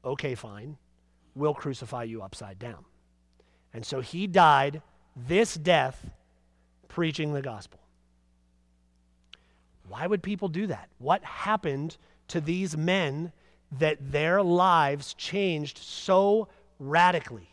okay, 0.04 0.34
fine, 0.34 0.76
we'll 1.34 1.54
crucify 1.54 2.04
you 2.04 2.22
upside 2.22 2.58
down. 2.58 2.84
And 3.72 3.84
so 3.84 4.00
he 4.00 4.26
died 4.26 4.82
this 5.16 5.54
death 5.54 6.10
preaching 6.88 7.32
the 7.32 7.42
gospel. 7.42 7.80
Why 9.88 10.06
would 10.06 10.22
people 10.22 10.48
do 10.48 10.66
that? 10.68 10.88
What 10.98 11.24
happened 11.24 11.96
to 12.28 12.40
these 12.40 12.76
men 12.76 13.32
that 13.78 14.12
their 14.12 14.42
lives 14.42 15.14
changed 15.14 15.78
so 15.78 16.48
radically. 16.78 17.48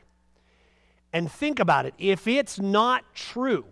And 1.14 1.32
think 1.32 1.60
about 1.60 1.86
it 1.86 1.94
if 1.98 2.28
it's 2.28 2.60
not 2.60 3.04
true 3.14 3.66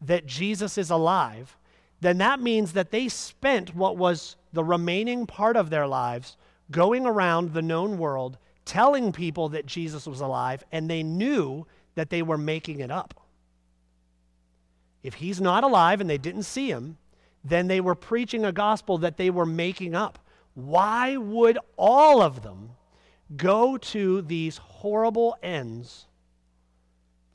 that 0.00 0.26
Jesus 0.26 0.78
is 0.78 0.90
alive, 0.90 1.55
then 2.00 2.18
that 2.18 2.40
means 2.40 2.72
that 2.72 2.90
they 2.90 3.08
spent 3.08 3.74
what 3.74 3.96
was 3.96 4.36
the 4.52 4.64
remaining 4.64 5.26
part 5.26 5.56
of 5.56 5.70
their 5.70 5.86
lives 5.86 6.36
going 6.70 7.06
around 7.06 7.52
the 7.52 7.62
known 7.62 7.98
world 7.98 8.38
telling 8.64 9.12
people 9.12 9.48
that 9.50 9.64
Jesus 9.64 10.06
was 10.06 10.20
alive, 10.20 10.64
and 10.72 10.90
they 10.90 11.02
knew 11.02 11.66
that 11.94 12.10
they 12.10 12.20
were 12.20 12.36
making 12.36 12.80
it 12.80 12.90
up. 12.90 13.14
If 15.02 15.14
he's 15.14 15.40
not 15.40 15.62
alive 15.62 16.00
and 16.00 16.10
they 16.10 16.18
didn't 16.18 16.42
see 16.42 16.68
him, 16.68 16.98
then 17.44 17.68
they 17.68 17.80
were 17.80 17.94
preaching 17.94 18.44
a 18.44 18.52
gospel 18.52 18.98
that 18.98 19.16
they 19.16 19.30
were 19.30 19.46
making 19.46 19.94
up. 19.94 20.18
Why 20.54 21.16
would 21.16 21.58
all 21.76 22.20
of 22.20 22.42
them 22.42 22.70
go 23.36 23.78
to 23.78 24.22
these 24.22 24.56
horrible 24.56 25.36
ends 25.42 26.06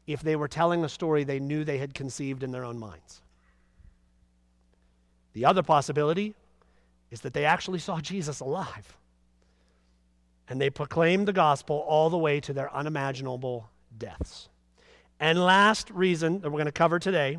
if 0.05 0.22
they 0.22 0.36
were 0.36 0.49
telling 0.49 0.84
a 0.84 0.89
story 0.89 1.24
they 1.24 1.39
knew 1.39 1.64
they 1.64 1.78
had 1.78 1.93
conceived 1.93 2.43
in 2.43 2.51
their 2.51 2.66
own 2.66 2.78
minds? 2.78 3.20
The 5.34 5.46
other 5.46 5.64
possibility 5.64 6.36
is 7.10 7.22
that 7.22 7.34
they 7.34 7.46
actually 7.46 7.80
saw 7.80 8.00
Jesus 8.00 8.40
alive. 8.40 8.98
And 10.48 10.60
they 10.60 10.70
proclaimed 10.70 11.28
the 11.28 11.34
gospel 11.34 11.78
all 11.88 12.10
the 12.10 12.18
way 12.18 12.40
to 12.42 12.54
their 12.54 12.74
unimaginable 12.74 13.70
deaths. 13.98 14.50
And 15.20 15.40
last 15.40 15.90
reason 15.92 16.42
that 16.42 16.50
we're 16.50 16.58
going 16.58 16.66
to 16.66 16.72
cover 16.72 17.00
today 17.00 17.38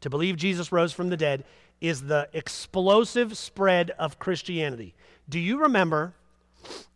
to 0.00 0.10
believe 0.10 0.36
Jesus 0.36 0.70
rose 0.70 0.92
from 0.92 1.08
the 1.08 1.16
dead 1.16 1.44
is 1.80 2.02
the 2.02 2.28
explosive 2.32 3.36
spread 3.36 3.90
of 3.92 4.18
Christianity. 4.18 4.94
Do 5.28 5.38
you 5.38 5.58
remember 5.58 6.14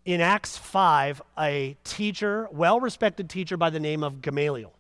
in 0.05 0.21
Acts 0.21 0.57
5 0.57 1.23
a 1.39 1.77
teacher, 1.85 2.49
well 2.53 2.81
respected 2.81 3.29
teacher 3.29 3.57
by 3.57 3.71
the 3.71 3.81
name 3.81 4.03
of 4.03 4.23
Gamaliel? 4.23 4.73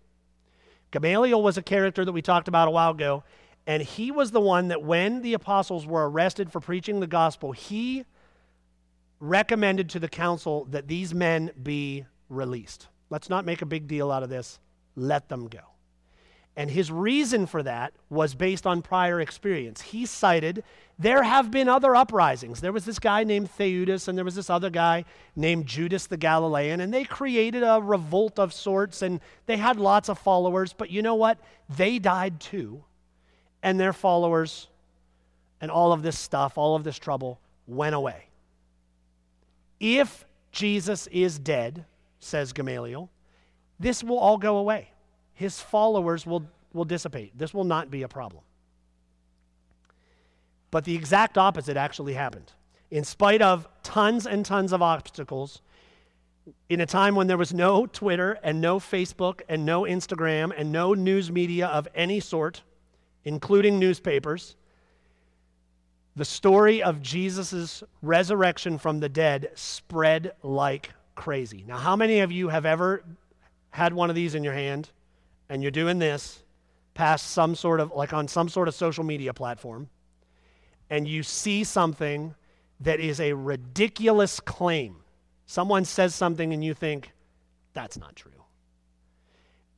Gamaliel 0.90 1.42
was 1.42 1.56
a 1.56 1.62
character 1.62 2.04
that 2.04 2.12
we 2.12 2.22
talked 2.22 2.48
about 2.48 2.68
a 2.68 2.70
while 2.70 2.90
ago, 2.90 3.22
and 3.66 3.82
he 3.82 4.10
was 4.10 4.30
the 4.30 4.40
one 4.40 4.68
that 4.68 4.82
when 4.82 5.22
the 5.22 5.34
apostles 5.34 5.86
were 5.86 6.08
arrested 6.08 6.50
for 6.50 6.60
preaching 6.60 7.00
the 7.00 7.06
gospel, 7.06 7.52
he 7.52 8.04
recommended 9.20 9.90
to 9.90 9.98
the 9.98 10.08
council 10.08 10.66
that 10.70 10.88
these 10.88 11.14
men 11.14 11.50
be 11.62 12.04
released. 12.28 12.88
Let's 13.10 13.28
not 13.28 13.44
make 13.44 13.62
a 13.62 13.66
big 13.66 13.86
deal 13.86 14.10
out 14.10 14.22
of 14.22 14.30
this. 14.30 14.58
Let 14.96 15.28
them 15.28 15.48
go. 15.48 15.60
And 16.56 16.70
his 16.70 16.90
reason 16.90 17.46
for 17.46 17.62
that 17.62 17.92
was 18.08 18.34
based 18.34 18.66
on 18.66 18.82
prior 18.82 19.20
experience. 19.20 19.80
He 19.80 20.04
cited 20.04 20.64
there 20.98 21.22
have 21.22 21.50
been 21.50 21.68
other 21.68 21.96
uprisings. 21.96 22.60
There 22.60 22.72
was 22.72 22.84
this 22.84 22.98
guy 22.98 23.24
named 23.24 23.48
Theudas, 23.56 24.08
and 24.08 24.18
there 24.18 24.24
was 24.24 24.34
this 24.34 24.50
other 24.50 24.68
guy 24.68 25.06
named 25.34 25.66
Judas 25.66 26.06
the 26.06 26.18
Galilean, 26.18 26.80
and 26.80 26.92
they 26.92 27.04
created 27.04 27.62
a 27.62 27.80
revolt 27.80 28.38
of 28.38 28.52
sorts, 28.52 29.00
and 29.00 29.20
they 29.46 29.56
had 29.56 29.78
lots 29.78 30.10
of 30.10 30.18
followers. 30.18 30.74
But 30.74 30.90
you 30.90 31.00
know 31.00 31.14
what? 31.14 31.38
They 31.74 31.98
died 31.98 32.40
too, 32.40 32.84
and 33.62 33.78
their 33.78 33.92
followers 33.92 34.68
and 35.60 35.70
all 35.70 35.92
of 35.92 36.02
this 36.02 36.18
stuff, 36.18 36.56
all 36.56 36.74
of 36.74 36.84
this 36.84 36.98
trouble 36.98 37.38
went 37.66 37.94
away. 37.94 38.26
If 39.78 40.24
Jesus 40.52 41.06
is 41.08 41.38
dead, 41.38 41.84
says 42.18 42.52
Gamaliel, 42.52 43.10
this 43.78 44.02
will 44.04 44.18
all 44.18 44.38
go 44.38 44.58
away 44.58 44.90
his 45.40 45.58
followers 45.58 46.26
will, 46.26 46.44
will 46.74 46.84
dissipate. 46.84 47.32
This 47.36 47.54
will 47.54 47.64
not 47.64 47.90
be 47.90 48.02
a 48.02 48.08
problem. 48.08 48.42
But 50.70 50.84
the 50.84 50.94
exact 50.94 51.38
opposite 51.38 51.78
actually 51.78 52.12
happened. 52.12 52.52
In 52.90 53.04
spite 53.04 53.40
of 53.40 53.66
tons 53.82 54.26
and 54.26 54.44
tons 54.44 54.70
of 54.70 54.82
obstacles, 54.82 55.62
in 56.68 56.82
a 56.82 56.86
time 56.86 57.14
when 57.14 57.26
there 57.26 57.38
was 57.38 57.54
no 57.54 57.86
Twitter 57.86 58.38
and 58.42 58.60
no 58.60 58.78
Facebook 58.78 59.40
and 59.48 59.64
no 59.64 59.84
Instagram 59.84 60.52
and 60.54 60.70
no 60.70 60.92
news 60.92 61.32
media 61.32 61.68
of 61.68 61.88
any 61.94 62.20
sort, 62.20 62.60
including 63.24 63.78
newspapers, 63.78 64.56
the 66.16 66.24
story 66.24 66.82
of 66.82 67.02
Jesus' 67.02 67.82
resurrection 68.02 68.78
from 68.78 69.00
the 69.00 69.08
dead 69.08 69.50
spread 69.54 70.32
like 70.42 70.90
crazy. 71.14 71.64
Now, 71.66 71.76
how 71.78 71.96
many 71.96 72.20
of 72.20 72.32
you 72.32 72.48
have 72.48 72.66
ever 72.66 73.04
had 73.70 73.92
one 73.92 74.10
of 74.10 74.16
these 74.16 74.34
in 74.34 74.42
your 74.42 74.54
hand? 74.54 74.90
and 75.50 75.62
you're 75.62 75.72
doing 75.72 75.98
this 75.98 76.42
past 76.94 77.32
some 77.32 77.54
sort 77.54 77.80
of, 77.80 77.92
like 77.92 78.14
on 78.14 78.28
some 78.28 78.48
sort 78.48 78.68
of 78.68 78.74
social 78.74 79.04
media 79.04 79.34
platform, 79.34 79.90
and 80.88 81.06
you 81.06 81.22
see 81.22 81.64
something 81.64 82.34
that 82.80 83.00
is 83.00 83.20
a 83.20 83.32
ridiculous 83.34 84.40
claim, 84.40 84.96
someone 85.44 85.84
says 85.84 86.14
something 86.14 86.54
and 86.54 86.64
you 86.64 86.72
think, 86.72 87.12
that's 87.74 87.98
not 87.98 88.16
true. 88.16 88.30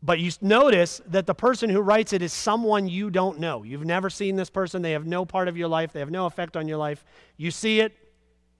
But 0.02 0.18
you 0.18 0.32
notice 0.40 1.00
that 1.06 1.26
the 1.26 1.34
person 1.34 1.70
who 1.70 1.80
writes 1.80 2.12
it 2.12 2.22
is 2.22 2.32
someone 2.32 2.88
you 2.88 3.08
don't 3.08 3.38
know. 3.38 3.62
You've 3.62 3.84
never 3.84 4.10
seen 4.10 4.34
this 4.34 4.50
person. 4.50 4.82
They 4.82 4.92
have 4.92 5.06
no 5.06 5.24
part 5.24 5.46
of 5.46 5.56
your 5.56 5.68
life. 5.68 5.92
They 5.92 6.00
have 6.00 6.10
no 6.10 6.26
effect 6.26 6.56
on 6.56 6.66
your 6.66 6.78
life. 6.78 7.04
You 7.36 7.52
see 7.52 7.80
it. 7.80 7.96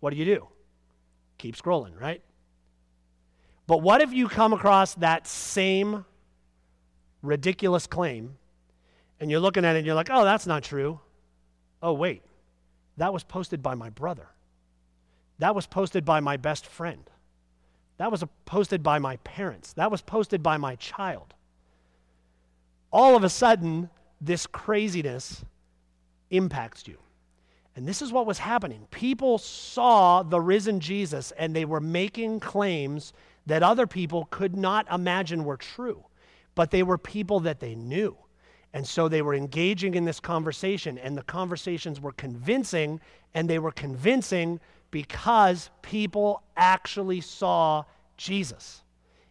What 0.01 0.11
do 0.11 0.16
you 0.16 0.24
do? 0.24 0.49
Keep 1.38 1.57
scrolling, 1.57 2.01
right? 2.01 2.22
But 3.66 3.78
what 3.78 4.01
if 4.01 4.12
you 4.12 4.28
come 4.28 4.53
across 4.53 4.95
that 4.95 5.26
same 5.26 6.05
ridiculous 7.22 7.86
claim 7.86 8.36
And 9.22 9.30
you're 9.30 9.38
looking 9.38 9.64
at 9.64 9.76
it 9.76 9.78
and 9.78 9.86
you're 9.86 9.95
like, 9.95 10.11
oh, 10.11 10.24
that's 10.24 10.49
not 10.49 10.64
true. 10.64 10.99
Oh, 11.80 11.93
wait, 11.93 12.24
that 12.97 13.12
was 13.12 13.22
posted 13.22 13.62
by 13.62 13.76
my 13.76 13.88
brother. 13.88 14.26
That 15.38 15.55
was 15.55 15.64
posted 15.64 16.05
by 16.05 16.18
my 16.18 16.36
best 16.36 16.66
friend. 16.66 17.09
That 17.99 18.11
was 18.11 18.24
posted 18.45 18.82
by 18.82 18.99
my 18.99 19.16
parents. 19.18 19.72
That 19.74 19.90
was 19.90 20.03
posted 20.03 20.43
by 20.43 20.57
my 20.57 20.76
child. 20.76 21.34
All 22.93 23.16
of 23.16 23.24
a 23.24 23.28
sudden, 23.28 23.90
this 24.20 24.47
craziness 24.47 25.45
impacts 26.30 26.86
you. 26.86 26.99
And 27.74 27.86
this 27.86 28.03
is 28.03 28.12
what 28.12 28.26
was 28.26 28.38
happening. 28.38 28.86
People 28.90 29.38
saw 29.38 30.22
the 30.22 30.40
risen 30.40 30.80
Jesus 30.80 31.32
and 31.32 31.57
they 31.57 31.64
were 31.64 31.80
making 31.80 32.40
claims 32.40 33.12
that 33.47 33.62
other 33.62 33.86
people 33.86 34.26
could 34.30 34.57
not 34.57 34.90
imagine 34.93 35.45
were 35.45 35.57
true, 35.57 36.05
but 36.55 36.70
they 36.70 36.82
were 36.82 36.99
people 36.99 37.40
that 37.40 37.61
they 37.61 37.74
knew. 37.74 38.16
And 38.74 38.86
so 38.86 39.09
they 39.09 39.22
were 39.22 39.34
engaging 39.34 39.95
in 39.95 40.05
this 40.05 40.20
conversation, 40.20 40.97
and 40.97 41.16
the 41.16 41.22
conversations 41.24 42.01
were 42.01 42.12
convincing, 42.12 43.01
and 43.34 43.49
they 43.49 43.59
were 43.59 43.72
convincing 43.72 44.61
because 44.93 45.70
people 45.80 46.45
actually 46.57 47.20
saw 47.20 47.82
Jesus. 48.16 48.82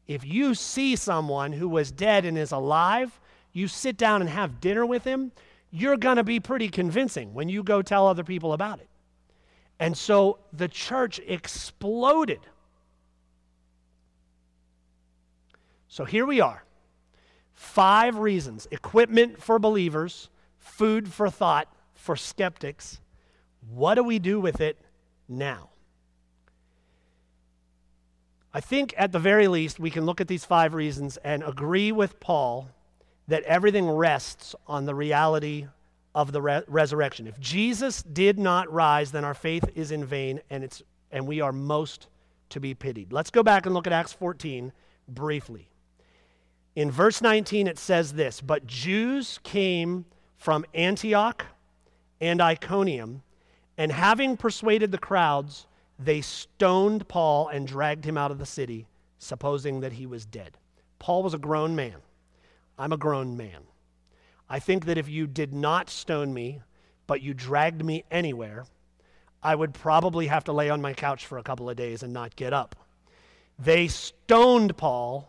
If 0.08 0.26
you 0.26 0.54
see 0.54 0.98
someone 0.98 1.54
who 1.54 1.70
was 1.70 1.94
dead 1.94 2.26
and 2.26 2.38
is 2.38 2.52
alive, 2.52 3.18
you 3.54 3.70
sit 3.70 3.96
down 3.96 4.20
and 4.20 4.30
have 4.30 4.60
dinner 4.60 4.86
with 4.86 5.06
him, 5.06 5.32
you're 5.70 5.96
going 5.96 6.18
to 6.18 6.24
be 6.24 6.42
pretty 6.42 6.68
convincing 6.68 7.34
when 7.34 7.48
you 7.48 7.64
go 7.64 7.82
tell 7.82 8.08
other 8.08 8.26
people 8.26 8.52
about 8.52 8.82
it. 8.82 8.90
And 9.80 9.98
so 9.98 10.40
the 10.52 10.68
church 10.68 11.22
exploded. 11.26 12.42
So 15.88 16.04
here 16.04 16.26
we 16.26 16.42
are. 16.42 16.64
Five 17.54 18.18
reasons 18.18 18.68
equipment 18.72 19.42
for 19.42 19.60
believers, 19.60 20.30
food 20.58 21.08
for 21.08 21.30
thought 21.30 21.74
for 21.94 22.16
skeptics. 22.16 23.00
What 23.70 23.96
do 23.96 24.04
we 24.04 24.18
do 24.18 24.40
with 24.40 24.60
it 24.60 24.78
now? 25.32 25.70
I 28.54 28.60
think 28.60 28.94
at 28.98 29.12
the 29.12 29.20
very 29.20 29.48
least 29.48 29.80
we 29.80 29.90
can 29.90 30.06
look 30.06 30.20
at 30.20 30.28
these 30.28 30.44
five 30.44 30.74
reasons 30.74 31.18
and 31.18 31.42
agree 31.44 31.92
with 31.92 32.20
Paul 32.20 32.70
that 33.28 33.44
everything 33.44 33.90
rests 33.90 34.56
on 34.68 34.86
the 34.86 34.94
reality 34.94 35.68
of 36.14 36.34
the 36.34 36.42
re- 36.42 36.64
resurrection. 36.68 37.28
If 37.28 37.40
Jesus 37.40 38.04
did 38.04 38.38
not 38.38 38.72
rise, 38.72 39.12
then 39.12 39.24
our 39.24 39.34
faith 39.34 39.64
is 39.74 39.92
in 39.92 40.04
vain 40.04 40.42
and, 40.50 40.64
it's, 40.64 40.84
and 41.12 41.26
we 41.26 41.40
are 41.40 41.54
most 41.54 42.08
to 42.50 42.60
be 42.60 42.74
pitied. 42.74 43.14
Let's 43.14 43.30
go 43.30 43.42
back 43.42 43.66
and 43.66 43.74
look 43.74 43.88
at 43.88 43.94
Acts 43.94 44.12
14 44.14 44.74
briefly. 45.08 45.70
In 46.76 46.92
verse 46.92 47.22
19, 47.22 47.68
it 47.68 47.78
says 47.78 48.14
this 48.14 48.42
But 48.42 48.68
Jews 48.68 49.40
came 49.44 50.06
from 50.38 50.66
Antioch 50.74 51.46
and 52.20 52.42
Iconium, 52.42 53.24
and 53.82 53.92
having 53.92 54.38
persuaded 54.38 54.92
the 54.92 55.00
crowds, 55.00 55.66
they 55.98 56.22
stoned 56.22 57.08
Paul 57.08 57.48
and 57.48 57.66
dragged 57.66 58.06
him 58.06 58.16
out 58.16 58.30
of 58.30 58.38
the 58.38 58.46
city, 58.46 58.86
supposing 59.18 59.80
that 59.80 59.94
he 59.94 60.06
was 60.06 60.24
dead. 60.24 60.60
Paul 61.00 61.24
was 61.24 61.34
a 61.34 61.40
grown 61.40 61.76
man. 61.76 61.96
I'm 62.78 62.92
a 62.92 62.98
grown 62.98 63.36
man. 63.36 63.62
I 64.48 64.60
think 64.60 64.86
that 64.86 65.00
if 65.00 65.10
you 65.10 65.26
did 65.26 65.52
not 65.52 65.90
stone 65.90 66.32
me, 66.32 66.62
but 67.08 67.24
you 67.24 67.34
dragged 67.34 67.84
me 67.84 68.04
anywhere, 68.12 68.68
I 69.42 69.56
would 69.56 69.74
probably 69.74 70.28
have 70.28 70.44
to 70.44 70.54
lay 70.54 70.70
on 70.70 70.80
my 70.80 70.94
couch 70.94 71.26
for 71.26 71.40
a 71.40 71.44
couple 71.44 71.68
of 71.68 71.76
days 71.76 72.04
and 72.04 72.14
not 72.14 72.36
get 72.36 72.54
up. 72.54 72.76
They 73.58 73.88
stoned 73.88 74.78
Paul 74.78 75.28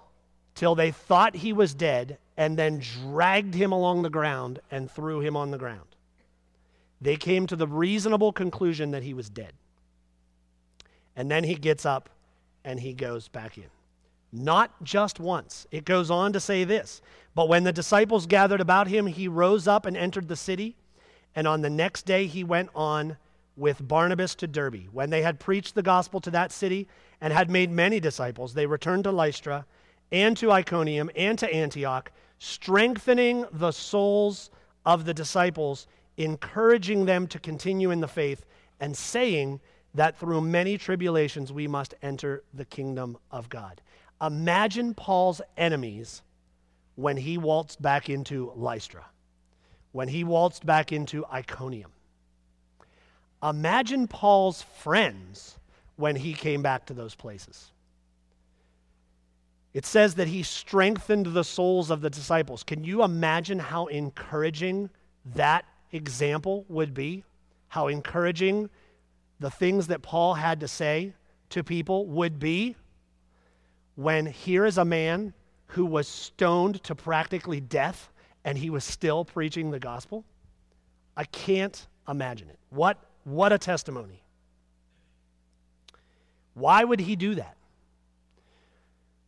till 0.54 0.74
they 0.74 0.90
thought 0.90 1.36
he 1.36 1.54
was 1.54 1.72
dead 1.72 2.18
and 2.36 2.58
then 2.58 2.80
dragged 2.80 3.54
him 3.54 3.72
along 3.72 4.02
the 4.02 4.10
ground 4.10 4.60
and 4.70 4.90
threw 4.90 5.20
him 5.20 5.38
on 5.38 5.52
the 5.52 5.56
ground. 5.56 5.91
They 7.02 7.16
came 7.16 7.48
to 7.48 7.56
the 7.56 7.66
reasonable 7.66 8.32
conclusion 8.32 8.92
that 8.92 9.02
he 9.02 9.12
was 9.12 9.28
dead. 9.28 9.52
And 11.16 11.28
then 11.30 11.44
he 11.44 11.56
gets 11.56 11.84
up 11.84 12.08
and 12.64 12.78
he 12.78 12.94
goes 12.94 13.26
back 13.26 13.58
in. 13.58 13.66
Not 14.32 14.82
just 14.84 15.18
once. 15.18 15.66
It 15.70 15.84
goes 15.84 16.10
on 16.10 16.32
to 16.32 16.40
say 16.40 16.64
this 16.64 17.02
But 17.34 17.48
when 17.48 17.64
the 17.64 17.72
disciples 17.72 18.26
gathered 18.26 18.60
about 18.60 18.86
him, 18.86 19.06
he 19.06 19.26
rose 19.26 19.66
up 19.66 19.84
and 19.84 19.96
entered 19.96 20.28
the 20.28 20.36
city. 20.36 20.76
And 21.34 21.48
on 21.48 21.60
the 21.60 21.70
next 21.70 22.06
day, 22.06 22.26
he 22.26 22.44
went 22.44 22.70
on 22.74 23.16
with 23.56 23.86
Barnabas 23.86 24.34
to 24.36 24.46
Derbe. 24.46 24.86
When 24.92 25.10
they 25.10 25.22
had 25.22 25.40
preached 25.40 25.74
the 25.74 25.82
gospel 25.82 26.20
to 26.20 26.30
that 26.30 26.52
city 26.52 26.88
and 27.20 27.32
had 27.32 27.50
made 27.50 27.70
many 27.70 28.00
disciples, 28.00 28.54
they 28.54 28.66
returned 28.66 29.04
to 29.04 29.12
Lystra 29.12 29.66
and 30.12 30.36
to 30.36 30.52
Iconium 30.52 31.10
and 31.16 31.38
to 31.38 31.52
Antioch, 31.52 32.12
strengthening 32.38 33.44
the 33.52 33.72
souls 33.72 34.50
of 34.84 35.04
the 35.04 35.14
disciples, 35.14 35.86
encouraging 36.24 37.06
them 37.06 37.26
to 37.28 37.38
continue 37.38 37.90
in 37.90 38.00
the 38.00 38.08
faith, 38.08 38.44
and 38.80 38.96
saying 38.96 39.60
that 39.94 40.18
through 40.18 40.40
many 40.40 40.78
tribulations 40.78 41.52
we 41.52 41.68
must 41.68 41.94
enter 42.02 42.42
the 42.54 42.64
kingdom 42.64 43.16
of 43.30 43.48
God. 43.48 43.80
Imagine 44.20 44.94
Paul's 44.94 45.40
enemies 45.56 46.22
when 46.94 47.16
he 47.16 47.38
waltzed 47.38 47.82
back 47.82 48.08
into 48.08 48.52
Lystra, 48.54 49.04
when 49.92 50.08
he 50.08 50.24
waltzed 50.24 50.64
back 50.64 50.92
into 50.92 51.24
Iconium. 51.26 51.90
Imagine 53.42 54.06
Paul's 54.06 54.62
friends 54.62 55.58
when 55.96 56.16
he 56.16 56.32
came 56.32 56.62
back 56.62 56.86
to 56.86 56.94
those 56.94 57.14
places. 57.14 57.72
It 59.74 59.86
says 59.86 60.14
that 60.16 60.28
he 60.28 60.42
strengthened 60.42 61.26
the 61.26 61.44
souls 61.44 61.90
of 61.90 62.02
the 62.02 62.10
disciples. 62.10 62.62
Can 62.62 62.84
you 62.84 63.02
imagine 63.02 63.58
how 63.58 63.86
encouraging 63.86 64.90
that 65.34 65.64
example 65.92 66.64
would 66.68 66.94
be? 66.94 67.24
How 67.68 67.88
encouraging 67.88 68.70
the 69.38 69.50
things 69.50 69.86
that 69.88 70.02
Paul 70.02 70.34
had 70.34 70.60
to 70.60 70.68
say 70.68 71.14
to 71.50 71.62
people 71.62 72.06
would 72.06 72.38
be 72.38 72.76
when 73.94 74.26
here 74.26 74.64
is 74.64 74.78
a 74.78 74.84
man 74.84 75.34
who 75.66 75.84
was 75.84 76.08
stoned 76.08 76.82
to 76.84 76.94
practically 76.94 77.60
death 77.60 78.10
and 78.44 78.58
he 78.58 78.70
was 78.70 78.84
still 78.84 79.24
preaching 79.24 79.70
the 79.70 79.78
gospel? 79.78 80.24
I 81.16 81.24
can't 81.24 81.86
imagine 82.08 82.48
it. 82.48 82.58
What, 82.70 82.98
what 83.24 83.52
a 83.52 83.58
testimony. 83.58 84.22
Why 86.54 86.84
would 86.84 87.00
he 87.00 87.16
do 87.16 87.34
that? 87.36 87.56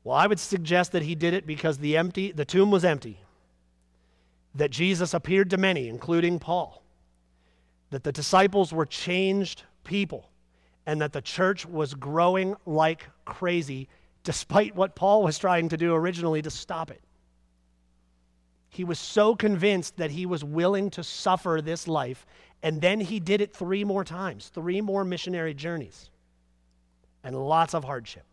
Well, 0.02 0.16
I 0.16 0.26
would 0.26 0.38
suggest 0.38 0.92
that 0.92 1.02
he 1.02 1.14
did 1.14 1.32
it 1.32 1.46
because 1.46 1.78
the 1.78 1.96
empty 1.96 2.30
the 2.30 2.44
tomb 2.44 2.70
was 2.70 2.84
empty. 2.84 3.20
That 4.54 4.70
Jesus 4.70 5.14
appeared 5.14 5.50
to 5.50 5.56
many, 5.56 5.88
including 5.88 6.38
Paul. 6.38 6.82
That 7.90 8.04
the 8.04 8.12
disciples 8.12 8.72
were 8.72 8.86
changed 8.86 9.64
people 9.84 10.30
and 10.86 11.00
that 11.00 11.12
the 11.12 11.22
church 11.22 11.66
was 11.66 11.94
growing 11.94 12.56
like 12.66 13.08
crazy 13.24 13.88
despite 14.22 14.74
what 14.74 14.94
Paul 14.94 15.22
was 15.22 15.38
trying 15.38 15.68
to 15.68 15.76
do 15.76 15.94
originally 15.94 16.42
to 16.42 16.50
stop 16.50 16.90
it. 16.90 17.02
He 18.70 18.82
was 18.82 18.98
so 18.98 19.36
convinced 19.36 19.98
that 19.98 20.10
he 20.10 20.26
was 20.26 20.42
willing 20.42 20.90
to 20.90 21.04
suffer 21.04 21.60
this 21.62 21.86
life, 21.86 22.26
and 22.62 22.80
then 22.80 23.00
he 23.00 23.20
did 23.20 23.40
it 23.40 23.54
three 23.54 23.84
more 23.84 24.02
times, 24.02 24.48
three 24.48 24.80
more 24.80 25.04
missionary 25.04 25.54
journeys, 25.54 26.10
and 27.22 27.36
lots 27.36 27.74
of 27.74 27.84
hardship. 27.84 28.24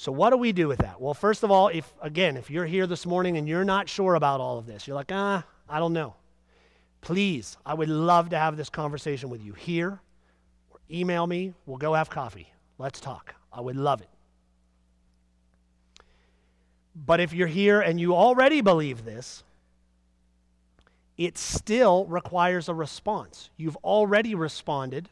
So, 0.00 0.10
what 0.10 0.30
do 0.30 0.38
we 0.38 0.52
do 0.52 0.66
with 0.66 0.78
that? 0.78 0.98
Well, 0.98 1.12
first 1.12 1.42
of 1.42 1.50
all, 1.50 1.68
if 1.68 1.92
again, 2.00 2.38
if 2.38 2.50
you're 2.50 2.64
here 2.64 2.86
this 2.86 3.04
morning 3.04 3.36
and 3.36 3.46
you're 3.46 3.66
not 3.66 3.86
sure 3.86 4.14
about 4.14 4.40
all 4.40 4.56
of 4.56 4.64
this, 4.64 4.86
you're 4.86 4.96
like, 4.96 5.12
ah, 5.12 5.44
I 5.68 5.78
don't 5.78 5.92
know. 5.92 6.14
Please, 7.02 7.58
I 7.66 7.74
would 7.74 7.90
love 7.90 8.30
to 8.30 8.38
have 8.38 8.56
this 8.56 8.70
conversation 8.70 9.28
with 9.28 9.42
you 9.42 9.52
here 9.52 10.00
or 10.70 10.80
email 10.90 11.26
me. 11.26 11.52
We'll 11.66 11.76
go 11.76 11.92
have 11.92 12.08
coffee. 12.08 12.50
Let's 12.78 12.98
talk. 12.98 13.34
I 13.52 13.60
would 13.60 13.76
love 13.76 14.00
it. 14.00 14.08
But 16.96 17.20
if 17.20 17.34
you're 17.34 17.46
here 17.46 17.82
and 17.82 18.00
you 18.00 18.16
already 18.16 18.62
believe 18.62 19.04
this, 19.04 19.44
it 21.18 21.36
still 21.36 22.06
requires 22.06 22.70
a 22.70 22.74
response. 22.74 23.50
You've 23.58 23.76
already 23.84 24.34
responded 24.34 25.10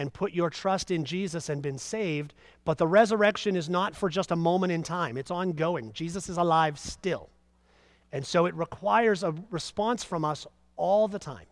and 0.00 0.10
put 0.10 0.32
your 0.32 0.48
trust 0.48 0.90
in 0.90 1.04
Jesus 1.04 1.50
and 1.50 1.60
been 1.60 1.76
saved, 1.76 2.32
but 2.64 2.78
the 2.78 2.86
resurrection 2.86 3.54
is 3.54 3.68
not 3.68 3.94
for 3.94 4.08
just 4.08 4.30
a 4.30 4.36
moment 4.36 4.72
in 4.72 4.82
time, 4.82 5.18
it's 5.18 5.30
ongoing. 5.30 5.92
Jesus 5.92 6.30
is 6.30 6.38
alive 6.38 6.78
still. 6.78 7.28
And 8.10 8.24
so 8.24 8.46
it 8.46 8.54
requires 8.54 9.22
a 9.22 9.34
response 9.50 10.02
from 10.02 10.24
us 10.24 10.46
all 10.76 11.06
the 11.06 11.18
time. 11.18 11.44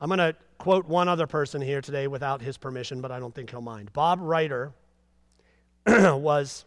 I'm 0.00 0.08
going 0.08 0.18
to 0.18 0.34
quote 0.58 0.88
one 0.88 1.06
other 1.06 1.28
person 1.28 1.62
here 1.62 1.80
today 1.80 2.08
without 2.08 2.42
his 2.42 2.56
permission, 2.56 3.00
but 3.00 3.12
I 3.12 3.20
don't 3.20 3.32
think 3.32 3.50
he'll 3.50 3.60
mind. 3.60 3.92
Bob 3.92 4.18
Ryder 4.20 4.72
was 5.86 6.64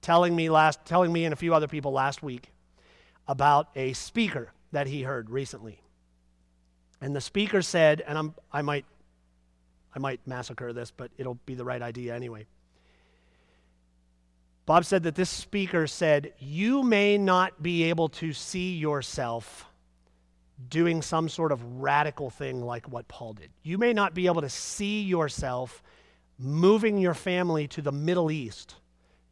telling 0.00 0.34
me 0.34 0.50
last 0.50 0.84
telling 0.86 1.12
me 1.12 1.24
and 1.24 1.32
a 1.32 1.36
few 1.36 1.54
other 1.54 1.68
people 1.68 1.92
last 1.92 2.20
week 2.20 2.50
about 3.28 3.68
a 3.76 3.92
speaker 3.92 4.50
that 4.72 4.88
he 4.88 5.02
heard 5.02 5.30
recently. 5.30 5.80
And 7.00 7.14
the 7.14 7.20
speaker 7.20 7.62
said, 7.62 8.02
and 8.04 8.18
I'm, 8.18 8.34
I 8.52 8.62
might 8.62 8.84
I 9.94 9.98
might 9.98 10.20
massacre 10.26 10.72
this, 10.72 10.90
but 10.90 11.10
it'll 11.18 11.38
be 11.46 11.54
the 11.54 11.64
right 11.64 11.80
idea 11.82 12.14
anyway. 12.14 12.46
Bob 14.66 14.84
said 14.84 15.04
that 15.04 15.14
this 15.14 15.30
speaker 15.30 15.86
said, 15.86 16.34
You 16.38 16.82
may 16.82 17.16
not 17.16 17.62
be 17.62 17.84
able 17.84 18.10
to 18.10 18.32
see 18.32 18.76
yourself 18.76 19.64
doing 20.68 21.02
some 21.02 21.28
sort 21.28 21.52
of 21.52 21.80
radical 21.80 22.30
thing 22.30 22.62
like 22.62 22.88
what 22.88 23.08
Paul 23.08 23.32
did. 23.32 23.50
You 23.62 23.78
may 23.78 23.92
not 23.92 24.14
be 24.14 24.26
able 24.26 24.42
to 24.42 24.48
see 24.48 25.02
yourself 25.02 25.82
moving 26.38 26.98
your 26.98 27.14
family 27.14 27.66
to 27.68 27.82
the 27.82 27.92
Middle 27.92 28.30
East 28.30 28.76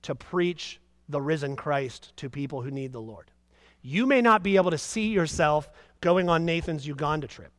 to 0.02 0.14
preach 0.14 0.80
the 1.08 1.20
risen 1.20 1.56
Christ 1.56 2.16
to 2.16 2.30
people 2.30 2.62
who 2.62 2.70
need 2.70 2.92
the 2.92 3.00
Lord. 3.00 3.30
You 3.82 4.06
may 4.06 4.20
not 4.20 4.42
be 4.42 4.56
able 4.56 4.70
to 4.70 4.78
see 4.78 5.08
yourself 5.08 5.68
going 6.00 6.28
on 6.28 6.44
Nathan's 6.44 6.86
Uganda 6.86 7.26
trip. 7.26 7.52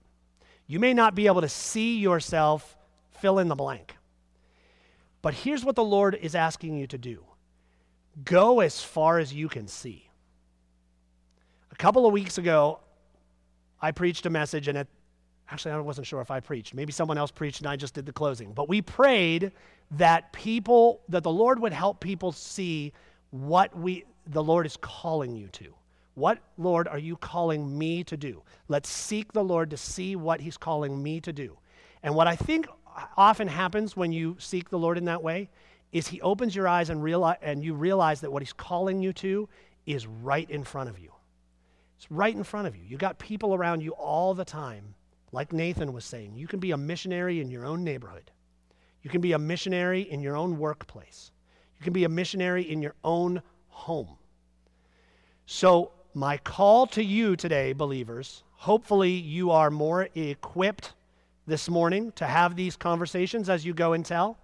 You 0.66 0.80
may 0.80 0.94
not 0.94 1.16
be 1.16 1.28
able 1.28 1.42
to 1.42 1.50
see 1.50 1.98
yourself 1.98 2.77
fill 3.20 3.40
in 3.40 3.48
the 3.48 3.56
blank. 3.56 3.96
But 5.22 5.34
here's 5.34 5.66
what 5.66 5.76
the 5.76 5.84
Lord 5.84 6.16
is 6.16 6.36
asking 6.36 6.78
you 6.78 6.88
to 6.88 6.98
do 6.98 7.24
go 8.24 8.62
as 8.62 8.82
far 8.82 9.20
as 9.20 9.34
you 9.34 9.48
can 9.48 9.68
see. 9.68 10.10
A 11.72 11.76
couple 11.76 12.06
of 12.06 12.14
weeks 12.14 12.38
ago, 12.38 12.80
I 13.80 13.92
preached 13.92 14.26
a 14.26 14.30
message, 14.30 14.68
and 14.68 14.78
it, 14.78 14.88
actually, 15.52 15.74
I 15.74 15.80
wasn't 15.80 16.08
sure 16.08 16.22
if 16.22 16.32
I 16.32 16.40
preached. 16.40 16.74
Maybe 16.74 16.92
someone 16.92 17.18
else 17.18 17.30
preached, 17.30 17.60
and 17.60 17.68
I 17.68 17.76
just 17.76 17.94
did 17.94 18.06
the 18.06 18.14
closing. 18.14 18.54
But 18.54 18.68
we 18.68 18.82
prayed 18.82 19.52
that 19.92 20.34
people, 20.34 21.02
that 21.10 21.24
the 21.24 21.32
Lord 21.32 21.60
would 21.60 21.74
help 21.74 22.00
people 22.00 22.32
see 22.32 22.94
what 23.30 23.78
we, 23.78 24.06
the 24.26 24.44
Lord 24.44 24.66
is 24.66 24.78
calling 24.78 25.36
you 25.36 25.48
to. 25.50 25.74
What, 26.16 26.40
Lord, 26.58 26.88
are 26.88 26.98
you 26.98 27.16
calling 27.18 27.78
me 27.78 28.04
to 28.06 28.18
do? 28.18 28.42
Let's 28.68 28.90
seek 28.90 29.34
the 29.34 29.44
Lord 29.44 29.70
to 29.70 29.78
see 29.78 30.16
what 30.16 30.42
He's 30.42 30.58
calling 30.58 31.04
me 31.04 31.22
to 31.22 31.32
do. 31.32 31.58
And 32.02 32.16
what 32.16 32.26
I 32.26 32.36
think 32.36 32.68
often 33.16 33.48
happens 33.48 33.96
when 33.96 34.12
you 34.12 34.36
seek 34.40 34.70
the 34.70 34.78
Lord 34.78 34.98
in 34.98 35.06
that 35.06 35.24
way 35.24 35.50
is 35.92 36.08
He 36.08 36.22
opens 36.22 36.56
your 36.56 36.68
eyes 36.68 36.90
and, 36.90 37.02
realize, 37.02 37.38
and 37.42 37.64
you 37.64 37.74
realize 37.74 38.22
that 38.22 38.32
what 38.32 38.42
He's 38.42 38.54
calling 38.54 39.02
you 39.02 39.14
to 39.14 39.48
is 39.86 40.06
right 40.06 40.50
in 40.50 40.64
front 40.64 40.90
of 40.90 41.00
you. 41.00 41.12
It's 41.98 42.12
right 42.12 42.36
in 42.36 42.44
front 42.44 42.68
of 42.68 42.76
you. 42.76 42.84
You 42.86 42.98
got 42.98 43.18
people 43.18 43.56
around 43.56 43.82
you 43.82 43.92
all 43.92 44.34
the 44.34 44.46
time. 44.46 44.96
Like 45.32 45.52
Nathan 45.52 45.94
was 45.94 46.06
saying, 46.06 46.36
you 46.36 46.48
can 46.48 46.60
be 46.60 46.72
a 46.72 46.78
missionary 46.78 47.42
in 47.42 47.50
your 47.50 47.66
own 47.66 47.84
neighborhood. 47.84 48.32
You 49.02 49.10
can 49.10 49.22
be 49.22 49.34
a 49.34 49.40
missionary 49.40 50.02
in 50.02 50.22
your 50.22 50.36
own 50.36 50.58
workplace. 50.58 51.32
You 51.80 51.84
can 51.84 51.94
be 51.94 52.04
a 52.04 52.10
missionary 52.10 52.70
in 52.70 52.82
your 52.82 52.96
own 53.04 53.42
home. 53.68 54.18
So, 55.46 55.92
my 56.14 56.38
call 56.38 56.88
to 56.88 57.04
you 57.04 57.36
today, 57.36 57.74
believers, 57.74 58.44
hopefully 58.52 59.12
you 59.12 59.52
are 59.52 59.70
more 59.70 60.10
equipped 60.16 60.94
this 61.48 61.70
morning 61.70 62.12
to 62.14 62.26
have 62.26 62.56
these 62.56 62.76
conversations 62.76 63.50
as 63.50 63.66
you 63.66 63.74
go 63.74 63.94
and 63.94 64.06
tell. 64.06 64.38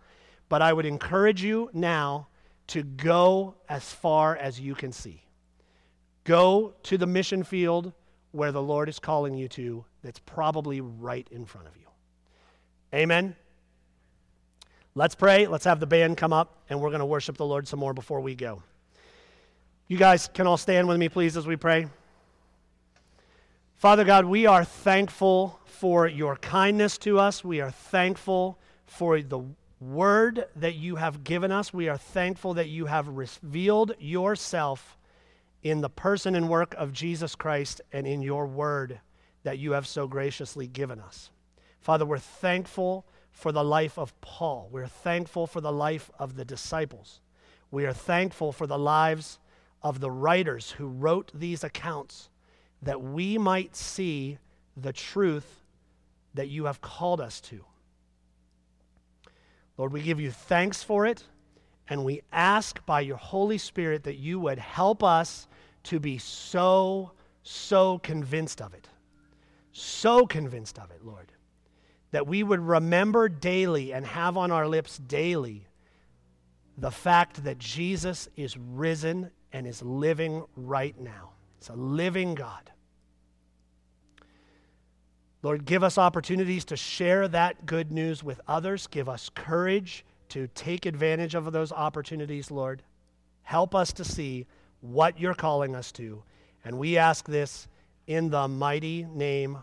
But 0.50 0.62
I 0.62 0.74
would 0.74 0.86
encourage 0.86 1.44
you 1.44 1.70
now 1.74 2.28
to 2.68 2.82
go 2.84 3.56
as 3.70 3.92
far 3.92 4.36
as 4.38 4.60
you 4.60 4.74
can 4.74 4.92
see. 4.92 5.22
Go 6.24 6.74
to 6.84 6.98
the 6.98 7.06
mission 7.06 7.44
field 7.44 7.92
where 8.32 8.52
the 8.52 8.62
Lord 8.62 8.90
is 8.90 8.98
calling 8.98 9.36
you 9.36 9.48
to, 9.50 9.86
that's 10.04 10.20
probably 10.20 10.82
right 10.82 11.28
in 11.30 11.46
front 11.46 11.68
of 11.68 11.78
you. 11.78 11.86
Amen. 12.94 13.36
Let's 14.96 15.16
pray. 15.16 15.48
Let's 15.48 15.66
have 15.66 15.80
the 15.80 15.88
band 15.88 16.18
come 16.18 16.34
up, 16.34 16.58
and 16.70 16.80
we're 16.80 16.90
going 16.90 17.00
to 17.00 17.06
worship 17.06 17.38
the 17.38 17.46
Lord 17.46 17.68
some 17.68 17.80
more 17.80 17.94
before 17.94 18.22
we 18.22 18.36
go. 18.36 18.64
You 19.88 19.98
guys 19.98 20.30
can 20.34 20.48
all 20.48 20.58
stand 20.58 20.88
with 20.88 20.98
me, 20.98 21.10
please, 21.10 21.36
as 21.36 21.46
we 21.46 21.56
pray. 21.56 21.88
Father 23.84 24.06
God, 24.06 24.24
we 24.24 24.46
are 24.46 24.64
thankful 24.64 25.60
for 25.66 26.08
your 26.08 26.38
kindness 26.38 26.98
to 27.00 27.20
us. 27.20 27.44
We 27.44 27.60
are 27.60 27.70
thankful 27.70 28.58
for 28.86 29.22
the 29.22 29.42
word 29.82 30.46
that 30.56 30.76
you 30.76 30.96
have 30.96 31.26
given 31.26 31.52
us. 31.52 31.74
We 31.74 31.90
are 31.90 31.98
thankful 31.98 32.54
that 32.54 32.70
you 32.70 32.86
have 32.86 33.10
revealed 33.10 33.94
yourself 34.00 34.98
in 35.64 35.82
the 35.82 35.90
person 35.90 36.34
and 36.34 36.48
work 36.48 36.74
of 36.76 36.94
Jesus 36.94 37.36
Christ 37.36 37.82
and 37.92 38.08
in 38.08 38.22
your 38.22 38.48
word 38.48 39.02
that 39.44 39.60
you 39.60 39.74
have 39.74 39.86
so 39.86 40.08
graciously 40.08 40.66
given 40.66 41.02
us. 41.02 41.30
Father, 41.82 42.06
we're 42.06 42.20
thankful 42.20 43.06
for 43.34 43.52
the 43.52 43.66
life 43.66 44.00
of 44.00 44.18
Paul. 44.22 44.70
We're 44.72 44.88
thankful 44.88 45.46
for 45.46 45.60
the 45.60 45.74
life 45.74 46.10
of 46.18 46.38
the 46.38 46.46
disciples. 46.46 47.20
We 47.70 47.86
are 47.86 47.92
thankful 47.92 48.54
for 48.54 48.66
the 48.66 48.80
lives 48.80 49.40
of 49.82 50.00
the 50.00 50.10
writers 50.10 50.72
who 50.72 50.88
wrote 50.88 51.34
these 51.34 51.66
accounts 51.66 52.30
that 52.84 53.02
we 53.02 53.38
might 53.38 53.76
see 53.76 54.38
the 54.76 54.94
truth 54.94 55.64
that 56.34 56.50
you 56.50 56.66
have 56.66 56.82
called 56.82 57.22
us 57.22 57.40
to. 57.42 57.64
Lord, 59.78 59.92
we 59.92 60.02
give 60.02 60.20
you 60.20 60.32
thanks 60.32 60.84
for 60.84 61.06
it, 61.06 61.24
and 61.88 62.06
we 62.06 62.22
ask 62.32 62.86
by 62.86 63.02
your 63.02 63.18
Holy 63.18 63.58
Spirit 63.58 64.04
that 64.04 64.18
you 64.18 64.40
would 64.40 64.60
help 64.60 65.04
us 65.04 65.48
to 65.84 66.00
be 66.00 66.18
so, 66.18 67.12
so 67.42 68.00
convinced 68.00 68.62
of 68.62 68.74
it. 68.74 68.88
So 69.72 70.26
convinced 70.26 70.78
of 70.78 70.92
it, 70.92 71.04
Lord, 71.04 71.32
that 72.12 72.28
we 72.28 72.44
would 72.44 72.60
remember 72.60 73.28
daily 73.28 73.94
and 73.94 74.06
have 74.06 74.38
on 74.38 74.52
our 74.52 74.68
lips 74.68 74.98
daily 74.98 75.68
the 76.78 76.92
fact 76.92 77.44
that 77.44 77.58
Jesus 77.58 78.30
is 78.36 78.58
risen 78.58 79.32
and 79.52 79.66
is 79.66 79.82
living 79.82 80.44
right 80.56 81.00
now. 81.00 81.32
It's 81.58 81.70
a 81.70 81.76
living 81.76 82.36
God. 82.36 82.72
Lord, 85.44 85.66
give 85.66 85.84
us 85.84 85.98
opportunities 85.98 86.64
to 86.66 86.78
share 86.78 87.28
that 87.28 87.66
good 87.66 87.92
news 87.92 88.24
with 88.24 88.40
others. 88.48 88.88
Give 88.88 89.10
us 89.10 89.30
courage 89.36 90.06
to 90.30 90.48
take 90.56 90.86
advantage 90.86 91.36
of 91.36 91.52
those 91.52 91.74
opportunities, 91.74 92.50
Lord. 92.50 92.82
Help 93.44 93.76
us 93.76 93.92
to 93.94 94.06
see 94.06 94.48
what 94.80 95.20
you're 95.20 95.34
calling 95.34 95.76
us 95.76 95.92
to. 95.94 96.24
And 96.64 96.80
we 96.80 96.98
ask 96.98 97.28
this 97.28 97.68
in 98.08 98.30
the 98.30 98.48
mighty 98.48 99.06
name, 99.14 99.58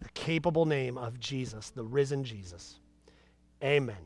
the 0.00 0.08
capable 0.10 0.66
name 0.66 0.98
of 0.98 1.20
Jesus, 1.20 1.70
the 1.70 1.84
risen 1.84 2.24
Jesus. 2.24 2.80
Amen. 3.62 4.04